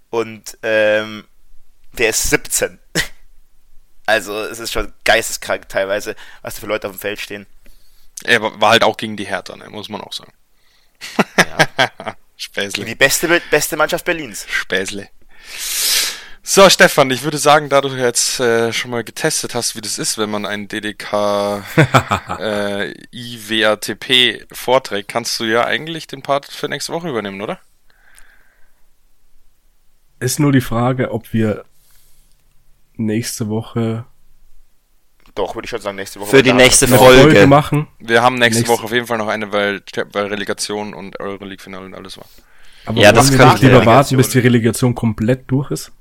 und 0.09 0.57
ähm, 0.63 1.25
der 1.93 2.09
ist 2.09 2.29
17. 2.29 2.79
Also 4.07 4.37
es 4.41 4.59
ist 4.59 4.73
schon 4.73 4.91
geisteskrank 5.05 5.69
teilweise, 5.69 6.15
was 6.41 6.55
da 6.55 6.61
für 6.61 6.65
Leute 6.65 6.87
auf 6.87 6.95
dem 6.95 6.99
Feld 6.99 7.19
stehen. 7.19 7.45
Er 8.23 8.41
war 8.41 8.59
war 8.59 8.71
halt 8.71 8.83
auch 8.83 8.97
gegen 8.97 9.15
die 9.15 9.27
Hertha, 9.27 9.55
ne? 9.55 9.69
muss 9.69 9.89
man 9.89 10.01
auch 10.01 10.11
sagen. 10.11 10.33
Ja. 11.37 12.15
Späßle. 12.35 12.83
Die 12.83 12.95
beste, 12.95 13.41
beste 13.51 13.77
Mannschaft 13.77 14.03
Berlins. 14.03 14.47
Späßle. 14.49 15.07
So, 16.43 16.67
Stefan, 16.69 17.11
ich 17.11 17.23
würde 17.23 17.37
sagen, 17.37 17.69
da 17.69 17.81
du 17.81 17.89
jetzt 17.89 18.39
äh, 18.39 18.73
schon 18.73 18.89
mal 18.91 19.03
getestet 19.03 19.53
hast, 19.53 19.75
wie 19.75 19.81
das 19.81 19.99
ist, 19.99 20.17
wenn 20.17 20.29
man 20.31 20.45
einen 20.47 20.67
DDK 20.67 21.63
äh, 22.39 22.93
IWATP 23.11 24.47
vorträgt, 24.51 25.07
kannst 25.07 25.39
du 25.39 25.43
ja 25.43 25.65
eigentlich 25.65 26.07
den 26.07 26.23
Part 26.23 26.47
für 26.47 26.67
nächste 26.67 26.93
Woche 26.93 27.09
übernehmen, 27.09 27.41
oder? 27.41 27.59
Ist 30.19 30.39
nur 30.39 30.51
die 30.51 30.61
Frage, 30.61 31.11
ob 31.11 31.31
wir 31.31 31.63
nächste 32.95 33.47
Woche 33.49 34.05
Doch, 35.35 35.53
würde 35.55 35.65
ich 35.65 35.69
schon 35.69 35.81
sagen, 35.81 35.95
nächste 35.97 36.19
Woche. 36.19 36.29
Für 36.31 36.43
die 36.43 36.53
nächste 36.53 36.87
Folge. 36.87 37.21
Folge 37.21 37.47
machen. 37.47 37.87
Wir 37.99 38.23
haben 38.23 38.35
nächste, 38.35 38.61
Nächste- 38.61 38.75
Woche 38.77 38.85
auf 38.85 38.91
jeden 38.91 39.05
Fall 39.07 39.19
noch 39.19 39.27
eine, 39.27 39.51
weil, 39.53 39.81
weil 40.11 40.25
Relegation 40.25 40.95
und 40.95 41.19
Euroleague-Finale 41.19 41.85
und 41.85 41.93
alles 41.93 42.17
war. 42.17 42.25
Aber 42.87 42.99
Ja, 42.99 43.11
das 43.11 43.29
nicht 43.29 43.39
wir. 43.39 43.55
lieber 43.69 43.85
warten, 43.85 44.17
bis 44.17 44.29
die. 44.29 44.39
Relegation 44.39 44.95
komplett 44.95 45.43
durch 45.51 45.69
ist. 45.69 45.91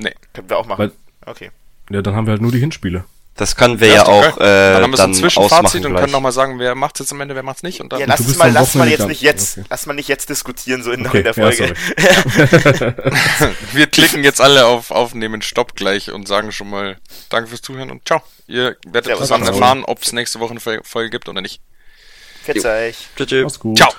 Nee. 0.00 0.14
Können 0.32 0.48
wir 0.50 0.58
auch 0.58 0.66
machen. 0.66 0.78
Weil- 0.78 0.92
okay. 1.26 1.50
Ja, 1.90 2.02
dann 2.02 2.14
haben 2.14 2.26
wir 2.26 2.32
halt 2.32 2.42
nur 2.42 2.52
die 2.52 2.58
Hinspiele. 2.60 3.04
Das 3.36 3.56
können 3.56 3.80
wir 3.80 3.88
Ja, 3.88 3.94
ja 3.94 4.06
auch 4.06 4.36
äh, 4.38 4.40
dann 4.74 4.82
haben 4.82 4.90
wir 4.90 4.96
so 4.98 5.02
ein 5.04 5.12
dann 5.12 5.14
Zwischenfazit 5.14 5.84
und 5.84 5.92
gleich. 5.92 6.00
können 6.02 6.12
nochmal 6.12 6.32
sagen, 6.32 6.58
wer 6.58 6.74
macht's 6.74 6.98
jetzt 7.00 7.10
am 7.12 7.20
Ende, 7.22 7.34
wer 7.34 7.42
macht's 7.42 7.62
nicht. 7.62 7.80
Und 7.80 7.90
dann 7.92 8.00
Ja, 8.00 8.06
lass 8.06 8.36
mal, 8.36 8.52
lass 8.52 8.74
mal 8.74 8.88
jetzt 8.88 9.06
nicht 9.06 9.22
jetzt, 9.22 9.56
okay. 9.58 9.66
lass 9.70 9.86
mal 9.86 9.94
nicht 9.94 10.08
jetzt 10.08 10.28
diskutieren, 10.28 10.82
so 10.82 10.90
in, 10.92 11.06
Okay, 11.06 11.22
der 11.22 11.32
ja, 11.34 11.42
Folge. 11.50 11.74
wir 13.72 13.86
klicken 13.86 14.24
jetzt 14.24 14.40
alle 14.40 14.66
auf 14.66 14.90
Aufnehmen, 14.90 15.42
Stopp 15.42 15.74
gleich 15.74 16.10
und 16.10 16.28
sagen 16.28 16.52
schon 16.52 16.68
mal 16.68 16.96
Danke 17.30 17.48
fürs 17.48 17.62
Zuhören 17.62 17.90
und 17.90 18.06
ciao. 18.06 18.20
Ihr 18.46 18.76
werdet 18.86 19.16
zusammen 19.16 19.46
erfahren, 19.46 19.84
ob 19.84 20.02
es 20.02 20.12
nächste 20.12 20.40
Woche 20.40 20.50
eine 20.50 20.82
Folge 20.82 21.10
gibt 21.10 21.28
oder 21.28 21.40
nicht. 21.40 21.60
Verzeih. 22.42 22.94
Tschüss, 23.16 23.26
tschüss. 23.28 23.44
Mach's 23.44 23.58
gut. 23.58 23.78
Ciao. 23.78 23.92